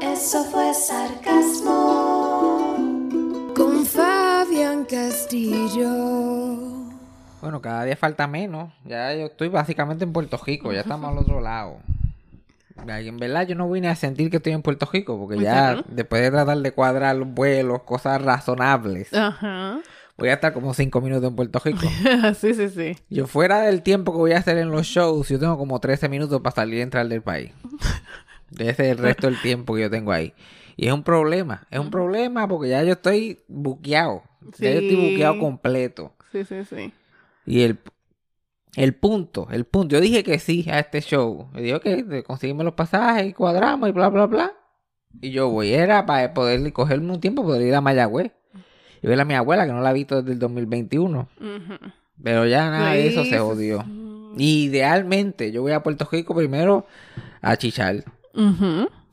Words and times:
Eso 0.00 0.44
fue 0.44 0.72
sarcasmo 0.74 1.74
con 3.54 3.84
Fabián 3.84 4.84
Castillo. 4.84 5.88
Bueno, 7.40 7.60
cada 7.60 7.84
día 7.84 7.96
falta 7.96 8.26
menos. 8.26 8.72
Ya 8.84 9.14
yo 9.14 9.26
estoy 9.26 9.48
básicamente 9.48 10.04
en 10.04 10.12
Puerto 10.12 10.40
Rico, 10.44 10.72
ya 10.72 10.80
estamos 10.80 11.10
al 11.10 11.18
otro 11.22 11.40
lado. 11.40 11.78
En 12.86 13.16
verdad 13.18 13.46
yo 13.46 13.56
no 13.56 13.68
vine 13.70 13.88
a 13.88 13.96
sentir 13.96 14.30
que 14.30 14.36
estoy 14.36 14.52
en 14.52 14.62
Puerto 14.62 14.88
Rico, 14.92 15.18
porque 15.18 15.40
ya 15.40 15.84
después 15.88 16.22
de 16.22 16.30
tratar 16.30 16.58
de 16.58 16.72
cuadrar 16.72 17.16
los 17.16 17.28
vuelos, 17.28 17.82
cosas 17.82 18.22
razonables, 18.22 19.12
Ajá. 19.12 19.80
voy 20.16 20.28
a 20.28 20.34
estar 20.34 20.52
como 20.52 20.72
cinco 20.74 21.00
minutos 21.00 21.28
en 21.28 21.34
Puerto 21.34 21.60
Rico. 21.64 21.80
sí, 22.38 22.54
sí, 22.54 22.68
sí. 22.68 22.96
Yo 23.10 23.26
fuera 23.26 23.62
del 23.62 23.82
tiempo 23.82 24.12
que 24.12 24.18
voy 24.18 24.32
a 24.32 24.38
hacer 24.38 24.58
en 24.58 24.70
los 24.70 24.86
shows, 24.86 25.28
yo 25.28 25.40
tengo 25.40 25.58
como 25.58 25.80
13 25.80 26.08
minutos 26.08 26.40
para 26.40 26.54
salir 26.54 26.78
y 26.78 26.82
entrar 26.82 27.08
del 27.08 27.20
país. 27.20 27.50
Ese 28.52 28.70
es 28.70 28.80
el 28.80 28.98
resto 28.98 29.26
del 29.26 29.40
tiempo 29.40 29.74
que 29.74 29.82
yo 29.82 29.90
tengo 29.90 30.12
ahí. 30.12 30.32
Y 30.76 30.86
es 30.86 30.92
un 30.92 31.02
problema, 31.02 31.66
es 31.70 31.78
un 31.80 31.90
problema 31.90 32.46
porque 32.46 32.68
ya 32.68 32.82
yo 32.84 32.92
estoy 32.92 33.40
buqueado. 33.48 34.22
Ya 34.58 34.70
yo 34.72 34.78
estoy 34.78 34.96
buqueado 34.96 35.38
completo. 35.38 36.14
Sí, 36.32 36.44
sí, 36.44 36.64
sí. 36.64 36.92
Y 37.44 37.62
el, 37.62 37.78
el 38.76 38.94
punto, 38.94 39.48
el 39.50 39.64
punto, 39.64 39.96
yo 39.96 40.00
dije 40.00 40.22
que 40.22 40.38
sí 40.38 40.66
a 40.70 40.78
este 40.78 41.00
show. 41.00 41.48
Me 41.52 41.62
dijo 41.62 41.80
que 41.80 42.22
conseguimos 42.22 42.64
los 42.64 42.74
pasajes 42.74 43.26
y 43.28 43.32
cuadramos 43.32 43.88
y 43.88 43.92
bla, 43.92 44.08
bla, 44.08 44.26
bla. 44.26 44.52
Y 45.20 45.30
yo 45.30 45.48
voy, 45.48 45.72
era 45.72 46.06
para 46.06 46.32
poder 46.32 46.72
cogerme 46.72 47.12
un 47.12 47.20
tiempo, 47.20 47.42
poder 47.42 47.66
ir 47.66 47.74
a 47.74 47.80
Mayagüez. 47.80 48.32
Y 49.02 49.06
ver 49.06 49.20
a 49.20 49.24
mi 49.24 49.34
abuela, 49.34 49.66
que 49.66 49.72
no 49.72 49.80
la 49.80 49.90
he 49.90 49.94
visto 49.94 50.22
desde 50.22 50.32
el 50.32 50.38
2021. 50.38 51.28
Ujú. 51.40 51.92
Pero 52.22 52.46
ya 52.46 52.70
nada 52.70 52.92
de 52.92 53.06
eso 53.08 53.24
se. 53.24 53.38
Y 54.36 54.64
idealmente, 54.64 55.50
yo 55.52 55.62
voy 55.62 55.72
a 55.72 55.82
Puerto 55.82 56.08
Rico 56.10 56.34
primero 56.34 56.86
a 57.40 57.56
chichar. 57.56 58.04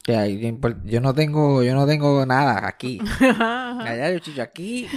Que 0.03 0.15
ahí 0.15 0.57
yo 0.85 1.01
no 1.01 1.13
tengo, 1.13 1.63
yo 1.63 1.73
no 1.73 1.85
tengo 1.87 2.25
nada 2.25 2.67
aquí. 2.67 2.99
Allá 3.21 4.11
yo 4.11 4.19
chicho 4.19 4.41
aquí. 4.41 4.87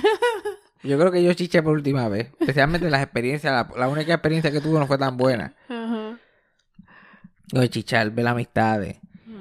Yo 0.83 0.99
creo 0.99 1.11
que 1.11 1.23
yo 1.23 1.33
chiché 1.33 1.63
por 1.63 1.73
última 1.75 2.09
vez. 2.09 2.31
Especialmente 2.39 2.89
las 2.91 3.03
experiencias, 3.03 3.53
la, 3.53 3.79
la 3.79 3.89
única 3.89 4.13
experiencia 4.15 4.51
que 4.53 4.61
tuve 4.61 4.79
no 4.79 4.87
fue 4.87 4.99
tan 4.99 5.17
buena. 5.17 5.55
Ajá. 5.69 6.19
Lo 7.53 7.61
de 7.61 7.71
chichar, 7.71 8.11
ver 8.11 8.27
amistades, 8.29 8.99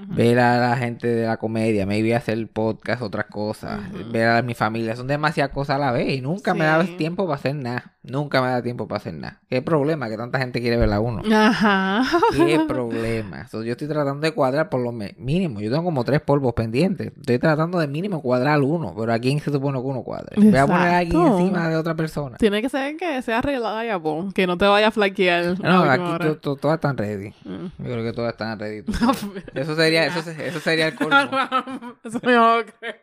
ver 0.08 0.40
a 0.40 0.58
la 0.70 0.78
gente 0.78 1.08
de 1.08 1.28
la 1.28 1.36
comedia, 1.36 1.86
me 1.86 1.98
iba 2.00 2.16
a 2.16 2.20
hacer 2.20 2.48
podcast, 2.48 3.02
otras 3.02 3.26
cosas, 3.26 3.82
ver 4.14 4.30
a 4.30 4.42
mi 4.42 4.54
familia, 4.54 4.96
son 4.96 5.08
demasiadas 5.08 5.52
cosas 5.54 5.76
a 5.76 5.80
la 5.80 5.92
vez 5.92 6.08
y 6.16 6.22
nunca 6.22 6.54
me 6.54 6.64
da 6.64 6.86
Sí. 6.86 6.94
tiempo 6.96 7.26
para 7.26 7.36
hacer 7.36 7.56
nada. 7.56 7.97
Nunca 8.08 8.42
me 8.42 8.48
da 8.50 8.62
tiempo 8.62 8.88
para 8.88 8.98
hacer 8.98 9.14
nada. 9.14 9.42
¿Qué 9.50 9.62
problema? 9.62 10.10
Que 10.10 10.18
tanta 10.18 10.40
gente 10.40 10.62
quiere 10.62 10.78
ver 10.78 10.92
a 10.94 11.00
uno. 11.00 11.22
Ajá. 11.36 12.04
¿Qué 12.36 12.60
problema? 12.68 13.48
So, 13.50 13.64
yo 13.64 13.72
estoy 13.74 13.88
tratando 13.88 14.22
de 14.22 14.32
cuadrar 14.34 14.70
por 14.70 14.82
lo 14.82 14.92
me- 14.92 15.14
mínimo. 15.18 15.60
Yo 15.60 15.70
tengo 15.70 15.84
como 15.84 16.04
tres 16.04 16.22
polvos 16.22 16.54
pendientes. 16.54 17.12
Estoy 17.20 17.40
tratando 17.40 17.80
de 17.80 17.88
mínimo 17.88 18.22
cuadrar 18.22 18.62
uno. 18.62 18.94
Pero 18.98 19.14
¿a 19.14 19.20
quién 19.20 19.40
se 19.40 19.52
supone 19.52 19.80
que 19.80 19.86
uno 19.86 20.04
cuadre? 20.04 20.36
Voy 20.36 20.56
a 20.56 20.66
poner 20.68 20.88
a 20.88 20.98
alguien 21.00 21.22
encima 21.22 21.70
de 21.70 21.76
otra 21.76 21.96
persona. 21.96 22.38
Tiene 22.38 22.62
que 22.62 22.70
ser 22.70 22.96
que 22.98 23.22
sea 23.22 23.42
reliable, 23.42 24.30
que 24.34 24.48
no 24.48 24.58
te 24.58 24.66
vaya 24.66 24.88
a 24.88 24.92
flaquear. 24.92 25.60
No, 25.62 25.84
a 25.84 25.94
aquí 25.94 26.04
to- 26.26 26.38
to- 26.38 26.56
todas 26.56 26.76
están 26.76 26.98
ready. 26.98 27.34
Mm. 27.46 27.66
Yo 27.80 27.84
creo 27.84 28.04
que 28.04 28.14
todas 28.14 28.32
están 28.34 28.58
ready. 28.60 28.84
Eso 29.54 29.76
sería, 29.76 30.06
eso, 30.06 30.20
eso 30.30 30.60
sería 30.60 30.88
el 30.88 30.96
colmo. 30.96 31.16
Eso 32.04 32.20
yo 32.24 32.60
no 32.60 32.66
creo. 32.80 32.96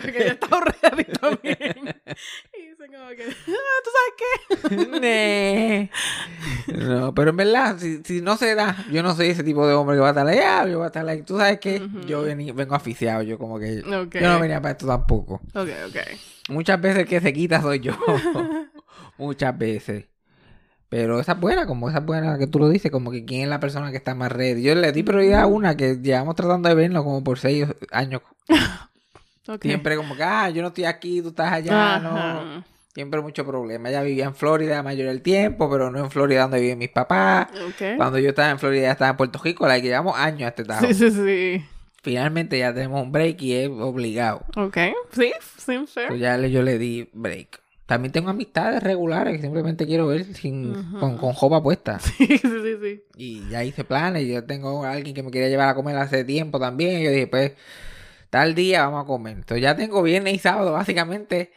Porque 0.00 0.18
yo 0.26 0.32
estaba 0.32 0.60
ready 0.60 1.04
también. 1.20 1.94
Y 2.78 2.82
dicen 2.82 2.98
como 2.98 3.10
que, 3.10 3.24
ah, 3.48 3.80
¿tú 3.84 3.90
sabes 4.68 4.88
qué? 4.90 5.88
No, 6.76 7.14
pero 7.14 7.30
en 7.30 7.36
verdad, 7.36 7.76
si, 7.78 8.02
si 8.04 8.20
no 8.20 8.36
se 8.36 8.54
da, 8.54 8.84
yo 8.90 9.02
no 9.02 9.14
soy 9.14 9.28
ese 9.28 9.42
tipo 9.44 9.66
de 9.66 9.74
hombre 9.74 9.96
que 9.96 10.00
va 10.00 10.08
a 10.08 10.10
estar 10.10 10.26
allá, 10.26 10.66
yo 10.68 10.78
voy 10.78 10.84
a 10.84 10.88
estar 10.88 11.08
ahí. 11.08 11.22
Tú 11.22 11.38
sabes 11.38 11.58
que 11.60 11.78
yo 12.06 12.26
vení- 12.26 12.52
vengo 12.54 12.74
aficiado, 12.74 13.22
yo 13.22 13.38
como 13.38 13.58
que 13.58 13.82
yo 14.20 14.28
no 14.28 14.40
venía 14.40 14.60
para 14.60 14.72
esto 14.72 14.86
tampoco. 14.86 15.40
Ok, 15.54 15.68
ok. 15.88 15.96
Muchas 16.50 16.80
veces 16.80 17.00
el 17.02 17.06
que 17.08 17.20
se 17.20 17.32
quita 17.32 17.62
soy 17.62 17.80
yo. 17.80 17.92
Muchas 19.18 19.56
veces. 19.56 20.06
Pero 20.88 21.18
esa 21.20 21.32
es 21.32 21.40
buena, 21.40 21.66
como 21.66 21.88
esa 21.88 21.98
es 21.98 22.04
buena 22.04 22.38
que 22.38 22.46
tú 22.46 22.58
lo 22.58 22.68
dices, 22.68 22.90
como 22.92 23.10
que 23.10 23.24
quién 23.24 23.42
es 23.42 23.48
la 23.48 23.58
persona 23.60 23.90
que 23.90 23.96
está 23.96 24.14
más 24.14 24.30
ready. 24.30 24.62
Yo 24.62 24.74
le 24.74 24.92
di 24.92 25.02
prioridad 25.02 25.40
a 25.42 25.46
una 25.46 25.76
que 25.76 25.96
llevamos 25.96 26.36
tratando 26.36 26.68
de 26.68 26.74
verlo 26.74 27.02
como 27.04 27.24
por 27.24 27.38
seis 27.38 27.66
años. 27.90 28.22
Siempre 29.60 29.96
como 29.96 30.16
que, 30.16 30.22
ah, 30.22 30.50
yo 30.50 30.62
no 30.62 30.68
estoy 30.68 30.84
aquí, 30.84 31.22
tú 31.22 31.28
estás 31.28 31.52
allá, 31.52 31.98
no. 31.98 32.64
Siempre 32.94 33.20
mucho 33.20 33.44
problema. 33.44 33.90
Ella 33.90 34.02
vivía 34.02 34.24
en 34.24 34.34
Florida 34.34 34.76
la 34.76 34.82
mayoría 34.82 35.10
del 35.12 35.20
tiempo, 35.20 35.68
pero 35.70 35.90
no 35.90 35.98
en 35.98 36.10
Florida 36.10 36.42
donde 36.42 36.60
viven 36.60 36.78
mis 36.78 36.88
papás. 36.88 37.48
Cuando 37.98 38.18
yo 38.18 38.30
estaba 38.30 38.50
en 38.50 38.58
Florida, 38.58 38.82
ella 38.84 38.92
estaba 38.92 39.10
en 39.10 39.16
Puerto 39.18 39.38
Rico, 39.42 39.66
la 39.66 39.76
que 39.76 39.88
llevamos 39.88 40.16
años 40.16 40.42
a 40.42 40.48
este 40.48 40.64
tajo. 40.64 40.86
Sí, 40.86 40.94
sí, 40.94 41.10
sí. 41.10 41.64
Finalmente 42.02 42.58
ya 42.58 42.72
tenemos 42.72 43.02
un 43.02 43.12
break 43.12 43.42
y 43.42 43.52
es 43.52 43.68
obligado. 43.68 44.44
Ok. 44.56 44.78
Sí, 45.12 45.32
seems 45.58 45.90
fair. 45.90 46.08
Pues 46.08 46.20
ya 46.20 46.38
le, 46.38 46.50
yo 46.50 46.62
le 46.62 46.78
di 46.78 47.08
break. 47.12 47.60
También 47.84 48.12
tengo 48.12 48.30
amistades 48.30 48.82
regulares 48.82 49.36
que 49.36 49.42
simplemente 49.42 49.86
quiero 49.86 50.06
ver 50.06 50.24
sin, 50.34 50.72
con, 50.98 51.18
con 51.18 51.32
jopa 51.34 51.62
puesta. 51.62 51.98
Sí, 52.16 52.26
sí, 52.26 52.38
sí, 52.38 52.76
sí. 52.82 53.02
Y 53.16 53.48
ya 53.50 53.62
hice 53.62 53.84
planes. 53.84 54.22
y 54.22 54.32
Yo 54.32 54.44
tengo 54.44 54.84
a 54.84 54.92
alguien 54.92 55.14
que 55.14 55.22
me 55.22 55.30
quería 55.30 55.48
llevar 55.48 55.68
a 55.68 55.74
comer 55.74 55.96
hace 55.96 56.24
tiempo 56.24 56.58
también. 56.58 57.00
Y 57.00 57.04
yo 57.04 57.10
dije, 57.10 57.26
pues, 57.26 57.52
tal 58.30 58.54
día 58.54 58.84
vamos 58.86 59.04
a 59.04 59.06
comer. 59.06 59.36
Entonces 59.38 59.62
ya 59.62 59.76
tengo 59.76 60.02
viernes 60.02 60.34
y 60.34 60.38
sábado 60.38 60.72
básicamente 60.72 61.52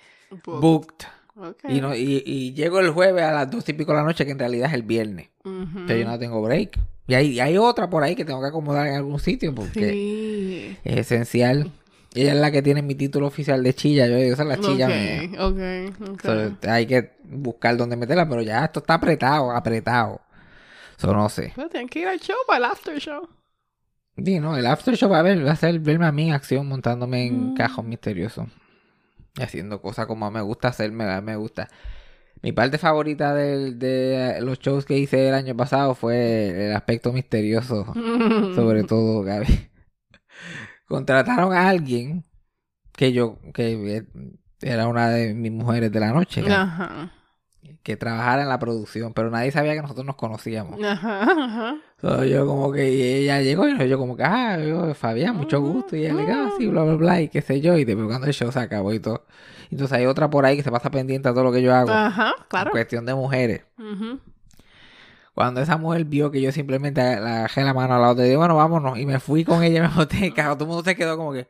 Booked. 0.45 0.59
booked. 0.61 1.05
Ok. 1.37 1.63
Y, 1.69 1.79
no, 1.81 1.95
y, 1.95 2.21
y 2.25 2.53
llego 2.53 2.79
el 2.81 2.91
jueves 2.91 3.23
a 3.23 3.31
las 3.31 3.49
dos 3.49 3.67
y 3.69 3.73
pico 3.73 3.91
de 3.93 3.97
la 3.99 4.03
noche, 4.03 4.25
que 4.25 4.31
en 4.31 4.39
realidad 4.39 4.67
es 4.67 4.73
el 4.73 4.83
viernes. 4.83 5.29
Entonces 5.45 5.99
yo 5.99 6.05
no 6.05 6.19
tengo 6.19 6.41
break. 6.41 6.77
Y 7.07 7.13
hay, 7.15 7.27
y 7.31 7.39
hay 7.39 7.57
otra 7.57 7.89
por 7.89 8.03
ahí 8.03 8.15
que 8.15 8.25
tengo 8.25 8.41
que 8.41 8.47
acomodar 8.47 8.87
en 8.87 8.95
algún 8.95 9.19
sitio 9.19 9.55
porque 9.55 9.89
Sí. 9.89 10.77
es 10.83 10.97
esencial. 10.97 11.71
Ella 12.13 12.33
es 12.33 12.39
la 12.39 12.51
que 12.51 12.61
tiene 12.61 12.81
mi 12.81 12.95
título 12.95 13.27
oficial 13.27 13.63
de 13.63 13.73
chilla. 13.73 14.05
Yo 14.07 14.15
digo, 14.17 14.33
esa 14.33 14.43
es 14.43 14.49
la 14.49 14.57
chilla 14.59 14.87
mía. 14.87 15.29
Ok, 15.39 15.57
ok, 16.01 16.09
ok. 16.09 16.21
So, 16.21 16.69
hay 16.69 16.85
que 16.87 17.13
buscar 17.23 17.77
dónde 17.77 17.95
meterla, 17.95 18.27
pero 18.27 18.41
ya 18.41 18.65
esto 18.65 18.79
está 18.79 18.95
apretado, 18.95 19.51
apretado. 19.51 20.19
Eso 20.97 21.13
no 21.13 21.29
sé. 21.29 21.53
Pues 21.55 21.69
tienen 21.69 21.87
que 21.87 21.99
ir 21.99 22.07
al 22.07 22.19
show 22.19 22.35
para 22.45 22.57
el 22.57 22.65
after 22.65 22.97
show. 22.99 23.27
Sí, 24.25 24.39
no, 24.39 24.55
el 24.57 24.65
after 24.65 24.95
show 24.95 25.09
va 25.09 25.19
a, 25.19 25.23
ver, 25.23 25.45
va 25.45 25.51
a 25.51 25.55
ser 25.55 25.79
verme 25.79 26.05
a 26.05 26.11
mí 26.11 26.27
en 26.29 26.33
acción 26.33 26.67
montándome 26.67 27.25
en 27.27 27.51
Mm. 27.51 27.55
cajos 27.55 27.85
misteriosos. 27.85 28.47
Y 29.37 29.41
haciendo 29.43 29.81
cosas 29.81 30.05
como 30.07 30.29
me 30.31 30.41
gusta 30.41 30.67
hacerme, 30.69 31.21
me 31.21 31.35
gusta. 31.35 31.69
Mi 32.41 32.51
parte 32.53 32.77
favorita 32.77 33.33
de 33.35 34.37
los 34.41 34.59
shows 34.59 34.85
que 34.85 34.97
hice 34.97 35.27
el 35.29 35.33
año 35.35 35.55
pasado 35.55 35.93
fue 35.95 36.67
el 36.67 36.75
aspecto 36.75 37.11
misterioso. 37.13 37.85
Sobre 38.55 38.83
todo, 38.83 39.23
Gaby. 39.23 39.69
Contrataron 40.87 41.53
a 41.53 41.69
alguien 41.69 42.25
que 42.93 43.13
yo, 43.13 43.37
que 43.53 44.05
era 44.61 44.87
una 44.87 45.09
de 45.09 45.33
mis 45.33 45.51
mujeres 45.51 45.91
de 45.91 45.99
la 45.99 46.11
noche, 46.11 46.41
Ajá. 46.49 47.11
Que 47.83 47.95
trabajara 47.97 48.41
en 48.43 48.49
la 48.49 48.59
producción, 48.59 49.13
pero 49.13 49.29
nadie 49.31 49.51
sabía 49.51 49.73
que 49.73 49.81
nosotros 49.81 50.05
nos 50.05 50.15
conocíamos. 50.15 50.81
Ajá. 50.83 51.23
Ajá. 51.23 51.77
So, 52.01 52.23
yo 52.23 52.45
como 52.45 52.71
que 52.71 52.91
y 52.91 53.01
ella 53.01 53.41
llegó 53.41 53.67
y 53.67 53.87
yo 53.89 53.97
como 53.97 54.15
que, 54.15 54.23
ah, 54.23 54.57
yo, 54.59 54.93
Fabián, 54.93 55.35
mucho 55.35 55.61
gusto. 55.61 55.95
Y 55.95 56.05
ella 56.05 56.13
le 56.13 56.31
ah, 56.31 56.49
sí, 56.57 56.67
bla, 56.67 56.83
bla, 56.83 56.95
bla, 56.95 57.21
y 57.21 57.29
qué 57.29 57.41
sé 57.41 57.61
yo. 57.61 57.77
Y 57.77 57.85
después 57.85 58.07
cuando 58.07 58.27
el 58.27 58.33
show 58.33 58.51
se 58.51 58.59
acabó 58.59 58.93
y 58.93 58.99
todo. 58.99 59.25
Entonces 59.71 59.97
hay 59.97 60.05
otra 60.05 60.29
por 60.29 60.45
ahí 60.45 60.57
que 60.57 60.63
se 60.63 60.71
pasa 60.71 60.89
pendiente 60.89 61.29
a 61.29 61.33
todo 61.33 61.43
lo 61.43 61.51
que 61.51 61.61
yo 61.61 61.73
hago. 61.73 61.91
Ajá, 61.91 62.33
En 62.37 62.43
claro. 62.47 62.71
cuestión 62.71 63.05
de 63.05 63.13
mujeres. 63.15 63.65
Ujú. 63.77 64.19
Cuando 65.33 65.61
esa 65.61 65.77
mujer 65.77 66.03
vio 66.05 66.31
que 66.31 66.41
yo 66.41 66.51
simplemente 66.51 67.01
le 67.01 67.21
bajé 67.21 67.63
la 67.63 67.73
mano 67.73 67.95
al 67.95 68.01
lado, 68.01 68.15
le 68.15 68.23
dije, 68.23 68.35
bueno, 68.37 68.55
vámonos. 68.55 68.99
Y 68.99 69.05
me 69.05 69.19
fui 69.19 69.45
con 69.45 69.63
ella 69.63 69.77
y 69.77 69.81
me 69.81 69.95
boté 69.95 70.25
en 70.25 70.31
carro. 70.33 70.55
Todo 70.55 70.65
el 70.65 70.69
mundo 70.69 70.83
se 70.83 70.95
quedó 70.95 71.15
como 71.17 71.33
que... 71.33 71.47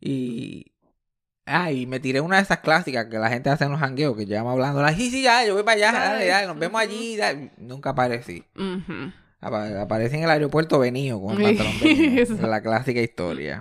Y... 0.00 0.72
Ah, 1.48 1.70
y 1.70 1.86
me 1.86 2.00
tiré 2.00 2.20
una 2.20 2.36
de 2.36 2.42
esas 2.42 2.58
clásicas 2.58 3.06
que 3.06 3.18
la 3.18 3.28
gente 3.30 3.48
hace 3.50 3.64
en 3.64 3.70
los 3.70 3.78
jangueos, 3.80 4.16
que 4.16 4.26
llama 4.26 4.50
hablando, 4.52 4.82
la, 4.82 4.92
sí, 4.92 5.10
sí, 5.10 5.22
ya, 5.22 5.46
yo 5.46 5.54
voy 5.54 5.62
para 5.62 5.76
allá, 5.76 5.92
dale, 5.92 6.26
Dale. 6.26 6.46
nos 6.48 6.58
vemos 6.58 6.80
allí. 6.80 7.16
dale". 7.16 7.52
Nunca 7.58 7.90
aparecí. 7.90 8.42
Apa- 9.40 9.82
Aparece 9.82 10.16
en 10.16 10.24
el 10.24 10.30
aeropuerto 10.30 10.78
venido 10.80 11.20
con 11.22 11.40
el 11.40 11.56
pantalón 11.56 11.80
venido. 11.80 12.36
la 12.48 12.60
clásica 12.60 13.00
historia. 13.00 13.60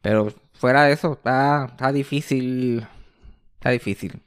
Pero 0.00 0.32
fuera 0.54 0.84
de 0.84 0.92
eso, 0.92 1.12
está, 1.12 1.66
está 1.70 1.92
difícil. 1.92 2.84
Está 3.54 3.70
difícil. 3.70 4.20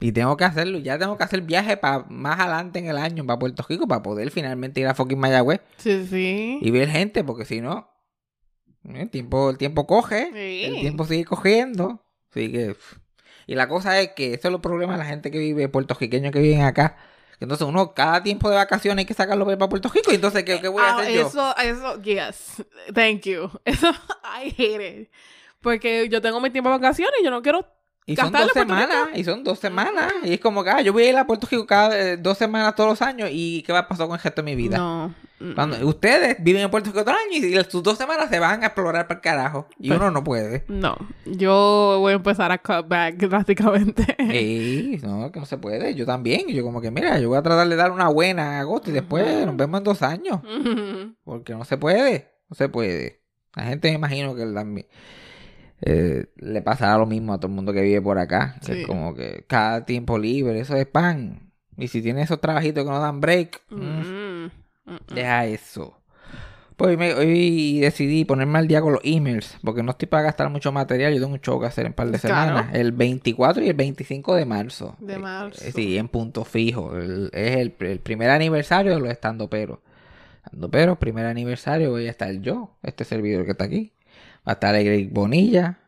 Y 0.00 0.12
tengo 0.12 0.36
que 0.36 0.44
hacerlo. 0.44 0.78
Ya 0.78 0.98
tengo 0.98 1.16
que 1.16 1.24
hacer 1.24 1.40
viaje 1.42 1.76
para 1.76 2.04
más 2.08 2.38
adelante 2.40 2.78
en 2.80 2.88
el 2.88 2.98
año, 2.98 3.24
para 3.24 3.38
Puerto 3.38 3.64
Rico, 3.68 3.86
para 3.88 4.02
poder 4.02 4.30
finalmente 4.30 4.80
ir 4.80 4.86
a 4.88 4.94
fucking 4.94 5.18
Mayagüez 5.18 5.60
Sí, 5.76 6.06
sí. 6.08 6.58
y 6.60 6.70
ver 6.70 6.88
gente, 6.90 7.24
porque 7.24 7.44
si 7.44 7.60
no, 7.60 7.88
el 8.84 9.10
tiempo, 9.10 9.50
el 9.50 9.58
tiempo 9.58 9.86
coge, 9.86 10.30
Sí. 10.32 10.64
el 10.64 10.80
tiempo 10.80 11.04
sigue 11.04 11.24
cogiendo. 11.24 12.04
Así 12.30 12.50
que. 12.52 12.76
Y 13.46 13.54
la 13.54 13.68
cosa 13.68 14.00
es 14.00 14.12
que 14.12 14.34
eso 14.34 14.48
es 14.48 14.52
los 14.52 14.60
problemas 14.60 14.96
de 14.96 15.04
la 15.04 15.08
gente 15.10 15.30
que 15.30 15.38
vive, 15.38 15.68
puertorriqueños 15.68 16.32
que 16.32 16.40
viven 16.40 16.62
acá. 16.62 16.96
Entonces 17.40 17.66
uno, 17.66 17.92
cada 17.94 18.22
tiempo 18.22 18.48
de 18.48 18.56
vacaciones 18.56 19.02
hay 19.02 19.06
que 19.06 19.12
sacarlo 19.14 19.44
para 19.44 19.68
Puerto 19.68 19.88
Rico. 19.88 20.12
Y 20.12 20.14
entonces, 20.14 20.44
¿qué, 20.44 20.60
qué 20.60 20.68
voy 20.68 20.82
a 20.82 20.86
Ah, 20.94 20.98
hacer 21.00 21.14
yo? 21.14 21.26
eso, 21.26 21.56
eso, 21.58 22.02
yes. 22.02 22.64
Thank 22.94 23.22
you. 23.22 23.50
Eso, 23.64 23.90
I 23.90 24.48
hate 24.56 25.00
it. 25.02 25.10
Porque 25.60 26.08
yo 26.08 26.20
tengo 26.22 26.40
mi 26.40 26.50
tiempo 26.50 26.70
de 26.70 26.76
vacaciones 26.76 27.14
y 27.20 27.24
yo 27.24 27.30
no 27.30 27.42
quiero. 27.42 27.66
Y 28.06 28.16
son 28.16 28.30
dos 28.32 28.50
semanas, 28.52 29.08
y 29.14 29.24
son 29.24 29.44
dos 29.44 29.58
semanas. 29.58 30.12
Y 30.24 30.34
es 30.34 30.40
como 30.40 30.62
que, 30.62 30.70
ah, 30.70 30.82
yo 30.82 30.92
voy 30.92 31.04
a 31.04 31.08
ir 31.10 31.16
a 31.16 31.26
Puerto 31.26 31.46
Rico 31.50 31.66
cada 31.66 31.98
eh, 31.98 32.16
dos 32.18 32.36
semanas 32.36 32.74
todos 32.74 32.90
los 32.90 33.02
años. 33.02 33.30
¿Y 33.32 33.62
qué 33.62 33.72
va 33.72 33.78
a 33.80 33.88
pasar 33.88 34.06
con 34.06 34.16
el 34.16 34.22
resto 34.22 34.42
de 34.42 34.44
mi 34.44 34.54
vida? 34.56 34.76
No. 34.76 35.14
Mm, 35.40 35.54
Cuando 35.54 35.86
ustedes 35.88 36.36
viven 36.40 36.62
en 36.62 36.70
Puerto 36.70 36.90
Rico 36.90 37.02
todo 37.02 37.14
el 37.14 37.38
año 37.40 37.46
y 37.60 37.64
sus 37.70 37.82
dos 37.82 37.96
semanas 37.96 38.28
se 38.28 38.38
van 38.38 38.62
a 38.62 38.66
explorar 38.66 39.08
para 39.08 39.18
el 39.18 39.22
carajo. 39.22 39.68
Y 39.78 39.88
Pues- 39.88 39.98
uno 40.00 40.10
no 40.10 40.22
puede. 40.22 40.64
No. 40.68 40.96
Yo 41.24 41.96
voy 42.00 42.12
a 42.12 42.16
empezar 42.16 42.52
a 42.52 42.58
cut 42.58 42.86
back 42.86 43.14
drásticamente. 43.28 44.04
Y 44.18 44.98
no, 45.02 45.32
que 45.32 45.40
no 45.40 45.46
se 45.46 45.56
puede. 45.56 45.94
Yo 45.94 46.04
también. 46.04 46.46
Yo 46.48 46.62
como 46.62 46.82
que, 46.82 46.90
mira, 46.90 47.18
yo 47.18 47.30
voy 47.30 47.38
a 47.38 47.42
tratar 47.42 47.66
de 47.66 47.76
dar 47.76 47.90
una 47.90 48.08
buena 48.08 48.42
en 48.56 48.60
agosto 48.60 48.90
y 48.90 48.92
después 48.92 49.46
nos 49.46 49.56
vemos 49.56 49.78
en 49.78 49.84
dos 49.84 50.02
años. 50.02 50.40
Porque 51.24 51.54
no 51.54 51.64
se 51.64 51.78
puede. 51.78 52.30
No 52.50 52.54
se 52.54 52.68
puede. 52.68 53.22
La 53.56 53.64
gente 53.64 53.88
me 53.88 53.94
imagino 53.94 54.34
que 54.34 54.44
también 54.44 54.86
eh, 55.86 56.26
le 56.36 56.62
pasará 56.62 56.96
lo 56.98 57.06
mismo 57.06 57.32
a 57.34 57.38
todo 57.38 57.48
el 57.48 57.54
mundo 57.54 57.72
que 57.72 57.82
vive 57.82 58.00
por 58.00 58.18
acá. 58.18 58.56
Que 58.64 58.80
es 58.80 58.86
como 58.86 59.14
que 59.14 59.44
cada 59.46 59.84
tiempo 59.84 60.18
libre, 60.18 60.58
eso 60.60 60.74
es 60.76 60.86
pan. 60.86 61.52
Y 61.76 61.88
si 61.88 62.00
tienes 62.00 62.24
esos 62.24 62.40
trabajitos 62.40 62.84
que 62.84 62.90
no 62.90 63.00
dan 63.00 63.20
break, 63.20 63.62
mm, 63.70 63.76
Mm, 63.76 64.50
mm, 64.86 65.14
deja 65.14 65.46
eso. 65.46 65.98
Pues 66.76 66.90
hoy, 66.90 66.96
me- 66.96 67.14
hoy 67.14 67.78
decidí 67.80 68.24
ponerme 68.24 68.58
al 68.58 68.66
día 68.66 68.80
con 68.80 68.92
los 68.94 69.00
emails, 69.04 69.58
porque 69.62 69.82
no 69.84 69.92
estoy 69.92 70.08
para 70.08 70.24
gastar 70.24 70.50
mucho 70.50 70.72
material. 70.72 71.12
Yo 71.14 71.20
tengo 71.20 71.34
un 71.34 71.40
show 71.40 71.60
que 71.60 71.66
hacer 71.66 71.84
en 71.86 71.92
un 71.92 71.94
par 71.94 72.10
de 72.10 72.18
Claro. 72.18 72.56
semanas. 72.58 72.74
El 72.74 72.90
24 72.92 73.62
y 73.62 73.68
el 73.68 73.74
25 73.74 74.34
de 74.34 74.44
marzo. 74.44 74.96
De 74.98 75.14
Eh, 75.14 75.18
marzo. 75.18 75.64
eh, 75.64 75.70
sí, 75.72 75.96
en 75.98 76.08
punto 76.08 76.44
fijo. 76.44 76.96
El- 76.96 77.30
es 77.32 77.56
el, 77.56 77.74
el 77.78 78.00
primer 78.00 78.30
aniversario 78.30 78.92
de 78.94 79.00
los 79.00 79.08
estandoperos. 79.10 79.78
Estandoperos, 80.44 80.98
primer 80.98 81.26
aniversario, 81.26 81.90
voy 81.90 82.06
a 82.06 82.10
estar 82.10 82.32
yo, 82.40 82.76
este 82.82 83.04
servidor 83.04 83.44
que 83.44 83.52
está 83.52 83.64
aquí. 83.64 83.92
Va 84.46 84.52
a 84.52 84.54
estar 84.54 84.74
Eric 84.74 85.12
Bonilla, 85.12 85.78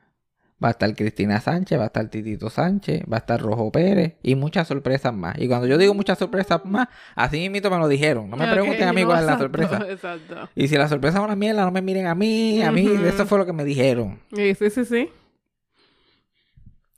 va 0.62 0.68
a 0.68 0.70
estar 0.70 0.94
Cristina 0.94 1.40
Sánchez, 1.40 1.78
va 1.78 1.84
a 1.84 1.86
estar 1.86 2.08
Titito 2.08 2.48
Sánchez, 2.48 3.02
va 3.10 3.18
a 3.18 3.20
estar 3.20 3.40
Rojo 3.40 3.70
Pérez 3.70 4.14
y 4.22 4.34
muchas 4.34 4.68
sorpresas 4.68 5.12
más. 5.12 5.36
Y 5.38 5.48
cuando 5.48 5.66
yo 5.66 5.76
digo 5.76 5.92
muchas 5.94 6.18
sorpresas 6.18 6.64
más, 6.64 6.88
así 7.14 7.50
mismo 7.50 7.70
me 7.70 7.78
lo 7.78 7.88
dijeron. 7.88 8.30
No 8.30 8.36
me 8.36 8.50
pregunten 8.50 8.88
a 8.88 8.92
mí 8.92 9.02
no, 9.02 9.08
cuál 9.08 9.20
es 9.20 9.26
la 9.26 9.38
sorpresa. 9.38 9.84
Exacto. 9.88 10.48
Y 10.54 10.68
si 10.68 10.76
la 10.76 10.88
sorpresa 10.88 11.18
es 11.18 11.24
una 11.24 11.36
mierda, 11.36 11.64
no 11.64 11.70
me 11.70 11.82
miren 11.82 12.06
a 12.06 12.14
mí, 12.14 12.62
a 12.62 12.72
mí, 12.72 12.88
eso 13.06 13.26
fue 13.26 13.38
lo 13.38 13.46
que 13.46 13.52
me 13.52 13.64
dijeron. 13.64 14.18
Sí, 14.34 14.54
sí, 14.54 14.70
sí, 14.70 14.84
sí. 14.84 15.10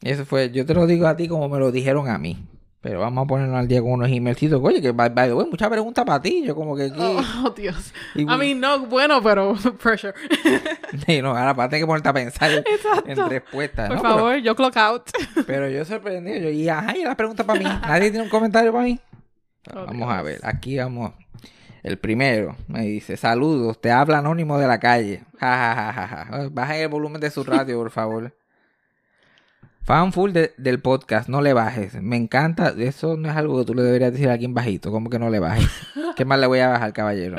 Eso 0.01 0.25
fue, 0.25 0.51
yo 0.51 0.65
te 0.65 0.75
lo 0.75 0.87
digo 0.87 1.09
a 1.09 1.17
ti 1.17 1.27
como 1.27 1.49
me 1.49 1.59
lo 1.59 1.73
dijeron 1.73 2.09
a 2.09 2.19
mí. 2.19 2.47
Pero 2.81 3.01
vamos 3.01 3.25
a 3.25 3.27
ponernos 3.27 3.59
al 3.59 3.67
día 3.67 3.81
con 3.81 3.91
unos 3.93 4.09
emailcitos. 4.09 4.61
Oye, 4.63 4.81
que 4.81 4.93
by, 4.93 5.09
by 5.11 5.27
the 5.29 5.35
way, 5.35 5.47
muchas 5.51 5.69
preguntas 5.69 6.05
para 6.05 6.23
ti. 6.23 6.45
Yo 6.47 6.55
como 6.55 6.77
que 6.77 6.85
aquí... 6.85 6.95
Oh, 6.97 7.51
Dios. 7.57 7.93
y- 8.15 8.23
I 8.23 8.37
mean, 8.39 8.61
no, 8.61 8.87
bueno, 8.87 9.21
pero 9.23 9.55
pressure. 9.83 10.15
Sí, 11.07 11.21
no, 11.21 11.37
ahora 11.37 11.55
para 11.55 11.69
tener 11.69 11.83
que 11.83 11.87
ponerte 11.87 12.09
a 12.09 12.13
pensar 12.15 12.65
en 13.05 13.29
respuestas. 13.29 13.89
Por 13.89 13.97
¿no? 13.97 14.03
favor, 14.03 14.37
yo 14.37 14.55
clock 14.57 14.77
out. 14.77 15.03
Pero, 15.35 15.47
pero 15.47 15.69
yo 15.69 15.85
sorprendido. 15.85 16.39
Yo, 16.39 16.51
y 16.51 16.69
ajá, 16.69 16.97
y 16.97 17.03
la 17.05 17.15
pregunta 17.17 17.45
para 17.45 17.59
mí. 17.59 17.65
¿Nadie 17.65 18.11
tiene 18.11 18.23
un 18.25 18.31
comentario 18.31 18.73
para 18.73 18.85
mí? 18.85 18.99
Oh, 19.75 19.85
vamos 19.85 20.11
a 20.11 20.23
ver, 20.23 20.41
aquí 20.45 20.79
vamos. 20.79 21.13
El 21.83 21.99
primero 21.99 22.57
me 22.69 22.83
dice, 22.83 23.17
saludos, 23.17 23.81
te 23.81 23.91
habla 23.91 24.19
anónimo 24.19 24.57
de 24.59 24.67
la 24.67 24.79
calle. 24.81 25.25
Ja, 25.39 25.57
ja, 25.75 25.93
ja, 25.93 26.07
ja, 26.09 26.25
ja. 26.27 26.49
Baja 26.51 26.77
el 26.77 26.89
volumen 26.89 27.21
de 27.21 27.31
su 27.31 27.45
radio, 27.45 27.77
por 27.79 27.91
favor. 27.91 28.35
Fan 29.89 30.13
full 30.13 30.33
de- 30.33 30.53
del 30.59 30.83
podcast, 30.83 31.31
no 31.31 31.41
le 31.41 31.55
bajes. 31.55 31.95
Me 32.03 32.17
encanta, 32.17 32.75
eso 32.79 33.17
no 33.17 33.31
es 33.31 33.35
algo 33.35 33.59
que 33.59 33.65
tú 33.65 33.73
le 33.75 33.81
deberías 33.83 34.13
decir 34.13 34.29
a 34.29 34.35
alguien 34.35 34.53
bajito, 34.53 34.91
como 34.93 35.09
que 35.09 35.19
no 35.19 35.31
le 35.31 35.39
bajes. 35.39 35.67
¿Qué 36.15 36.27
más 36.27 36.39
le 36.39 36.47
voy 36.47 36.59
a 36.59 36.69
bajar, 36.69 36.93
caballero? 36.93 37.39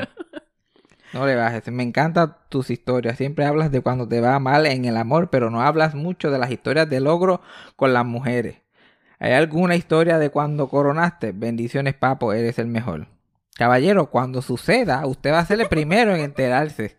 No 1.12 1.26
le 1.26 1.36
bajes. 1.36 1.70
Me 1.70 1.84
encantan 1.84 2.36
tus 2.48 2.70
historias. 2.70 3.18
Siempre 3.18 3.44
hablas 3.46 3.70
de 3.70 3.82
cuando 3.82 4.08
te 4.08 4.20
va 4.20 4.36
mal 4.40 4.66
en 4.66 4.84
el 4.84 4.96
amor, 4.96 5.30
pero 5.30 5.48
no 5.48 5.62
hablas 5.62 5.94
mucho 5.94 6.32
de 6.32 6.38
las 6.40 6.50
historias 6.50 6.90
de 6.90 6.98
logro 6.98 7.40
con 7.76 7.92
las 7.92 8.04
mujeres. 8.04 8.56
¿Hay 9.20 9.30
alguna 9.30 9.76
historia 9.76 10.18
de 10.18 10.30
cuando 10.30 10.68
coronaste? 10.68 11.30
Bendiciones, 11.30 11.94
papo, 11.94 12.32
eres 12.32 12.58
el 12.58 12.66
mejor. 12.66 13.06
Caballero, 13.54 14.06
cuando 14.10 14.42
suceda, 14.42 15.06
usted 15.06 15.30
va 15.32 15.38
a 15.38 15.46
ser 15.46 15.60
el 15.60 15.68
primero 15.68 16.16
en 16.16 16.22
enterarse. 16.22 16.96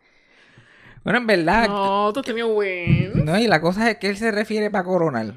Bueno, 1.04 1.20
en 1.20 1.28
verdad, 1.28 1.68
no, 1.68 2.06
No, 2.08 2.14
tú 2.14 2.22
tenías 2.22 2.48
win. 2.50 3.28
y 3.40 3.48
la 3.48 3.60
cosa 3.62 3.90
es 3.90 3.98
que 3.98 4.10
él 4.10 4.18
se 4.18 4.32
refiere 4.32 4.70
para 4.70 4.84
coronar. 4.84 5.34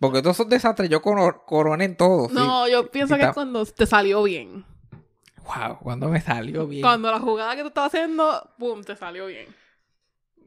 Porque 0.00 0.20
todos 0.22 0.36
esos 0.36 0.48
desastres 0.48 0.88
yo 0.90 1.00
coro- 1.02 1.44
coroné 1.46 1.84
en 1.84 1.96
todos. 1.96 2.32
No, 2.32 2.66
yo 2.68 2.90
pienso 2.90 3.14
que 3.16 3.22
ta- 3.22 3.32
cuando 3.32 3.64
te 3.66 3.86
salió 3.86 4.22
bien. 4.22 4.64
Wow, 5.44 5.78
cuando 5.80 6.08
me 6.08 6.20
salió 6.20 6.66
bien. 6.66 6.82
Cuando 6.82 7.10
la 7.10 7.20
jugada 7.20 7.54
que 7.54 7.62
tú 7.62 7.68
estabas 7.68 7.94
haciendo, 7.94 8.50
boom, 8.58 8.82
te 8.82 8.96
salió 8.96 9.26
bien. 9.26 9.46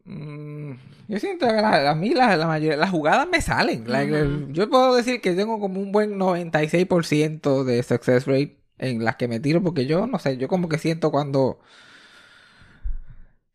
Mm, 0.06 0.72
yo 1.08 1.20
siento 1.20 1.46
que 1.48 1.54
la- 1.54 1.90
a 1.92 1.96
mí 1.96 2.14
la, 2.14 2.36
la 2.38 2.48
mayoría, 2.48 2.78
las 2.78 2.90
jugadas 2.92 3.28
me 3.30 3.42
salen. 3.42 3.84
Like, 3.88 4.24
Ujú. 4.24 4.52
Yo 4.54 4.70
puedo 4.70 4.96
decir 4.96 5.22
que 5.22 5.34
tengo 5.34 5.60
como 5.60 5.80
un 5.80 5.92
buen 5.92 6.18
96% 6.18 7.64
de 7.64 7.84
success 7.84 8.26
rate 8.26 8.58
en 8.80 9.04
las 9.04 9.16
que 9.18 9.28
me 9.28 9.40
tiro 9.40 9.62
porque 9.62 9.86
yo, 9.86 10.08
no 10.08 10.18
sé, 10.20 10.38
yo 10.38 10.48
como 10.48 10.70
que 10.70 10.78
siento 10.78 11.12
cuando 11.12 11.60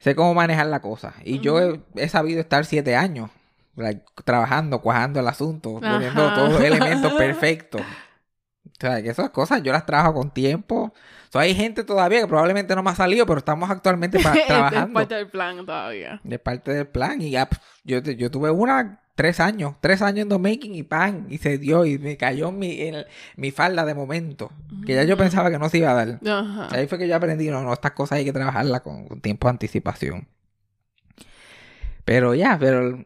sé 0.03 0.17
cómo 0.17 0.35
manejar 0.35 0.67
la 0.67 0.81
cosa. 0.81 1.15
Y 1.25 1.39
yo 1.39 1.61
he, 1.61 1.81
he 1.95 2.09
sabido 2.09 2.41
estar 2.41 2.65
siete 2.65 2.97
años 2.97 3.31
like, 3.77 4.03
trabajando, 4.25 4.81
cuajando 4.81 5.21
el 5.21 5.29
asunto, 5.29 5.81
poniendo 5.81 6.35
todos 6.35 6.53
los 6.53 6.61
elementos 6.61 7.13
perfectos. 7.19 7.81
O 7.81 8.81
sea, 8.81 9.01
que 9.01 9.11
esas 9.11 9.31
cosas 9.31 9.63
yo 9.63 9.73
las 9.73 9.87
trabajo 9.87 10.15
con 10.15 10.31
tiempo. 10.33 10.93
So, 11.31 11.39
hay 11.39 11.55
gente 11.55 11.85
todavía 11.85 12.21
que 12.21 12.27
probablemente 12.27 12.75
no 12.75 12.83
me 12.83 12.91
ha 12.91 12.95
salido, 12.97 13.27
pero 13.27 13.39
estamos 13.39 13.71
actualmente 13.71 14.19
Este 14.19 14.41
es 14.41 14.47
trabajando 14.47 14.95
parte 14.95 15.15
del 15.15 15.29
plan 15.29 15.65
todavía. 15.65 16.21
de 16.25 16.39
parte 16.39 16.73
del 16.73 16.87
plan 16.89 17.23
y 17.23 17.31
ya 17.31 17.49
yo, 17.85 18.01
yo 18.01 18.31
tuve 18.31 18.51
una 18.51 19.02
tres 19.15 19.41
años 19.41 19.75
tres 19.81 20.01
años 20.03 20.23
en 20.23 20.29
the 20.31 20.39
making 20.39 20.75
y 20.75 20.83
pan 20.85 21.27
y 21.29 21.39
se 21.39 21.59
dio 21.59 21.85
y 21.85 21.99
me 21.99 22.17
cayó 22.17 22.49
en 22.49 22.59
mi, 22.59 22.81
en 22.81 23.05
mi 23.37 23.51
falda 23.51 23.85
de 23.85 23.95
momento 23.95 24.51
que 24.87 24.95
ya 24.95 25.05
yo 25.05 25.17
pensaba 25.17 25.51
que 25.51 25.59
no 25.59 25.69
se 25.69 25.79
iba 25.79 25.91
a 25.91 25.95
dar. 25.95 26.19
Ajá. 26.27 26.69
ahí 26.75 26.87
fue 26.87 26.99
que 26.99 27.07
yo 27.09 27.15
aprendí 27.17 27.49
no, 27.49 27.63
no 27.63 27.73
estas 27.73 27.93
cosas 27.93 28.19
hay 28.19 28.25
que 28.25 28.33
trabajarlas 28.33 28.81
con, 28.81 29.07
con 29.07 29.21
tiempo 29.21 29.47
de 29.49 29.51
anticipación. 29.51 30.29
Pero 32.05 32.35
ya 32.35 32.59
pero 32.59 33.05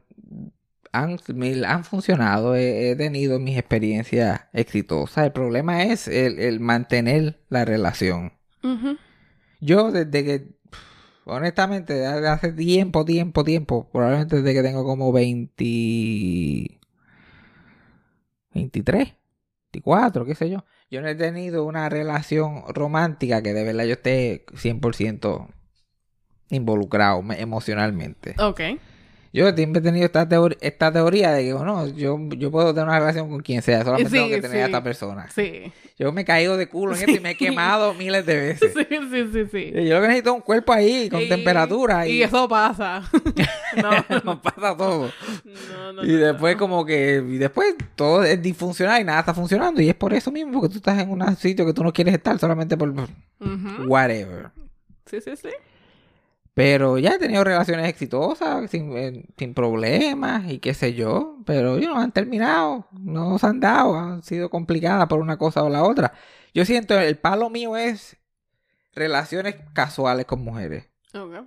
han, 0.93 1.19
me- 1.35 1.67
han 1.67 1.85
funcionado 1.85 2.55
he, 2.57 2.91
he 2.91 2.97
tenido 2.97 3.39
mis 3.39 3.59
experiencias 3.59 4.43
exitosas. 4.53 5.27
El 5.27 5.33
problema 5.33 5.83
es 5.85 6.09
el, 6.09 6.39
el 6.39 6.61
mantener 6.61 7.41
la 7.51 7.65
relación. 7.65 8.33
Yo 9.61 9.91
desde 9.93 10.25
que, 10.25 10.56
honestamente, 11.27 12.07
hace 12.07 12.53
tiempo, 12.53 13.05
tiempo, 13.05 13.45
tiempo, 13.45 13.89
probablemente 13.93 14.37
desde 14.37 14.55
que 14.55 14.63
tengo 14.63 14.85
como 14.85 15.13
20... 15.13 16.81
23, 18.55 19.15
24, 19.73 20.25
qué 20.25 20.35
sé 20.35 20.49
yo. 20.49 20.65
Yo 20.91 21.03
no 21.03 21.09
he 21.09 21.15
tenido 21.15 21.65
una 21.65 21.89
relación 21.89 22.63
romántica 22.69 23.43
que 23.43 23.53
de 23.53 23.65
verdad 23.65 23.85
yo 23.85 23.93
esté 23.95 24.47
100% 24.55 25.49
involucrado 26.49 27.23
me- 27.23 27.41
emocionalmente. 27.41 28.35
Ok. 28.39 28.61
Yo 29.37 29.53
siempre 29.55 29.81
he 29.81 29.83
tenido 29.83 30.07
esta, 30.07 30.27
teor- 30.29 30.57
esta 30.61 30.91
teoría 30.91 31.31
de 31.33 31.45
que, 31.45 31.53
bueno, 31.53 31.87
yo, 31.89 32.19
yo 32.39 32.51
puedo 32.51 32.73
tener 32.73 32.89
una 32.89 32.99
relación 32.99 33.29
con 33.29 33.41
quien 33.41 33.61
sea, 33.61 33.81
solamente 33.85 34.09
Sí, 34.11 34.17
tengo 34.17 34.31
que 34.31 34.41
tener 34.41 34.63
a 34.63 34.67
esta 34.67 34.83
persona. 34.83 35.29
Sí. 35.35 35.71
Yo 35.99 36.11
me 36.13 36.23
he 36.23 36.25
caído 36.25 36.57
de 36.57 36.69
culo 36.69 36.95
en 36.95 37.01
esto 37.01 37.11
y 37.13 37.21
me 37.21 37.31
he 37.33 37.37
quemado 37.37 37.93
miles 37.95 38.25
de 38.25 38.37
veces. 38.41 38.73
Sí, 38.75 38.87
sí, 39.33 39.45
sí, 39.51 39.73
Yo 39.87 40.01
necesito 40.01 40.31
es 40.31 40.37
un 40.37 40.41
cuerpo 40.43 40.73
ahí, 40.73 41.09
con 41.11 41.21
Y- 41.21 41.29
temperatura. 41.29 42.07
Y, 42.07 42.13
Y 42.19 42.23
eso 42.23 42.49
pasa. 42.49 43.03
no, 43.77 44.21
nos 44.25 44.41
pasa 44.41 44.77
todo. 44.77 45.11
no, 45.73 45.93
no. 45.93 46.05
Y 46.05 46.13
después 46.13 46.55
no. 46.55 46.59
como 46.59 46.85
que, 46.87 47.23
y 47.29 47.37
después 47.37 47.75
todo 47.95 48.25
es 48.25 48.41
disfuncional 48.41 49.01
y 49.01 49.05
nada 49.05 49.21
está 49.21 49.35
funcionando. 49.35 49.83
Y 49.83 49.89
es 49.91 49.95
por 49.95 50.15
eso 50.15 50.33
mismo, 50.33 50.53
porque 50.61 50.69
tú 50.73 50.77
estás 50.79 50.99
en 50.99 51.11
un 51.11 51.37
sitio 51.37 51.67
que 51.67 51.73
tú 51.75 51.85
no 51.85 51.93
quieres 51.93 52.15
estar 52.15 52.39
solamente 52.39 52.77
por 52.77 52.93
whatever. 53.87 54.49
Sí, 55.07 55.21
sí, 55.21 55.37
sí. 55.37 55.49
Pero 56.57 56.97
ya 56.97 57.11
he 57.11 57.19
tenido 57.19 57.45
relaciones 57.45 57.87
exitosas, 57.87 58.71
sin, 58.71 58.97
eh, 58.97 59.27
sin 59.37 59.53
problemas 59.53 60.51
y 60.51 60.59
qué 60.59 60.73
sé 60.73 60.95
yo. 60.95 61.37
Pero 61.45 61.77
yo 61.77 61.91
no 61.91 62.01
han 62.01 62.13
terminado, 62.13 62.87
no 62.93 63.39
se 63.39 63.47
han 63.47 63.61
dado, 63.61 63.95
han 63.95 64.23
sido 64.23 64.49
complicadas 64.49 65.07
por 65.07 65.21
una 65.21 65.37
cosa 65.37 65.63
o 65.63 65.69
la 65.69 65.83
otra. 65.83 66.15
Yo 66.55 66.65
siento, 66.65 66.99
el 66.99 67.19
palo 67.19 67.51
mío 67.51 67.77
es 67.77 68.17
relaciones 68.95 69.57
casuales 69.75 70.25
con 70.25 70.43
mujeres. 70.43 70.89
Ok. 71.13 71.47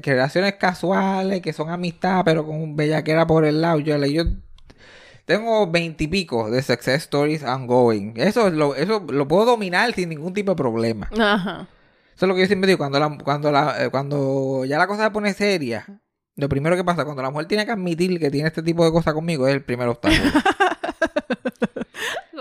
Que 0.00 0.12
Relaciones 0.12 0.54
casuales, 0.54 1.42
que 1.42 1.52
son 1.52 1.68
amistad, 1.68 2.22
pero 2.24 2.46
con 2.46 2.54
un 2.54 2.76
bellaquera 2.76 3.26
por 3.26 3.44
el 3.44 3.60
lado. 3.60 3.80
Yo, 3.80 3.96
yo 4.06 4.22
tengo 5.24 5.68
veintipico 5.68 6.52
de 6.52 6.62
success 6.62 7.02
stories 7.02 7.42
ongoing. 7.42 8.14
Eso, 8.14 8.46
es 8.46 8.52
lo, 8.52 8.76
eso 8.76 9.04
lo 9.08 9.26
puedo 9.26 9.44
dominar 9.44 9.92
sin 9.92 10.10
ningún 10.10 10.34
tipo 10.34 10.52
de 10.52 10.56
problema. 10.56 11.10
Ajá. 11.18 11.66
Eso 12.20 12.26
es 12.26 12.28
lo 12.28 12.34
que 12.34 12.42
yo 12.42 12.48
siempre 12.48 12.66
digo, 12.66 12.76
cuando, 12.76 13.00
la, 13.00 13.16
cuando, 13.24 13.50
la, 13.50 13.82
eh, 13.82 13.88
cuando 13.88 14.66
ya 14.66 14.76
la 14.76 14.86
cosa 14.86 15.04
se 15.04 15.10
pone 15.10 15.32
seria, 15.32 15.86
lo 16.36 16.50
primero 16.50 16.76
que 16.76 16.84
pasa, 16.84 17.06
cuando 17.06 17.22
la 17.22 17.30
mujer 17.30 17.46
tiene 17.46 17.64
que 17.64 17.72
admitir 17.72 18.20
que 18.20 18.30
tiene 18.30 18.48
este 18.48 18.62
tipo 18.62 18.84
de 18.84 18.92
cosas 18.92 19.14
conmigo, 19.14 19.48
es 19.48 19.54
el 19.54 19.64
primer 19.64 19.88
obstáculo. 19.88 20.30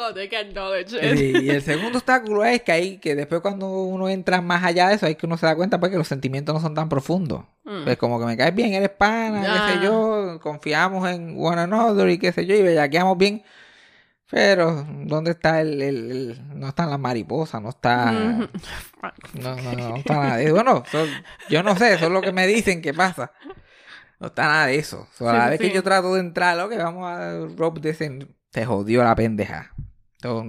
Oh, 0.01 0.13
they 0.13 0.29
can 0.29 0.47
acknowledge 0.47 0.93
it. 0.93 1.17
Sí, 1.17 1.33
y 1.43 1.49
el 1.49 1.61
segundo 1.61 1.97
obstáculo 1.97 2.45
es 2.45 2.61
que 2.61 2.71
ahí, 2.71 2.97
que 2.99 3.15
después 3.15 3.41
cuando 3.41 3.67
uno 3.83 4.07
entra 4.07 4.41
más 4.41 4.63
allá 4.63 4.87
de 4.87 4.95
eso, 4.95 5.05
hay 5.05 5.15
que 5.15 5.25
uno 5.25 5.35
se 5.35 5.45
da 5.45 5.55
cuenta 5.55 5.77
pues 5.79 5.91
que 5.91 5.97
los 5.97 6.07
sentimientos 6.07 6.55
no 6.55 6.61
son 6.61 6.73
tan 6.73 6.87
profundos. 6.87 7.43
Mm. 7.65 7.83
Pues 7.83 7.97
como 7.97 8.17
que 8.17 8.25
me 8.25 8.37
caes 8.37 8.55
bien, 8.55 8.73
eres 8.73 8.91
pana, 8.91 9.41
qué 9.41 9.73
sé 9.73 9.83
yo, 9.83 10.39
confiamos 10.41 11.07
en 11.09 11.35
one 11.37 11.61
another 11.61 12.09
y 12.09 12.17
qué 12.17 12.31
sé 12.31 12.45
yo, 12.45 12.55
y 12.55 12.61
bellaqueamos 12.61 13.17
bien. 13.17 13.43
Pero, 14.31 14.85
¿dónde 15.05 15.31
está 15.31 15.59
el, 15.61 15.81
el- 15.81 16.11
el- 16.11 16.59
no 16.59 16.67
están 16.69 16.89
las 16.91 16.99
mariposas, 16.99 17.61
no 17.61 17.69
está... 17.69 18.11
Ujú. 18.13 18.47
No, 19.41 19.55
no, 19.55 19.71
no, 19.73 19.89
no 19.89 19.95
está 19.97 20.13
nada 20.15 20.37
de 20.37 20.45
eso. 20.45 20.53
Bueno, 20.53 20.83
so- 20.91 21.05
yo 21.49 21.63
no 21.63 21.75
sé, 21.75 21.93
eso 21.95 22.05
es 22.05 22.11
lo 22.11 22.21
que 22.21 22.31
me 22.31 22.45
dicen 22.45 22.81
que 22.81 22.93
pasa. 22.93 23.31
No 24.19 24.27
está 24.27 24.43
nada 24.43 24.65
de 24.67 24.75
eso. 24.75 25.07
So, 25.13 25.29
a 25.29 25.33
la 25.33 25.43
sí, 25.45 25.49
vez 25.51 25.59
sí. 25.61 25.67
que 25.69 25.73
yo 25.75 25.81
trato 25.83 26.13
de 26.13 26.19
entrar, 26.19 26.57
lo 26.57 26.67
que 26.69 26.77
vamos 26.77 27.09
a 27.09 27.39
rob 27.57 27.79
and- 28.01 28.27
se 28.51 28.65
jodió 28.65 29.03
la 29.03 29.15
pendeja. 29.15 29.73
So, 30.21 30.43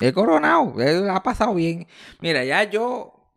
he 0.00 0.12
coronado, 0.12 0.80
eh, 0.80 1.08
ha 1.10 1.22
pasado 1.22 1.54
bien. 1.54 1.86
Mira, 2.20 2.44
ya 2.44 2.64
yo, 2.64 3.30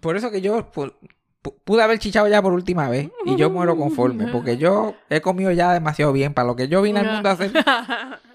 por 0.00 0.16
eso 0.16 0.30
que 0.30 0.40
yo 0.40 0.70
pu- 0.72 0.94
pu- 1.42 1.54
pude 1.64 1.82
haber 1.82 1.98
chichado 1.98 2.28
ya 2.28 2.40
por 2.40 2.52
última 2.52 2.88
vez 2.88 3.10
y 3.24 3.36
yo 3.36 3.50
muero 3.50 3.76
conforme, 3.76 4.28
porque 4.28 4.56
yo 4.58 4.94
he 5.10 5.20
comido 5.20 5.50
ya 5.50 5.72
demasiado 5.72 6.12
bien 6.12 6.32
para 6.34 6.46
lo 6.46 6.54
que 6.56 6.68
yo 6.68 6.80
vine 6.82 7.00
al 7.00 7.12
mundo 7.12 7.28
a 7.28 7.32
hacer. 7.32 7.52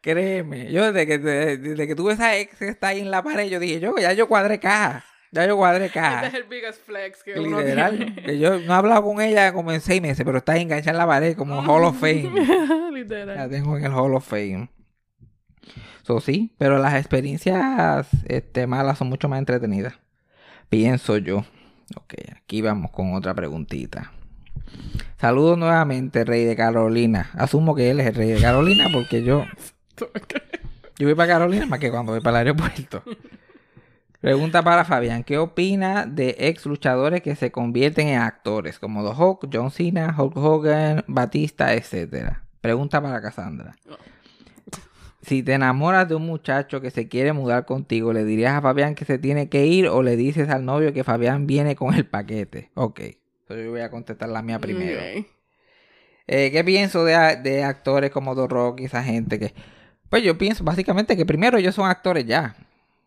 Créeme, 0.00 0.70
yo 0.72 0.92
desde 0.92 1.06
que, 1.06 1.18
desde 1.18 1.86
que 1.86 1.94
tuve 1.94 2.12
esa 2.14 2.36
ex 2.36 2.56
que 2.56 2.68
está 2.68 2.88
ahí 2.88 3.00
en 3.00 3.10
la 3.10 3.22
pared, 3.22 3.48
yo 3.48 3.58
dije, 3.60 3.80
yo 3.80 3.94
ya 3.98 4.12
yo 4.12 4.28
cuadré 4.28 4.58
caja, 4.60 5.04
ya 5.32 5.46
yo 5.46 5.56
cuadré 5.56 5.90
caja. 5.90 6.26
Este 6.26 6.38
es 6.38 6.44
el 6.44 6.48
biggest 6.48 6.86
flex 6.86 7.22
que 7.24 7.38
uno 7.38 7.60
Literal. 7.60 7.96
tiene. 7.96 8.22
que 8.22 8.38
yo 8.38 8.58
no 8.60 8.72
he 8.72 8.76
hablado 8.76 9.02
con 9.02 9.20
ella 9.20 9.52
como 9.52 9.72
en 9.72 9.80
seis 9.80 10.00
meses, 10.00 10.24
pero 10.24 10.38
está 10.38 10.56
enganchada 10.56 10.92
en 10.92 10.98
la 10.98 11.06
pared 11.06 11.36
como 11.36 11.60
Hall 11.66 11.84
of 11.84 11.98
Fame. 11.98 12.30
La 12.88 12.90
Literal. 12.90 13.50
tengo 13.50 13.76
en 13.76 13.84
el 13.84 13.92
Hall 13.92 14.14
of 14.14 14.26
Fame. 14.26 14.68
So, 16.02 16.20
sí, 16.20 16.54
pero 16.58 16.78
las 16.78 16.94
experiencias 16.94 18.08
este, 18.26 18.66
malas 18.66 18.98
son 18.98 19.08
mucho 19.08 19.28
más 19.28 19.38
entretenidas. 19.38 19.94
Pienso 20.68 21.16
yo. 21.18 21.44
Ok, 21.96 22.14
aquí 22.36 22.60
vamos 22.62 22.90
con 22.90 23.14
otra 23.14 23.34
preguntita. 23.34 24.12
Saludos 25.18 25.56
nuevamente, 25.58 26.24
Rey 26.24 26.44
de 26.44 26.56
Carolina. 26.56 27.30
Asumo 27.34 27.74
que 27.74 27.90
él 27.90 28.00
es 28.00 28.06
el 28.06 28.14
Rey 28.14 28.28
de 28.30 28.40
Carolina 28.40 28.88
porque 28.92 29.22
yo, 29.22 29.44
yo 30.98 31.06
voy 31.06 31.14
para 31.14 31.32
Carolina 31.32 31.66
más 31.66 31.78
que 31.78 31.90
cuando 31.90 32.12
voy 32.12 32.20
para 32.20 32.40
el 32.40 32.48
aeropuerto. 32.48 33.02
Pregunta 34.20 34.62
para 34.62 34.84
Fabián. 34.84 35.22
¿Qué 35.22 35.38
opina 35.38 36.04
de 36.04 36.34
ex 36.38 36.66
luchadores 36.66 37.22
que 37.22 37.36
se 37.36 37.52
convierten 37.52 38.08
en 38.08 38.20
actores? 38.20 38.78
Como 38.80 39.08
The 39.08 39.16
Hulk, 39.16 39.48
John 39.52 39.70
Cena, 39.70 40.14
Hulk 40.18 40.36
Hogan, 40.36 41.04
Batista, 41.06 41.72
etcétera. 41.74 42.42
Pregunta 42.60 43.00
para 43.00 43.20
Cassandra. 43.20 43.76
Si 45.22 45.42
te 45.42 45.52
enamoras 45.52 46.08
de 46.08 46.16
un 46.16 46.26
muchacho 46.26 46.80
que 46.80 46.90
se 46.90 47.06
quiere 47.06 47.32
mudar 47.32 47.64
contigo, 47.64 48.12
¿le 48.12 48.24
dirías 48.24 48.54
a 48.54 48.62
Fabián 48.62 48.96
que 48.96 49.04
se 49.04 49.18
tiene 49.18 49.48
que 49.48 49.66
ir 49.66 49.86
o 49.86 50.02
le 50.02 50.16
dices 50.16 50.48
al 50.48 50.64
novio 50.64 50.92
que 50.92 51.04
Fabián 51.04 51.46
viene 51.46 51.76
con 51.76 51.94
el 51.94 52.06
paquete? 52.06 52.70
Ok. 52.74 53.00
Entonces 53.00 53.66
yo 53.66 53.70
voy 53.70 53.82
a 53.82 53.90
contestar 53.90 54.30
la 54.30 54.42
mía 54.42 54.58
primero. 54.58 55.00
Eh, 56.26 56.50
¿Qué 56.50 56.64
pienso 56.64 57.04
de 57.04 57.62
actores 57.62 58.10
como 58.10 58.34
The 58.34 58.48
Rock 58.48 58.80
y 58.80 58.84
esa 58.86 59.04
gente 59.04 59.38
que... 59.38 59.54
Pues 60.10 60.22
yo 60.22 60.38
pienso 60.38 60.64
básicamente 60.64 61.16
que 61.16 61.26
primero 61.26 61.58
ellos 61.58 61.74
son 61.74 61.88
actores 61.88 62.26
ya. 62.26 62.56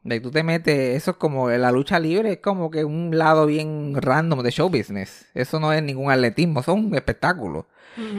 De 0.04 0.16
que 0.16 0.22
tú 0.22 0.32
te 0.32 0.42
metes, 0.42 0.96
eso 0.96 1.12
es 1.12 1.18
como 1.18 1.50
la 1.50 1.72
lucha 1.72 2.00
libre, 2.00 2.34
es 2.34 2.38
como 2.40 2.72
que 2.72 2.84
un 2.84 3.16
lado 3.16 3.46
bien 3.46 3.94
random 3.96 4.42
de 4.42 4.52
show 4.52 4.70
business. 4.70 5.28
Eso 5.36 5.60
no 5.60 5.72
es 5.74 5.84
ningún 5.84 6.12
atletismo, 6.12 6.62
eso 6.62 6.72
es 6.72 6.80
un 6.80 6.96
espectáculo. 6.96 7.68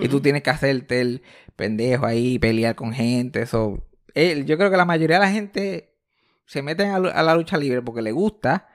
Y 0.00 0.08
tú 0.08 0.20
tienes 0.20 0.42
que 0.42 0.50
hacerte 0.50 1.00
el 1.00 1.22
pendejo 1.56 2.06
ahí, 2.06 2.38
pelear 2.38 2.74
con 2.74 2.92
gente, 2.92 3.42
eso. 3.42 3.82
Yo 4.14 4.58
creo 4.58 4.70
que 4.70 4.76
la 4.76 4.84
mayoría 4.84 5.18
de 5.18 5.24
la 5.24 5.32
gente 5.32 5.94
se 6.46 6.62
meten 6.62 6.90
a, 6.90 6.98
la 6.98 7.34
lucha 7.34 7.56
libre 7.56 7.82
porque 7.82 8.02
le 8.02 8.12
gusta, 8.12 8.68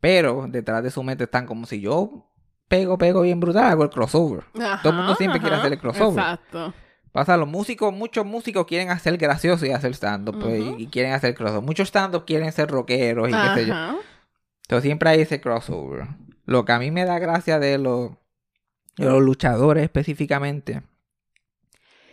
pero 0.00 0.46
detrás 0.48 0.82
de 0.82 0.90
su 0.90 1.02
mente 1.02 1.24
están 1.24 1.46
como 1.46 1.66
si 1.66 1.80
yo 1.80 2.26
pego, 2.68 2.98
pego 2.98 3.22
bien 3.22 3.38
brutal, 3.38 3.64
hago 3.64 3.84
el 3.84 3.90
crossover. 3.90 4.44
Todo 4.82 4.90
el 4.90 4.96
mundo 4.96 5.14
siempre 5.14 5.40
quiere 5.40 5.56
hacer 5.56 5.72
el 5.72 5.78
crossover. 5.78 6.18
Exacto. 6.18 6.74
Pasa, 7.12 7.36
los 7.36 7.46
músicos, 7.48 7.92
muchos 7.92 8.24
músicos 8.24 8.66
quieren 8.66 8.90
hacer 8.90 9.18
gracioso 9.18 9.66
y 9.66 9.70
hacer 9.70 9.92
stand-up, 9.94 10.36
Ujú. 10.36 10.50
y, 10.50 10.82
y 10.82 10.86
quieren 10.88 11.12
hacer 11.12 11.34
crossover. 11.34 11.62
Muchos 11.62 11.88
stand-up 11.88 12.24
quieren 12.24 12.50
ser 12.52 12.68
rockeros 12.70 13.28
y 13.28 13.32
qué 13.32 13.48
sé 13.54 13.66
yo. 13.66 13.74
Entonces 14.62 14.84
siempre 14.84 15.10
hay 15.10 15.20
ese 15.20 15.40
crossover. 15.40 16.06
Lo 16.46 16.64
que 16.64 16.72
a 16.72 16.78
mí 16.78 16.90
me 16.90 17.04
da 17.04 17.18
gracia 17.18 17.58
de 17.58 17.76
los, 17.78 18.12
de 18.96 19.04
los 19.06 19.20
luchadores 19.22 19.84
específicamente 19.84 20.82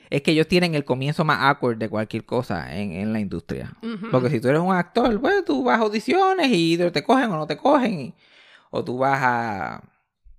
es 0.10 0.22
que 0.24 0.32
ellos 0.32 0.48
tienen 0.48 0.76
el 0.76 0.84
comienzo 0.86 1.24
más 1.24 1.40
awkward 1.42 1.78
de 1.78 1.88
cualquier 1.88 2.26
cosa 2.26 2.76
en, 2.76 2.92
en 2.94 3.14
la 3.14 3.20
industria. 3.20 3.78
Porque 4.12 4.30
si 4.30 4.40
tú 4.42 4.48
eres 4.50 4.60
un 4.62 4.74
actor, 4.74 5.22
pues 5.22 5.46
tú 5.46 5.64
vas 5.64 5.80
a 5.80 5.84
audiciones 5.84 6.48
y 6.52 6.78
te 6.78 7.04
cogen 7.04 7.32
o 7.32 7.38
no 7.38 7.48
te 7.48 7.58
cogen. 7.58 8.00
y- 8.00 8.14
o 8.72 8.84
tú 8.84 8.98
vas 9.00 9.20
a 9.24 9.84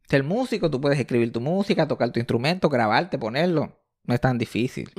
ser 0.08 0.22
músico, 0.22 0.70
tú 0.70 0.80
puedes 0.80 0.98
escribir 1.00 1.32
tu 1.32 1.40
música, 1.40 1.88
tocar 1.88 2.10
tu 2.10 2.20
instrumento, 2.20 2.68
grabarte, 2.68 3.18
ponerlo. 3.18 3.76
No 4.10 4.14
es 4.14 4.20
tan 4.20 4.38
difícil. 4.38 4.90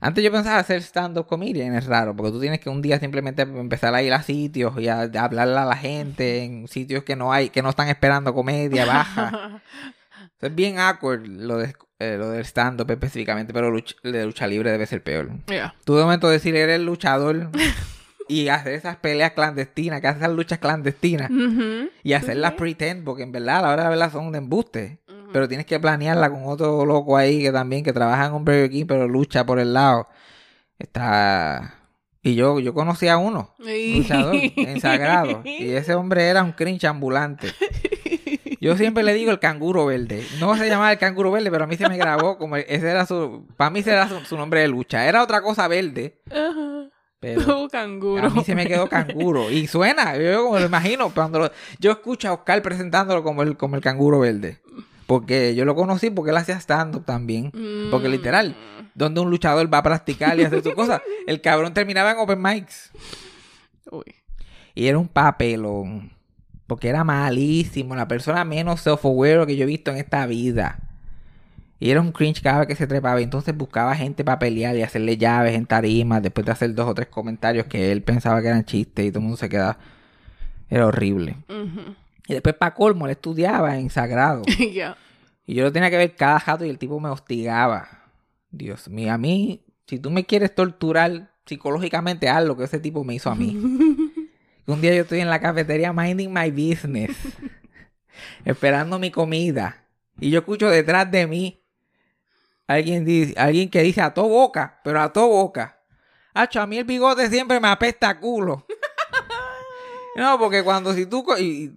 Antes 0.00 0.24
yo 0.24 0.32
pensaba 0.32 0.58
hacer 0.58 0.82
stand-up 0.82 1.28
comedian, 1.28 1.76
es 1.76 1.86
raro, 1.86 2.16
porque 2.16 2.32
tú 2.32 2.40
tienes 2.40 2.58
que 2.58 2.68
un 2.68 2.82
día 2.82 2.98
simplemente 2.98 3.42
empezar 3.42 3.94
a 3.94 4.02
ir 4.02 4.12
a 4.12 4.20
sitios 4.24 4.76
y 4.80 4.88
a, 4.88 5.02
a 5.02 5.24
hablarle 5.24 5.58
a 5.58 5.64
la 5.64 5.76
gente 5.76 6.42
en 6.42 6.66
sitios 6.66 7.04
que 7.04 7.14
no 7.14 7.32
hay, 7.32 7.50
que 7.50 7.62
no 7.62 7.70
están 7.70 7.86
esperando 7.88 8.34
comedia 8.34 8.84
baja. 8.84 9.62
es 10.40 10.54
bien 10.56 10.80
awkward 10.80 11.24
lo, 11.24 11.58
de, 11.58 11.72
eh, 12.00 12.16
lo 12.18 12.30
del 12.30 12.44
stand-up 12.44 12.90
específicamente, 12.90 13.52
pero 13.52 13.70
lucha, 13.70 13.94
de 14.02 14.26
lucha 14.26 14.48
libre 14.48 14.72
debe 14.72 14.86
ser 14.86 15.04
peor. 15.04 15.30
Yeah. 15.46 15.76
Tú 15.84 15.94
de 15.94 16.02
momento 16.02 16.28
decir 16.28 16.56
eres 16.56 16.80
luchador 16.80 17.48
y 18.26 18.48
hacer 18.48 18.72
esas 18.72 18.96
peleas 18.96 19.34
clandestinas, 19.34 20.00
que 20.00 20.08
haces 20.08 20.22
esas 20.22 20.34
luchas 20.34 20.58
clandestinas 20.58 21.30
y 22.02 22.12
hacerlas 22.14 22.54
pretend, 22.54 23.04
porque 23.04 23.22
en 23.22 23.30
verdad 23.30 23.58
a 23.58 23.62
la 23.62 23.68
hora 23.68 23.82
de 23.84 23.84
la 23.84 23.90
verdad 23.90 24.12
son 24.12 24.32
de 24.32 24.38
embuste. 24.38 24.98
Pero 25.32 25.48
tienes 25.48 25.66
que 25.66 25.78
planearla 25.80 26.30
con 26.30 26.42
otro 26.46 26.84
loco 26.84 27.16
ahí 27.16 27.42
que 27.42 27.52
también 27.52 27.82
que 27.84 27.92
trabaja 27.92 28.26
en 28.26 28.32
un 28.32 28.44
Burger 28.44 28.70
King, 28.70 28.84
pero 28.86 29.06
lucha 29.08 29.44
por 29.46 29.58
el 29.58 29.72
lado. 29.74 30.08
Está. 30.78 31.74
Y 32.22 32.34
yo, 32.34 32.60
yo 32.60 32.74
conocí 32.74 33.08
a 33.08 33.16
uno, 33.16 33.54
luchador, 33.58 34.34
en 34.34 34.80
Sagrado. 34.80 35.40
Y 35.44 35.70
ese 35.70 35.94
hombre 35.94 36.24
era 36.28 36.42
un 36.42 36.52
cringe 36.52 36.84
ambulante. 36.84 37.48
Yo 38.60 38.76
siempre 38.76 39.02
le 39.02 39.14
digo 39.14 39.30
el 39.30 39.38
canguro 39.38 39.86
verde. 39.86 40.22
No 40.38 40.54
se 40.54 40.68
llamaba 40.68 40.92
el 40.92 40.98
canguro 40.98 41.30
verde, 41.30 41.50
pero 41.50 41.64
a 41.64 41.66
mí 41.66 41.76
se 41.76 41.88
me 41.88 41.96
grabó 41.96 42.36
como 42.36 42.56
ese 42.56 42.90
era 42.90 43.06
su. 43.06 43.46
Para 43.56 43.70
mí 43.70 43.80
ese 43.80 43.92
era 43.92 44.06
su, 44.06 44.20
su 44.26 44.36
nombre 44.36 44.60
de 44.60 44.68
lucha. 44.68 45.06
Era 45.06 45.22
otra 45.22 45.40
cosa 45.40 45.66
verde, 45.66 46.20
Ajá. 46.30 46.90
pero. 47.20 47.68
Canguro. 47.72 48.26
A 48.26 48.30
mí 48.30 48.44
se 48.44 48.54
me 48.54 48.66
quedó 48.66 48.86
canguro. 48.86 49.50
Y 49.50 49.66
suena, 49.66 50.14
yo 50.18 50.44
como 50.44 50.58
lo 50.58 50.66
imagino, 50.66 51.08
cuando 51.14 51.38
lo- 51.38 51.50
yo 51.78 51.90
escucho 51.92 52.28
a 52.28 52.34
Oscar 52.34 52.60
presentándolo 52.60 53.22
como 53.22 53.42
el, 53.42 53.56
como 53.56 53.76
el 53.76 53.82
canguro 53.82 54.18
verde. 54.20 54.60
Porque 55.10 55.56
yo 55.56 55.64
lo 55.64 55.74
conocí 55.74 56.08
porque 56.08 56.30
él 56.30 56.36
hacía 56.36 56.54
stand-up 56.60 57.04
también. 57.04 57.50
Porque 57.90 58.06
Mm. 58.06 58.12
literal, 58.12 58.56
donde 58.94 59.20
un 59.20 59.28
luchador 59.28 59.68
va 59.72 59.78
a 59.78 59.82
practicar 59.82 60.38
y 60.38 60.44
hacer 60.44 60.62
sus 60.62 60.72
cosas, 60.74 61.02
el 61.26 61.40
cabrón 61.40 61.74
terminaba 61.74 62.12
en 62.12 62.18
open 62.18 62.40
mics. 62.40 62.92
Uy. 63.90 64.04
Y 64.72 64.86
era 64.86 64.98
un 64.98 65.08
papelón. 65.08 66.12
Porque 66.68 66.88
era 66.88 67.02
malísimo, 67.02 67.96
la 67.96 68.06
persona 68.06 68.44
menos 68.44 68.86
self-aware 68.86 69.46
que 69.48 69.56
yo 69.56 69.64
he 69.64 69.66
visto 69.66 69.90
en 69.90 69.96
esta 69.96 70.24
vida. 70.26 70.78
Y 71.80 71.90
era 71.90 72.00
un 72.00 72.12
cringe 72.12 72.40
cada 72.40 72.60
vez 72.60 72.68
que 72.68 72.76
se 72.76 72.86
trepaba. 72.86 73.20
Entonces 73.20 73.56
buscaba 73.56 73.96
gente 73.96 74.22
para 74.22 74.38
pelear 74.38 74.76
y 74.76 74.82
hacerle 74.82 75.16
llaves 75.16 75.56
en 75.56 75.66
tarimas. 75.66 76.22
Después 76.22 76.46
de 76.46 76.52
hacer 76.52 76.72
dos 76.72 76.86
o 76.88 76.94
tres 76.94 77.08
comentarios 77.08 77.66
que 77.66 77.90
él 77.90 78.02
pensaba 78.02 78.40
que 78.42 78.46
eran 78.46 78.64
chistes 78.64 79.06
y 79.06 79.10
todo 79.10 79.18
el 79.18 79.22
mundo 79.24 79.38
se 79.38 79.48
quedaba. 79.48 79.76
Era 80.68 80.86
horrible. 80.86 81.34
Ujú. 81.48 81.96
Y 82.26 82.34
después, 82.34 82.54
para 82.54 82.74
colmo, 82.74 83.06
él 83.06 83.12
estudiaba 83.12 83.76
en 83.78 83.90
Sagrado. 83.90 84.42
Y 85.46 85.54
yo 85.54 85.64
lo 85.64 85.72
tenía 85.72 85.90
que 85.90 85.96
ver 85.96 86.14
cada 86.14 86.38
jato 86.38 86.64
y 86.64 86.70
el 86.70 86.78
tipo 86.78 87.00
me 87.00 87.08
hostigaba. 87.08 87.88
Dios 88.52 88.88
mío, 88.88 89.12
a 89.12 89.18
mí, 89.18 89.64
si 89.86 89.98
tú 89.98 90.10
me 90.10 90.24
quieres 90.24 90.54
torturar 90.54 91.32
psicológicamente, 91.44 92.28
haz 92.28 92.44
lo 92.44 92.56
que 92.56 92.64
ese 92.64 92.78
tipo 92.78 93.02
me 93.02 93.14
hizo 93.16 93.30
a 93.30 93.34
mí. 93.34 93.56
Un 94.66 94.80
día 94.80 94.94
yo 94.94 95.02
estoy 95.02 95.18
en 95.20 95.28
la 95.28 95.40
cafetería 95.40 95.92
minding 95.92 96.32
my 96.32 96.50
business, 96.52 97.10
esperando 98.44 98.98
mi 99.00 99.10
comida. 99.10 99.84
Y 100.20 100.30
yo 100.30 100.40
escucho 100.40 100.68
detrás 100.68 101.10
de 101.10 101.26
mí 101.26 101.60
alguien, 102.68 103.04
dice, 103.04 103.34
alguien 103.36 103.68
que 103.70 103.82
dice 103.82 104.02
a 104.02 104.14
to 104.14 104.28
boca, 104.28 104.80
pero 104.84 105.00
a 105.00 105.12
to 105.12 105.26
boca. 105.26 105.80
Hacho, 106.32 106.60
a 106.60 106.66
mí 106.68 106.78
el 106.78 106.84
bigote 106.84 107.28
siempre 107.28 107.58
me 107.58 107.66
apesta 107.68 108.08
a 108.10 108.20
culo. 108.20 108.64
No, 110.16 110.38
porque 110.38 110.62
cuando 110.62 110.92
si 110.94 111.06
tú... 111.06 111.24
y- 111.38 111.72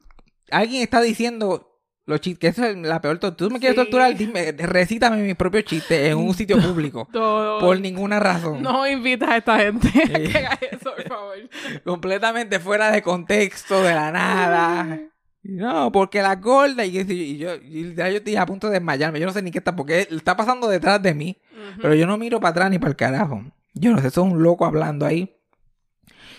alguien 0.53 0.81
está 0.83 1.01
diciendo 1.01 1.69
los 2.05 2.19
chistes, 2.19 2.39
que 2.39 2.47
eso 2.47 2.65
es 2.65 2.75
la 2.77 2.99
peor 3.01 3.17
tortura. 3.17 3.47
Tú 3.47 3.53
me 3.53 3.59
quieres 3.59 3.77
Sí. 3.77 3.83
torturar, 3.83 4.15
dime, 4.17 4.51
recítame 4.51 5.21
mis 5.23 5.35
propios 5.35 5.63
chistes 5.63 6.11
en 6.11 6.17
un 6.17 6.33
sitio 6.33 6.57
público. 6.61 7.07
Todo- 7.11 7.59
por 7.59 7.79
ninguna 7.79 8.19
razón. 8.19 8.61
No 8.61 8.85
invitas 8.87 9.29
a 9.29 9.37
esta 9.37 9.59
gente 9.59 9.87
a 9.87 10.19
que 10.19 10.37
haga 10.37 10.59
eso, 10.69 10.91
por 10.95 11.07
favor. 11.07 11.35
completamente 11.85 12.59
fuera 12.59 12.91
de 12.91 13.01
contexto, 13.01 13.81
de 13.83 13.93
la 13.95 14.11
nada. 14.11 14.99
No, 15.45 15.91
porque 15.91 16.21
la 16.21 16.35
gorda 16.37 16.85
y, 16.85 16.91
yo, 16.91 17.01
y 17.01 17.37
yo, 17.37 17.55
y 17.55 17.93
ya 17.95 18.09
yo 18.09 18.17
estoy 18.17 18.35
a 18.37 18.45
punto 18.45 18.67
de 18.67 18.73
desmayarme. 18.75 19.19
Yo 19.19 19.25
no 19.25 19.33
sé 19.33 19.41
ni 19.41 19.51
qué 19.51 19.57
está, 19.57 19.75
porque 19.75 20.07
está 20.09 20.37
pasando 20.37 20.67
detrás 20.69 21.01
de 21.01 21.13
mí, 21.13 21.37
pero 21.81 21.95
yo 21.95 22.07
no 22.07 22.17
miro 22.17 22.39
para 22.39 22.51
atrás 22.51 22.69
ni 22.71 22.79
para 22.79 22.91
el 22.91 22.95
carajo. 22.95 23.43
Yo 23.73 23.91
no 23.91 23.99
sé, 23.99 24.07
eso 24.07 24.25
es 24.25 24.31
un 24.31 24.41
loco 24.43 24.65
hablando 24.65 25.05
ahí. 25.05 25.35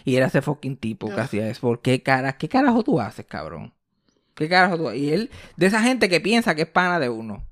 Y 0.05 0.17
era 0.17 0.27
ese 0.27 0.41
fucking 0.43 0.77
tipo 0.77 1.09
que 1.15 1.21
hacía 1.21 1.49
eso. 1.49 1.63
¿Por 1.63 1.81
qué 1.83 2.03
cara, 2.03 2.37
qué 2.37 2.49
carajo 2.49 2.83
tú 2.83 3.01
haces, 3.01 3.25
cabrón? 3.27 3.73
¿Qué 4.35 4.49
carajo 4.49 4.77
tú 4.77 4.91
Y 4.91 5.11
él, 5.11 5.31
de 5.57 5.67
esa 5.67 5.81
gente 5.81 6.09
que 6.09 6.21
piensa 6.21 6.55
que 6.57 6.63
es 6.63 6.69
pana 6.69 6.99
de 6.99 7.09
uno. 7.09 7.45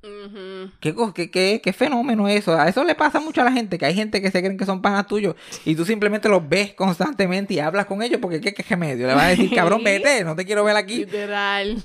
¿Qué, 0.80 0.94
co- 0.94 1.14
qué, 1.14 1.30
qué, 1.30 1.60
qué 1.62 1.72
fenómeno 1.72 2.28
es 2.28 2.40
eso? 2.40 2.58
A 2.58 2.68
eso 2.68 2.82
le 2.84 2.94
pasa 2.94 3.20
mucho 3.20 3.40
a 3.40 3.44
la 3.44 3.52
gente, 3.52 3.78
que 3.78 3.86
hay 3.86 3.94
gente 3.94 4.20
que 4.20 4.30
se 4.30 4.40
creen 4.40 4.56
que 4.56 4.66
son 4.66 4.82
panas 4.82 5.06
tuyos 5.06 5.36
y 5.64 5.74
tú 5.76 5.84
simplemente 5.84 6.28
los 6.28 6.48
ves 6.48 6.74
constantemente 6.74 7.54
y 7.54 7.60
hablas 7.60 7.86
con 7.86 8.02
ellos 8.02 8.18
porque 8.20 8.40
qué, 8.40 8.52
qué, 8.52 8.62
qué 8.64 8.76
medio. 8.76 9.06
Le 9.06 9.14
vas 9.14 9.24
a 9.24 9.28
decir, 9.28 9.50
cabrón, 9.54 9.84
vete, 9.84 10.24
no 10.24 10.34
te 10.36 10.44
quiero 10.44 10.64
ver 10.64 10.76
aquí. 10.76 10.98
Literal. 10.98 11.82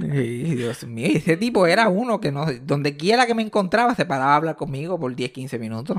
Ay, 0.00 0.54
Dios 0.56 0.84
mío, 0.84 1.08
ese 1.12 1.36
tipo 1.36 1.66
era 1.66 1.88
uno 1.88 2.18
que 2.20 2.32
no, 2.32 2.46
donde 2.62 2.96
quiera 2.96 3.26
que 3.26 3.34
me 3.34 3.42
encontraba 3.42 3.94
se 3.94 4.06
paraba 4.06 4.32
a 4.32 4.36
hablar 4.36 4.56
conmigo 4.56 4.98
por 4.98 5.14
10, 5.14 5.32
15 5.32 5.58
minutos. 5.58 5.98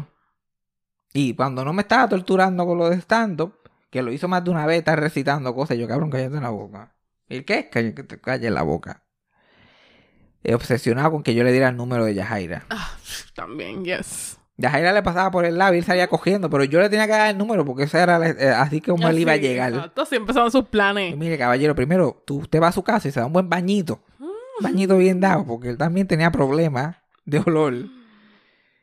Y 1.13 1.35
cuando 1.35 1.63
no 1.65 1.73
me 1.73 1.81
estaba 1.83 2.07
torturando 2.09 2.65
con 2.65 2.77
lo 2.77 2.89
de 2.89 2.95
stand-up, 2.97 3.53
que 3.89 4.01
lo 4.01 4.11
hizo 4.11 4.27
más 4.27 4.43
de 4.43 4.49
una 4.51 4.65
vez, 4.65 4.79
estar 4.79 4.99
recitando 4.99 5.53
cosas, 5.53 5.77
yo, 5.77 5.87
cabrón, 5.87 6.09
cállate 6.09 6.37
en 6.37 6.43
la 6.43 6.49
boca. 6.49 6.93
¿El 7.31 7.45
qué? 7.45 7.69
Que 7.69 7.91
te 7.91 8.19
calles 8.19 8.51
la 8.51 8.61
boca. 8.63 9.03
Eh, 10.43 10.53
Obsesionado 10.55 11.11
con 11.11 11.23
que 11.23 11.33
yo 11.35 11.43
le 11.43 11.51
diera 11.51 11.69
el 11.69 11.77
número 11.77 12.05
de 12.05 12.13
Yajaira. 12.15 12.65
Ah, 12.69 12.91
también, 13.35 13.83
yes. 13.85 14.37
Yajaira 14.57 14.91
le 14.93 15.01
pasaba 15.01 15.31
por 15.31 15.45
el 15.45 15.57
lado 15.57 15.73
y 15.73 15.77
él 15.79 15.83
salía 15.83 16.07
cogiendo, 16.07 16.49
pero 16.49 16.63
yo 16.63 16.79
le 16.81 16.89
tenía 16.89 17.05
que 17.07 17.13
dar 17.13 17.29
el 17.31 17.37
número 17.37 17.65
porque 17.65 17.83
eso 17.83 17.97
era 17.97 18.19
eh, 18.27 18.49
así 18.49 18.79
como 18.81 19.07
él 19.07 19.19
iba 19.19 19.31
a 19.31 19.37
llegar. 19.37 19.73
Exacto, 19.73 20.01
así 20.03 20.15
empezaron 20.15 20.51
sus 20.51 20.61
Y 20.61 20.65
planes. 20.65 21.17
mire, 21.17 21.37
caballero, 21.37 21.73
primero, 21.73 22.21
tú, 22.27 22.39
usted 22.39 22.61
va 22.61 22.67
a 22.67 22.71
su 22.71 22.83
casa 22.83 23.07
y 23.07 23.11
se 23.11 23.19
da 23.19 23.25
un 23.25 23.33
buen 23.33 23.49
bañito. 23.49 24.03
Mm. 24.19 24.23
Un 24.25 24.63
bañito 24.63 24.97
bien 24.97 25.19
dado, 25.19 25.45
porque 25.45 25.69
él 25.69 25.77
también 25.77 26.05
tenía 26.07 26.31
problemas 26.31 26.97
de 27.25 27.39
olor. 27.39 27.73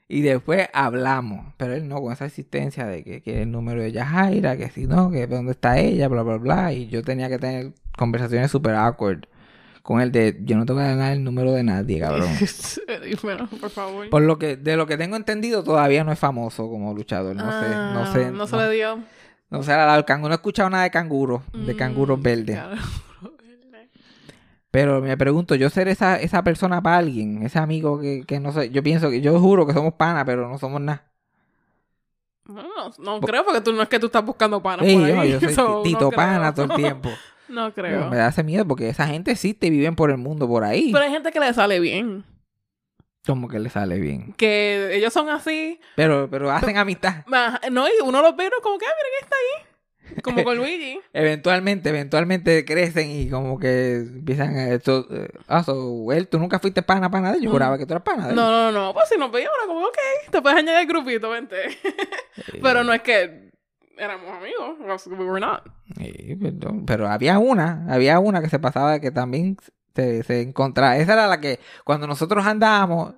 Y 0.08 0.22
después 0.22 0.68
hablamos, 0.72 1.52
pero 1.58 1.74
él 1.74 1.86
no, 1.86 2.00
con 2.00 2.12
esa 2.12 2.24
existencia 2.24 2.86
de 2.86 3.04
que 3.04 3.20
quiere 3.20 3.42
el 3.42 3.52
número 3.52 3.82
de 3.82 3.92
Yajaira, 3.92 4.56
que 4.56 4.70
si 4.70 4.86
no, 4.86 5.10
que 5.10 5.26
dónde 5.26 5.52
está 5.52 5.78
ella, 5.78 6.08
bla, 6.08 6.22
bla, 6.22 6.38
bla. 6.38 6.72
Y 6.72 6.88
yo 6.88 7.02
tenía 7.02 7.28
que 7.28 7.38
tener 7.38 7.72
conversaciones 7.98 8.50
super 8.50 8.74
awkward 8.74 9.24
con 9.82 10.00
él 10.00 10.12
de, 10.12 10.38
yo 10.44 10.56
no 10.56 10.66
te 10.66 10.72
voy 10.74 10.82
a 10.84 10.94
dar 10.96 11.12
el 11.12 11.24
número 11.24 11.52
de 11.52 11.62
nadie, 11.62 11.98
cabrón. 12.00 12.28
bueno, 13.22 13.48
por 13.60 13.70
favor. 13.70 14.10
Por 14.10 14.22
lo 14.22 14.38
que, 14.38 14.56
de 14.56 14.76
lo 14.76 14.86
que 14.86 14.98
tengo 14.98 15.16
entendido, 15.16 15.64
todavía 15.64 16.04
no 16.04 16.12
es 16.12 16.18
famoso 16.18 16.68
como 16.68 16.92
luchador. 16.94 17.34
No 17.36 17.50
sé, 17.52 17.74
no 17.92 18.02
Ah, 18.02 18.06
sé. 18.06 18.30
No 18.30 18.46
se 18.46 18.56
le 18.56 18.70
dio. 18.70 18.98
No 19.50 19.62
sé, 19.62 19.72
al 19.72 20.04
canguro, 20.04 20.28
no 20.28 20.34
he 20.34 20.36
escuchado 20.36 20.68
nada 20.68 20.82
de 20.84 20.90
canguro, 20.90 21.42
de 21.54 21.74
canguros 21.74 22.18
Mm, 22.18 22.22
verdes. 22.22 22.58
Pero 24.70 25.00
me 25.00 25.16
pregunto, 25.16 25.54
yo 25.54 25.70
ser 25.70 25.88
esa, 25.88 26.20
esa 26.20 26.44
persona 26.44 26.82
para 26.82 26.98
alguien, 26.98 27.42
ese 27.42 27.58
amigo 27.58 27.98
que, 27.98 28.24
que 28.26 28.38
no 28.40 28.52
sé, 28.52 28.68
yo 28.70 28.82
pienso 28.82 29.08
que, 29.08 29.22
yo 29.22 29.40
juro 29.40 29.66
que 29.66 29.72
somos 29.72 29.94
panas, 29.94 30.24
pero 30.26 30.46
no 30.48 30.58
somos 30.58 30.82
nada. 30.82 31.10
Bueno, 32.44 32.68
no, 32.98 33.14
no 33.16 33.20
creo 33.20 33.44
porque 33.44 33.62
tú 33.62 33.72
no 33.72 33.82
es 33.82 33.88
que 33.88 33.98
tú 33.98 34.06
estás 34.06 34.24
buscando 34.24 34.62
pana 34.62 34.82
Sí, 34.82 34.92
por 34.94 35.06
yo, 35.08 35.20
ahí. 35.20 35.32
yo 35.32 35.40
soy 35.40 35.54
so, 35.54 35.82
ti- 35.82 35.92
no 35.92 35.98
Tito. 35.98 36.10
Pana 36.10 36.52
todo 36.54 36.66
el 36.66 36.72
tiempo. 36.72 37.08
No 37.48 37.72
creo. 37.72 38.08
me 38.10 38.16
da 38.16 38.28
ese 38.28 38.42
miedo 38.42 38.66
porque 38.66 38.88
esa 38.88 39.06
gente 39.06 39.30
existe 39.30 39.66
y 39.66 39.70
viven 39.70 39.96
por 39.96 40.10
el 40.10 40.18
mundo 40.18 40.46
por 40.48 40.64
ahí. 40.64 40.90
Pero 40.92 41.04
hay 41.04 41.10
gente 41.10 41.30
que 41.32 41.40
le 41.40 41.52
sale 41.54 41.80
bien. 41.80 42.24
Como 43.26 43.48
que 43.48 43.58
le 43.58 43.68
sale 43.68 43.98
bien. 43.98 44.32
Que 44.34 44.90
ellos 44.94 45.12
son 45.12 45.28
así. 45.28 45.80
Pero, 45.96 46.28
pero 46.30 46.50
hacen 46.50 46.76
amistad. 46.78 47.24
No, 47.70 47.86
y 47.88 47.92
uno 48.02 48.22
los 48.22 48.36
ve 48.36 48.46
y 48.46 48.62
como 48.62 48.78
que, 48.78 48.86
ah, 48.86 48.92
mira 48.96 49.08
que 49.18 49.24
está 49.24 49.36
ahí. 49.36 50.22
Como 50.22 50.42
con 50.44 50.56
Luigi. 50.58 50.98
Eventualmente, 51.12 51.90
eventualmente 51.90 52.64
crecen 52.64 53.10
y 53.10 53.28
como 53.28 53.58
que 53.58 53.96
empiezan 53.96 54.56
a 54.56 54.68
esto. 54.70 55.06
eh, 55.10 55.28
Ah, 55.46 55.62
so, 55.62 56.10
él, 56.12 56.28
tú 56.28 56.38
nunca 56.38 56.58
fuiste 56.58 56.82
pana, 56.82 57.10
pana 57.10 57.32
de. 57.32 57.40
Yo 57.42 57.50
Mm. 57.50 57.52
juraba 57.52 57.76
que 57.78 57.84
tú 57.84 57.92
eras 57.92 58.02
pana 58.02 58.24
de 58.24 58.30
él. 58.30 58.36
No, 58.36 58.50
no, 58.50 58.72
no. 58.72 58.94
Pues 58.94 59.08
si 59.10 59.18
nos 59.18 59.30
veíamos, 59.30 59.56
era 59.58 59.66
como, 59.66 59.86
ok, 59.86 59.98
te 60.30 60.40
puedes 60.40 60.58
añadir 60.58 60.78
al 60.78 60.86
grupito, 60.86 61.28
vente. 61.28 61.56
Pero 62.62 62.84
no 62.84 62.94
es 62.94 63.02
que 63.02 63.50
éramos 63.98 64.30
amigos. 64.30 65.06
We 65.06 65.24
were 65.24 65.40
not. 65.40 65.62
Sí, 65.96 66.36
perdón. 66.40 66.86
Pero 66.86 67.08
había 67.08 67.38
una, 67.38 67.86
había 67.88 68.18
una 68.18 68.40
que 68.40 68.48
se 68.48 68.58
pasaba 68.58 68.92
de 68.92 69.00
que 69.00 69.10
también 69.10 69.56
se, 69.94 70.22
se 70.22 70.42
encontraba. 70.42 70.96
Esa 70.96 71.14
era 71.14 71.26
la 71.26 71.40
que 71.40 71.60
cuando 71.84 72.06
nosotros 72.06 72.46
andábamos 72.46 73.14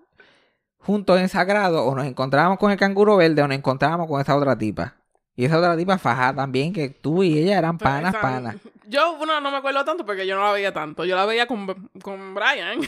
juntos 0.79 1.21
en 1.21 1.29
Sagrado, 1.29 1.85
o 1.85 1.95
nos 1.95 2.07
encontrábamos 2.07 2.59
con 2.59 2.73
el 2.73 2.79
canguro 2.79 3.17
verde, 3.17 3.43
o 3.43 3.49
nos 3.49 3.57
encontrábamos 3.57 4.09
con 4.09 4.21
esa 4.21 4.37
otra 4.37 4.57
tipa. 4.57 4.97
Y 5.37 5.45
esa 5.45 5.59
otra 5.59 5.77
tipa 5.77 5.99
fajada 5.99 6.35
también, 6.35 6.73
que 6.73 6.89
tú 6.91 7.23
y 7.23 7.39
ella 7.39 7.59
eran 7.59 7.79
panas, 7.79 8.15
panas. 8.17 8.57
Yo 8.87 9.17
no, 9.25 9.41
no 9.41 9.51
me 9.51 9.59
acuerdo 9.59 9.85
tanto 9.85 10.05
porque 10.05 10.27
yo 10.27 10.35
no 10.35 10.43
la 10.43 10.53
veía 10.53 10.73
tanto. 10.73 11.05
Yo 11.05 11.15
la 11.15 11.25
veía 11.25 11.47
con, 11.47 11.89
con 12.03 12.35
Brian. 12.35 12.81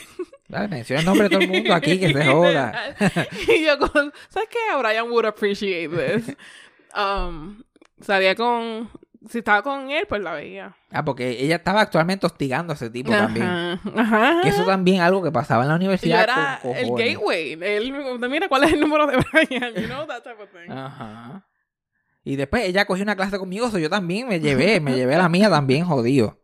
Dale, 0.48 0.68
Menciona 0.68 1.00
el 1.00 1.06
nombre 1.06 1.28
de 1.28 1.30
todo 1.30 1.40
el 1.40 1.48
mundo 1.48 1.72
aquí, 1.72 1.98
que 2.00 2.12
se 2.12 2.26
joda. 2.26 2.94
y 3.48 3.64
yo 3.64 3.78
con... 3.78 4.12
¿Sabes 4.28 4.48
qué? 4.50 4.58
Brian 4.78 5.10
would 5.10 5.24
appreciate 5.24 5.88
this. 5.88 6.36
Um, 6.94 7.62
salía 8.02 8.34
con... 8.34 8.90
Si 9.28 9.38
estaba 9.38 9.62
con 9.62 9.88
él, 9.88 10.04
pues 10.08 10.20
la 10.20 10.32
veía. 10.32 10.74
Ah, 10.90 11.04
porque 11.04 11.30
ella 11.44 11.54
estaba 11.54 11.80
actualmente 11.80 12.26
hostigando 12.26 12.72
a 12.72 12.74
ese 12.74 12.90
tipo 12.90 13.12
también. 13.12 13.46
Ajá. 13.46 14.40
Que 14.42 14.48
eso 14.48 14.64
también 14.64 15.00
algo 15.00 15.22
que 15.22 15.30
pasaba 15.30 15.62
en 15.62 15.68
la 15.68 15.74
Y 15.74 15.76
universidad. 15.76 16.24
era 16.24 16.58
con 16.60 16.76
el 16.76 16.90
gateway. 16.90 17.52
Él 17.52 17.92
mira, 18.28 18.48
¿cuál 18.48 18.64
es 18.64 18.72
el 18.72 18.80
número 18.80 19.06
de 19.06 19.18
Brian? 19.18 19.74
You 19.74 19.86
know, 19.86 20.04
that 20.08 20.24
type 20.24 20.42
of 20.42 20.50
thing. 20.50 20.72
Ajá. 20.72 21.46
Y 22.24 22.34
después 22.34 22.64
ella 22.64 22.84
cogió 22.84 23.04
una 23.04 23.14
clase 23.14 23.38
conmigo, 23.38 23.70
so 23.70 23.78
yo 23.78 23.88
también 23.88 24.26
me 24.26 24.40
llevé, 24.40 24.80
me 24.80 24.96
llevé 24.96 25.16
la 25.16 25.28
mía 25.28 25.48
también, 25.48 25.84
jodido. 25.84 26.40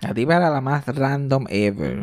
La 0.00 0.12
tipa 0.12 0.36
era 0.36 0.50
la 0.50 0.60
más 0.60 0.86
random 0.86 1.46
ever. 1.48 2.00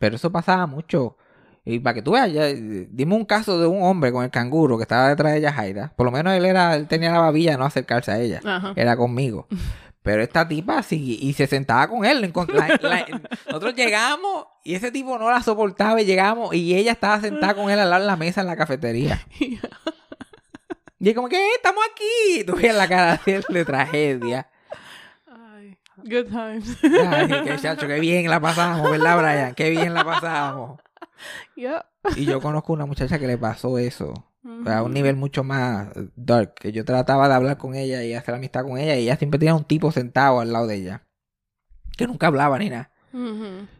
Pero 0.00 0.16
eso 0.16 0.32
pasaba 0.32 0.66
mucho. 0.66 1.16
Y 1.64 1.78
para 1.78 1.94
que 1.94 2.02
tú 2.02 2.12
veas, 2.12 2.32
ya, 2.32 2.46
dime 2.46 3.14
un 3.14 3.24
caso 3.24 3.58
de 3.60 3.66
un 3.68 3.82
hombre 3.84 4.10
con 4.10 4.24
el 4.24 4.30
canguro 4.30 4.76
que 4.78 4.82
estaba 4.82 5.08
detrás 5.10 5.32
de 5.32 5.38
ella, 5.38 5.52
Jaira. 5.52 5.92
Por 5.96 6.06
lo 6.06 6.10
menos 6.12 6.32
él 6.34 6.44
era, 6.44 6.74
él 6.74 6.88
tenía 6.88 7.12
la 7.12 7.20
babilla 7.20 7.52
de 7.52 7.58
no 7.58 7.64
acercarse 7.64 8.10
a 8.10 8.18
ella. 8.20 8.40
Ajá. 8.44 8.72
Era 8.76 8.96
conmigo. 8.96 9.46
Pero 10.02 10.20
esta 10.20 10.48
tipa 10.48 10.82
sí, 10.82 11.16
y 11.22 11.32
se 11.34 11.46
sentaba 11.46 11.86
con 11.86 12.04
él. 12.04 12.20
la- 12.20 12.78
la- 12.82 13.06
nosotros 13.46 13.76
llegamos 13.76 14.46
y 14.64 14.74
ese 14.74 14.90
tipo 14.90 15.16
no 15.16 15.30
la 15.30 15.40
soportaba 15.40 16.02
y 16.02 16.04
llegamos 16.04 16.52
y 16.52 16.74
ella 16.74 16.90
estaba 16.90 17.20
sentada 17.20 17.54
con 17.54 17.70
él 17.70 17.78
al 17.78 17.88
lado 17.88 18.02
de 18.02 18.06
la 18.08 18.16
mesa 18.16 18.40
en 18.40 18.48
la 18.48 18.56
cafetería. 18.56 19.20
Y 20.98 21.08
es 21.08 21.16
como 21.16 21.28
que, 21.28 21.36
"Eh, 21.36 21.48
estamos 21.56 21.82
aquí. 21.92 22.44
Tú 22.44 22.54
veías 22.54 22.76
la 22.76 22.86
cara 22.88 23.20
de 23.26 23.34
él 23.36 23.44
de 23.48 23.64
tragedia. 23.64 24.46
Ay, 25.26 25.76
good 25.96 26.26
times. 26.26 26.78
Ay, 27.08 27.28
qué 27.44 27.56
chacho, 27.60 27.88
qué 27.88 27.98
bien 27.98 28.30
la 28.30 28.38
pasamos, 28.38 28.88
¿verdad, 28.88 29.18
Brian? 29.18 29.54
Qué 29.56 29.70
bien 29.70 29.94
la 29.94 30.04
pasamos. 30.04 30.78
Y 32.16 32.24
yo 32.24 32.40
conozco 32.40 32.72
una 32.72 32.86
muchacha 32.86 33.18
que 33.18 33.26
le 33.26 33.38
pasó 33.38 33.78
eso. 33.78 34.12
A 34.66 34.82
un 34.82 34.92
nivel 34.92 35.16
mucho 35.16 35.44
más 35.44 35.88
dark. 36.16 36.54
Que 36.54 36.72
yo 36.72 36.84
trataba 36.84 37.28
de 37.28 37.34
hablar 37.34 37.58
con 37.58 37.74
ella 37.74 38.02
y 38.02 38.14
hacer 38.14 38.34
amistad 38.34 38.64
con 38.64 38.78
ella. 38.78 38.96
Y 38.96 39.04
ella 39.04 39.16
siempre 39.16 39.38
tenía 39.38 39.54
un 39.54 39.64
tipo 39.64 39.92
sentado 39.92 40.40
al 40.40 40.52
lado 40.52 40.66
de 40.66 40.76
ella. 40.76 41.06
Que 41.96 42.06
nunca 42.06 42.26
hablaba 42.26 42.58
ni 42.58 42.70
nada. 42.70 42.90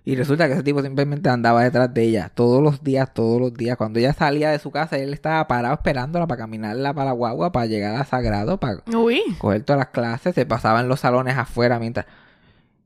Y 0.05 0.15
resulta 0.15 0.47
que 0.47 0.53
ese 0.55 0.63
tipo 0.63 0.83
simplemente 0.83 1.29
andaba 1.31 1.65
detrás 1.65 1.93
de 1.93 2.03
ella. 2.03 2.31
Todos 2.35 2.63
los 2.63 2.85
días, 2.85 3.13
todos 3.15 3.41
los 3.41 3.55
días. 3.55 3.77
Cuando 3.77 3.99
ella 3.99 4.13
salía 4.13 4.51
de 4.51 4.59
su 4.59 4.71
casa, 4.71 4.99
él 4.99 5.13
estaba 5.13 5.47
parado 5.49 5.75
esperándola 5.75 6.27
para 6.27 6.43
caminarla 6.43 6.93
para 6.93 7.07
la 7.07 7.13
guagua, 7.13 7.51
para 7.51 7.67
llegar 7.67 7.95
a 7.97 8.05
Sagrado, 8.05 8.59
para 8.59 8.83
Uy. 8.95 9.23
coger 9.39 9.63
todas 9.65 9.79
las 9.79 9.89
clases. 9.89 10.35
Se 10.35 10.45
pasaba 10.45 10.81
en 10.81 10.89
los 10.89 11.01
salones 11.01 11.37
afuera 11.37 11.79
mientras... 11.79 12.07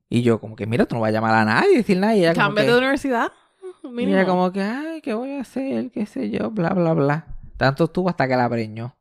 Y 0.08 0.22
yo 0.22 0.40
como 0.40 0.54
que, 0.54 0.66
mira, 0.66 0.86
tú 0.86 0.94
no 0.94 1.00
vas 1.00 1.08
a 1.08 1.12
llamar 1.12 1.34
a 1.34 1.44
nadie, 1.44 1.78
decir 1.78 1.98
nada. 1.98 2.14
Y 2.14 2.20
ella 2.20 2.32
como 2.32 2.54
que, 2.54 2.62
de 2.62 2.78
universidad. 2.78 3.32
Mínimo. 3.92 4.16
ella 4.16 4.26
como 4.26 4.50
que, 4.52 4.62
ay, 4.62 5.00
¿qué 5.00 5.14
voy 5.14 5.32
a 5.32 5.40
hacer? 5.40 5.90
¿Qué 5.90 6.06
sé 6.06 6.30
yo? 6.30 6.50
Bla, 6.50 6.70
bla, 6.70 6.92
bla. 6.92 7.26
Tanto 7.56 7.84
estuvo 7.84 8.08
hasta 8.08 8.28
que 8.28 8.36
la 8.36 8.48
preñó. 8.48 8.94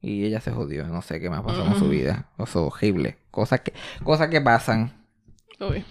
Y 0.00 0.24
ella 0.24 0.40
se 0.40 0.52
jodió. 0.52 0.86
No 0.86 1.02
sé 1.02 1.18
qué 1.20 1.30
más 1.30 1.42
pasó 1.42 1.64
con 1.64 1.74
su 1.76 1.84
Ujú. 1.84 1.90
vida. 1.90 2.28
Eso 2.38 2.66
horrible. 2.66 3.18
Cosas 3.30 3.60
que, 3.62 3.72
cosas 4.04 4.28
que 4.28 4.40
pasan 4.40 4.92
Uy. 5.60 5.84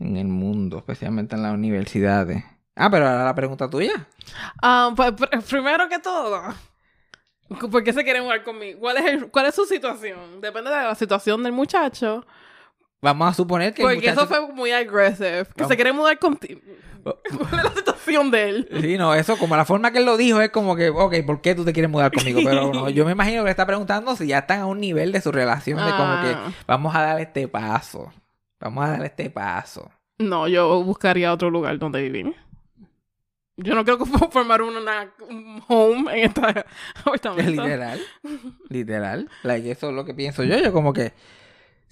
en 0.00 0.16
el 0.16 0.26
mundo, 0.26 0.78
especialmente 0.78 1.36
en 1.36 1.42
las 1.42 1.54
universidades. 1.54 2.44
Ah, 2.76 2.90
pero 2.90 3.06
ahora 3.08 3.24
la 3.24 3.34
pregunta 3.34 3.70
tuya. 3.70 4.08
Ah, 4.60 4.92
pues, 4.96 5.12
pr- 5.12 5.42
primero 5.48 5.88
que 5.88 6.00
todo, 6.00 6.42
¿por 7.70 7.84
qué 7.84 7.92
se 7.92 8.02
quiere 8.02 8.20
mudar 8.20 8.42
conmigo? 8.42 8.80
¿Cuál 8.80 8.96
es, 8.98 9.04
el- 9.06 9.30
¿Cuál 9.30 9.46
es 9.46 9.54
su 9.54 9.64
situación? 9.64 10.40
Depende 10.40 10.70
de 10.70 10.76
la 10.76 10.94
situación 10.96 11.42
del 11.44 11.52
muchacho. 11.52 12.26
Vamos 13.04 13.28
a 13.30 13.34
suponer 13.34 13.74
que 13.74 13.82
Porque 13.82 13.96
muchacho- 13.96 14.22
eso 14.22 14.26
fue 14.26 14.52
muy 14.52 14.72
aggressive. 14.72 15.44
Que 15.44 15.52
Vamos. 15.58 15.68
se 15.68 15.76
quiere 15.76 15.92
mudar 15.92 16.18
contigo. 16.18 16.60
¿Cuál 17.04 17.18
es 17.58 17.64
la 17.64 17.70
situación 17.74 18.30
de 18.30 18.48
él? 18.48 18.68
Sí, 18.80 18.96
no, 18.96 19.14
eso 19.14 19.36
como 19.36 19.56
la 19.56 19.66
forma 19.66 19.92
que 19.92 19.98
él 19.98 20.06
lo 20.06 20.16
dijo 20.16 20.40
es 20.40 20.48
como 20.50 20.74
que, 20.74 20.88
ok, 20.88 21.14
¿por 21.26 21.42
qué 21.42 21.54
tú 21.54 21.62
te 21.64 21.74
quieres 21.74 21.90
mudar 21.90 22.10
conmigo? 22.10 22.40
Pero 22.42 22.72
no, 22.72 22.88
yo 22.90 23.04
me 23.04 23.12
imagino 23.12 23.42
que 23.42 23.44
le 23.44 23.50
está 23.50 23.66
preguntando 23.66 24.16
si 24.16 24.26
ya 24.26 24.38
están 24.38 24.60
a 24.60 24.66
un 24.66 24.80
nivel 24.80 25.12
de 25.12 25.20
su 25.20 25.30
relación 25.30 25.76
de 25.84 25.90
como 25.92 26.20
que 26.22 26.28
Ah. 26.34 26.50
vamos 26.66 26.94
a 26.96 27.02
dar 27.02 27.20
este 27.20 27.46
paso. 27.46 28.10
Vamos 28.58 28.84
a 28.86 28.88
dar 28.92 29.04
este 29.04 29.28
paso. 29.28 29.90
No, 30.18 30.48
yo 30.48 30.82
buscaría 30.82 31.30
otro 31.32 31.50
lugar 31.50 31.78
donde 31.78 32.00
vivir. 32.00 32.34
Yo 33.58 33.74
no 33.74 33.84
creo 33.84 33.98
que 33.98 34.04
puedo 34.10 34.30
formar 34.30 34.62
una, 34.62 35.12
un 35.28 35.62
home 35.68 36.10
en 36.18 36.24
esta 36.30 36.64
apartamento. 37.04 37.62
Literal. 37.62 38.00
Literal. 38.70 39.28
Like, 39.42 39.70
eso 39.70 39.90
es 39.90 39.94
lo 39.94 40.04
que 40.06 40.14
pienso 40.14 40.42
yo. 40.42 40.56
Yo 40.58 40.72
como 40.72 40.92
que 40.94 41.12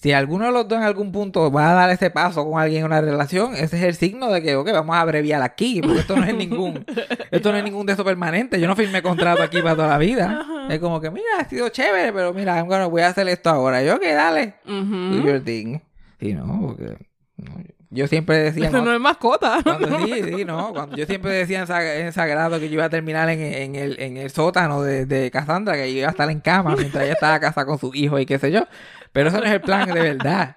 si 0.02 0.12
alguno 0.12 0.46
de 0.46 0.52
los 0.52 0.66
dos 0.66 0.78
en 0.78 0.84
algún 0.84 1.12
punto 1.12 1.52
va 1.52 1.70
a 1.70 1.74
dar 1.74 1.90
ese 1.90 2.10
paso 2.10 2.44
con 2.44 2.60
alguien 2.60 2.80
en 2.80 2.86
una 2.86 3.00
relación, 3.00 3.54
ese 3.54 3.76
es 3.76 3.82
el 3.84 3.94
signo 3.94 4.32
de 4.32 4.42
que, 4.42 4.56
ok, 4.56 4.72
vamos 4.72 4.96
a 4.96 5.00
abreviar 5.00 5.40
aquí, 5.42 5.80
porque 5.80 6.00
esto 6.00 6.16
no 6.16 6.24
es 6.24 6.34
ningún, 6.34 6.84
esto 7.30 7.52
no 7.52 7.58
es 7.58 7.62
ningún 7.62 7.86
de 7.86 7.92
eso 7.92 8.04
permanente. 8.04 8.60
Yo 8.60 8.66
no 8.66 8.74
firmé 8.74 9.00
contrato 9.00 9.42
aquí 9.44 9.62
para 9.62 9.76
toda 9.76 9.86
la 9.88 9.98
vida. 9.98 10.44
Es 10.68 10.80
como 10.80 11.00
que, 11.00 11.10
mira, 11.12 11.26
ha 11.38 11.48
sido 11.48 11.68
chévere, 11.68 12.12
pero 12.12 12.34
mira, 12.34 12.60
gonna- 12.62 12.86
voy 12.88 13.02
a 13.02 13.08
hacer 13.08 13.28
esto 13.28 13.48
ahora. 13.50 13.80
Yo, 13.82 13.94
ok, 13.94 14.02
dale. 14.02 14.54
Do 14.66 14.80
Ujú. 14.80 15.24
your 15.26 15.40
thing. 15.44 15.78
Sí, 16.18 16.32
no, 16.34 16.60
porque 16.66 16.96
no, 17.36 17.62
yo 17.90 18.06
siempre 18.08 18.38
decía... 18.38 18.70
Cuando- 18.70 18.90
no 18.90 18.96
es 18.96 19.00
mascota. 19.00 19.58
cuando 19.64 19.98
sí, 20.06 20.14
sí, 20.36 20.44
no. 20.44 20.72
Cuando 20.72 20.96
yo 20.96 21.06
siempre 21.06 21.30
decía 21.32 21.60
en, 21.60 21.66
Sag- 21.66 21.96
en 22.00 22.12
Sagrado 22.12 22.58
que 22.58 22.68
yo 22.68 22.74
iba 22.74 22.86
a 22.86 22.90
terminar 22.90 23.28
en, 23.28 23.40
en 23.40 23.76
el, 23.76 24.00
en 24.00 24.16
el 24.16 24.30
sótano 24.30 24.82
de, 24.82 25.06
de 25.06 25.30
Cassandra, 25.30 25.74
que 25.74 25.92
yo 25.92 25.98
iba 26.00 26.08
a 26.08 26.10
estar 26.10 26.28
en 26.30 26.40
cama 26.40 26.74
mientras 26.76 27.04
ella 27.04 27.12
estaba 27.12 27.38
casada 27.38 27.66
con 27.66 27.78
su 27.78 27.92
hijo 27.94 28.18
y 28.18 28.26
qué 28.26 28.38
sé 28.40 28.50
yo. 28.50 28.66
Pero 29.12 29.28
eso 29.28 29.38
no 29.38 29.44
es 29.44 29.52
el 29.52 29.60
plan 29.60 29.86
de 29.92 30.00
verdad. 30.00 30.56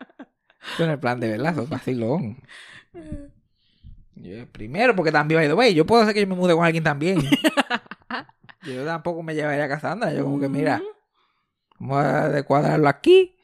Eso 0.73 0.79
no 0.79 0.85
es 0.85 0.91
el 0.91 0.99
plan 0.99 1.19
de 1.19 1.29
verdad, 1.29 1.53
eso 1.53 1.63
es 1.63 1.69
vacilón. 1.69 2.37
Yo, 4.15 4.47
primero, 4.51 4.95
porque 4.95 5.11
también, 5.11 5.41
by 5.41 5.47
the 5.47 5.53
way, 5.53 5.73
yo 5.73 5.85
puedo 5.85 6.01
hacer 6.01 6.13
que 6.13 6.21
yo 6.21 6.27
me 6.27 6.35
mude 6.35 6.53
con 6.53 6.65
alguien 6.65 6.83
también. 6.83 7.21
Yo 8.65 8.83
tampoco 8.83 9.21
me 9.21 9.35
llevaría 9.35 9.65
a 9.65 9.67
Cassandra. 9.67 10.11
Yo 10.11 10.23
como 10.23 10.39
que, 10.39 10.49
mira, 10.49 10.81
vamos 11.77 12.03
a 12.03 12.43
cuadrarlo 12.43 12.89
aquí. 12.89 13.35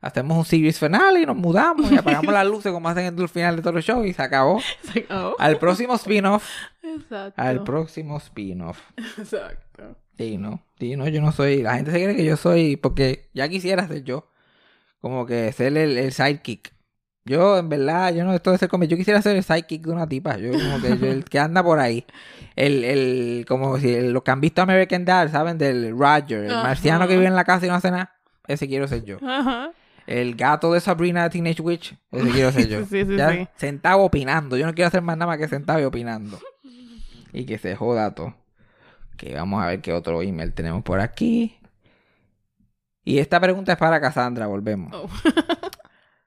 Hacemos 0.00 0.38
un 0.38 0.44
series 0.46 0.78
final 0.78 1.18
y 1.18 1.26
nos 1.26 1.36
mudamos 1.36 1.92
y 1.92 1.98
apagamos 1.98 2.32
las 2.32 2.46
luces 2.50 2.72
como 2.72 2.88
hacen 2.88 3.04
en 3.04 3.18
el 3.18 3.28
final 3.28 3.56
de 3.56 3.62
todo 3.62 3.76
el 3.76 3.82
show 3.82 4.02
y 4.02 4.14
se 4.14 4.22
acabó. 4.22 4.58
Se 4.90 5.00
acabó. 5.00 5.36
Al 5.38 5.58
próximo 5.58 5.94
spin-off. 5.96 6.48
Exacto. 6.82 7.34
Al 7.42 7.62
próximo 7.62 8.16
spin-off. 8.16 8.80
Exacto. 9.18 9.98
Sí, 10.16 10.38
no. 10.38 10.64
Sí, 10.78 10.96
no, 10.96 11.06
yo 11.08 11.20
no 11.20 11.32
soy. 11.32 11.62
La 11.62 11.74
gente 11.74 11.90
se 11.90 12.02
cree 12.02 12.16
que 12.16 12.24
yo 12.24 12.38
soy. 12.38 12.76
Porque 12.76 13.28
ya 13.34 13.46
quisiera 13.50 13.86
ser 13.86 14.04
yo. 14.04 14.29
Como 15.00 15.26
que 15.26 15.52
ser 15.52 15.76
el, 15.76 15.96
el 15.96 16.12
sidekick. 16.12 16.72
Yo, 17.24 17.58
en 17.58 17.68
verdad, 17.68 18.14
yo 18.14 18.24
no 18.24 18.32
estoy 18.32 18.52
de 18.52 18.58
ser 18.58 18.68
como. 18.68 18.84
Yo 18.84 18.96
quisiera 18.96 19.22
ser 19.22 19.36
el 19.36 19.44
sidekick 19.44 19.84
de 19.84 19.92
una 19.92 20.08
tipa. 20.08 20.36
Yo, 20.36 20.52
como 20.52 20.80
que 20.80 20.98
yo, 20.98 21.06
el 21.06 21.24
que 21.24 21.38
anda 21.38 21.62
por 21.62 21.78
ahí. 21.78 22.04
El, 22.56 22.84
el, 22.84 23.44
como 23.46 23.78
si 23.78 24.00
los 24.00 24.22
que 24.22 24.30
han 24.30 24.40
visto 24.40 24.62
American 24.62 25.04
Dad, 25.04 25.30
¿saben? 25.30 25.58
Del 25.58 25.96
Roger, 25.96 26.44
el 26.44 26.48
marciano 26.48 27.06
que 27.06 27.14
vive 27.14 27.26
en 27.26 27.36
la 27.36 27.44
casa 27.44 27.66
y 27.66 27.68
no 27.68 27.76
hace 27.76 27.90
nada. 27.90 28.12
Ese 28.46 28.66
quiero 28.66 28.88
ser 28.88 29.04
yo. 29.04 29.18
Ajá. 29.22 29.70
El 30.06 30.34
gato 30.34 30.72
de 30.72 30.80
Sabrina 30.80 31.24
the 31.24 31.30
Teenage 31.30 31.62
Witch. 31.62 31.94
Ese 32.10 32.30
quiero 32.30 32.50
ser 32.52 32.68
yo. 32.68 32.80
Sí, 32.90 33.04
sí, 33.04 33.16
Ya, 33.16 33.30
sí. 33.30 33.48
Sentado 33.56 34.00
opinando. 34.00 34.56
Yo 34.56 34.66
no 34.66 34.74
quiero 34.74 34.88
hacer 34.88 35.02
más 35.02 35.16
nada 35.16 35.30
más 35.30 35.38
que 35.38 35.46
sentado 35.46 35.78
y 35.80 35.84
opinando. 35.84 36.38
Y 37.32 37.44
que 37.44 37.58
se 37.58 37.76
joda 37.76 38.12
todo. 38.14 38.34
Que 39.16 39.34
vamos 39.34 39.62
a 39.62 39.66
ver 39.68 39.80
qué 39.80 39.92
otro 39.92 40.22
email 40.22 40.52
tenemos 40.52 40.82
por 40.82 41.00
aquí. 41.00 41.59
Y 43.04 43.18
esta 43.18 43.40
pregunta 43.40 43.72
es 43.72 43.78
para 43.78 44.00
Cassandra, 44.00 44.46
volvemos. 44.46 44.92
Oh. 44.94 45.08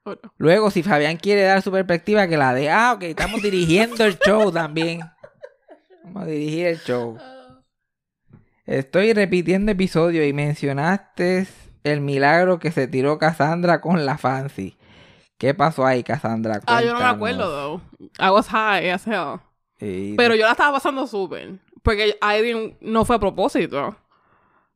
Oh, 0.06 0.10
no. 0.22 0.34
Luego, 0.36 0.70
si 0.70 0.82
Fabián 0.82 1.16
quiere 1.16 1.40
dar 1.44 1.62
su 1.62 1.72
perspectiva, 1.72 2.28
que 2.28 2.36
la 2.36 2.52
dé. 2.52 2.68
Ah, 2.68 2.92
ok, 2.94 3.04
estamos 3.04 3.40
dirigiendo 3.40 4.04
el 4.04 4.18
show 4.18 4.52
también. 4.52 5.00
Vamos 6.04 6.24
a 6.24 6.26
dirigir 6.26 6.66
el 6.66 6.78
show. 6.80 7.16
Estoy 8.66 9.14
repitiendo 9.14 9.72
episodio 9.72 10.26
y 10.26 10.34
mencionaste 10.34 11.46
el 11.84 12.02
milagro 12.02 12.58
que 12.58 12.70
se 12.70 12.86
tiró 12.86 13.16
Cassandra 13.18 13.80
con 13.80 14.04
la 14.04 14.18
Fancy. 14.18 14.76
¿Qué 15.38 15.54
pasó 15.54 15.86
ahí, 15.86 16.02
Cassandra? 16.02 16.60
Ah, 16.66 16.82
yo 16.82 16.92
no 16.92 16.98
me 16.98 17.06
acuerdo, 17.06 17.50
though. 17.50 17.80
I 18.18 18.28
was 18.28 18.46
high 18.48 18.90
as 18.90 19.06
hell. 19.06 19.40
Sí, 19.78 20.12
Pero 20.18 20.34
yo 20.34 20.44
la 20.44 20.52
estaba 20.52 20.72
pasando 20.72 21.06
súper. 21.06 21.60
Porque 21.82 22.08
I 22.20 22.42
didn't- 22.42 22.76
no 22.82 23.06
fue 23.06 23.16
a 23.16 23.18
propósito. 23.18 23.96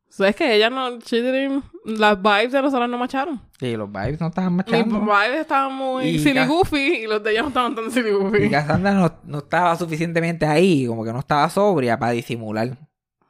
O 0.09 0.11
sea, 0.11 0.29
es 0.29 0.35
que 0.35 0.55
ella 0.55 0.69
no... 0.69 0.97
She 0.99 1.21
didn't- 1.21 1.63
las 1.85 2.21
vibes 2.21 2.51
de 2.51 2.61
nosotros 2.61 2.89
no 2.89 2.97
macharon. 2.97 3.39
sí, 3.59 3.75
los 3.77 3.89
vibes 3.91 4.19
no 4.19 4.27
estaban 4.27 4.55
Mis 4.55 4.65
machando. 4.65 4.99
vibes 5.01 5.39
estaban 5.41 5.73
muy 5.73 6.05
Y 6.05 6.19
silly 6.19 6.45
goofy 6.45 6.77
y 7.03 7.07
los 7.07 7.23
de 7.23 7.31
ella 7.31 7.41
no 7.43 7.47
estaban 7.49 7.73
tan 7.75 7.89
silly 7.91 8.09
Y 8.09 8.13
goofy. 8.13 8.49
Cassandra 8.49 8.91
no, 8.93 9.11
no 9.23 9.37
estaba 9.39 9.75
suficientemente 9.77 10.45
ahí, 10.45 10.85
como 10.87 11.03
que 11.05 11.13
no 11.13 11.19
estaba 11.19 11.49
sobria 11.49 11.97
para 11.97 12.11
disimular. 12.11 12.77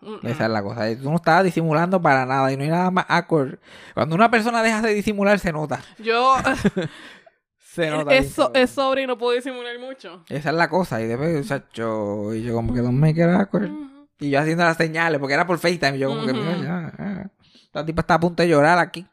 Mm, 0.01 0.25
Esa 0.27 0.45
es 0.45 0.49
la 0.51 0.63
cosa. 0.63 0.85
Tú 0.97 1.09
no 1.09 1.17
estabas 1.17 1.43
disimulando 1.43 2.01
para 2.01 2.25
nada 2.25 2.51
y 2.51 2.57
no 2.57 2.63
hay 2.63 2.69
nada 2.69 2.89
más 2.89 3.05
awkward. 3.09 3.59
Cuando 3.93 4.15
una 4.15 4.31
persona 4.31 4.63
deja 4.63 4.81
de 4.81 4.93
disimular, 4.93 5.37
se 5.39 5.51
nota. 5.51 5.81
Yo... 5.99 6.35
Se 7.57 7.89
nota. 7.91 8.13
es, 8.15 8.33
so- 8.33 8.51
es 8.55 8.69
sobre 8.71 9.03
y 9.03 9.07
no 9.07 9.17
puedo 9.17 9.35
disimular 9.35 9.77
mucho. 9.79 10.23
Esa 10.27 10.49
es 10.49 10.55
la 10.55 10.69
cosa. 10.69 11.01
Y 11.01 11.05
después, 11.05 11.47
chacho, 11.47 12.33
y 12.33 12.41
yo 12.43 12.53
como 12.55 12.73
que 12.73 12.81
no 12.81 12.91
me 12.91 13.13
queda 13.13 13.41
awkward. 13.41 13.69
Y 14.19 14.29
yo 14.31 14.39
haciendo 14.39 14.63
las 14.63 14.77
señales, 14.77 15.19
porque 15.19 15.33
era 15.33 15.47
por 15.47 15.59
FaceTime. 15.59 15.95
Y 15.97 15.99
yo 15.99 16.09
como 16.09 16.25
que, 16.25 16.33
ya, 16.33 16.91
ya. 16.97 17.29
Esta 17.65 17.85
tipa 17.85 18.01
está 18.01 18.15
a 18.15 18.19
punto 18.19 18.43
de 18.43 18.49
llorar 18.49 18.77
aquí. 18.79 19.05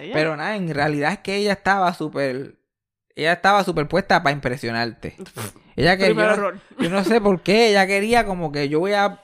Ella. 0.00 0.12
Pero 0.14 0.36
nada, 0.36 0.56
en 0.56 0.72
realidad 0.74 1.12
es 1.12 1.18
que 1.18 1.36
ella 1.36 1.52
estaba 1.52 1.92
súper... 1.94 2.56
Ella 3.14 3.34
estaba 3.34 3.62
súper 3.62 3.86
puesta 3.88 4.22
para 4.22 4.32
impresionarte. 4.32 5.16
Ella 5.76 5.98
que 5.98 6.06
Primer 6.06 6.34
yo, 6.34 6.50
yo 6.80 6.88
no 6.88 7.04
sé 7.04 7.20
por 7.20 7.42
qué 7.42 7.68
ella 7.68 7.86
quería 7.86 8.24
como 8.24 8.50
que 8.50 8.70
yo 8.70 8.80
voy 8.80 8.94
a, 8.94 9.20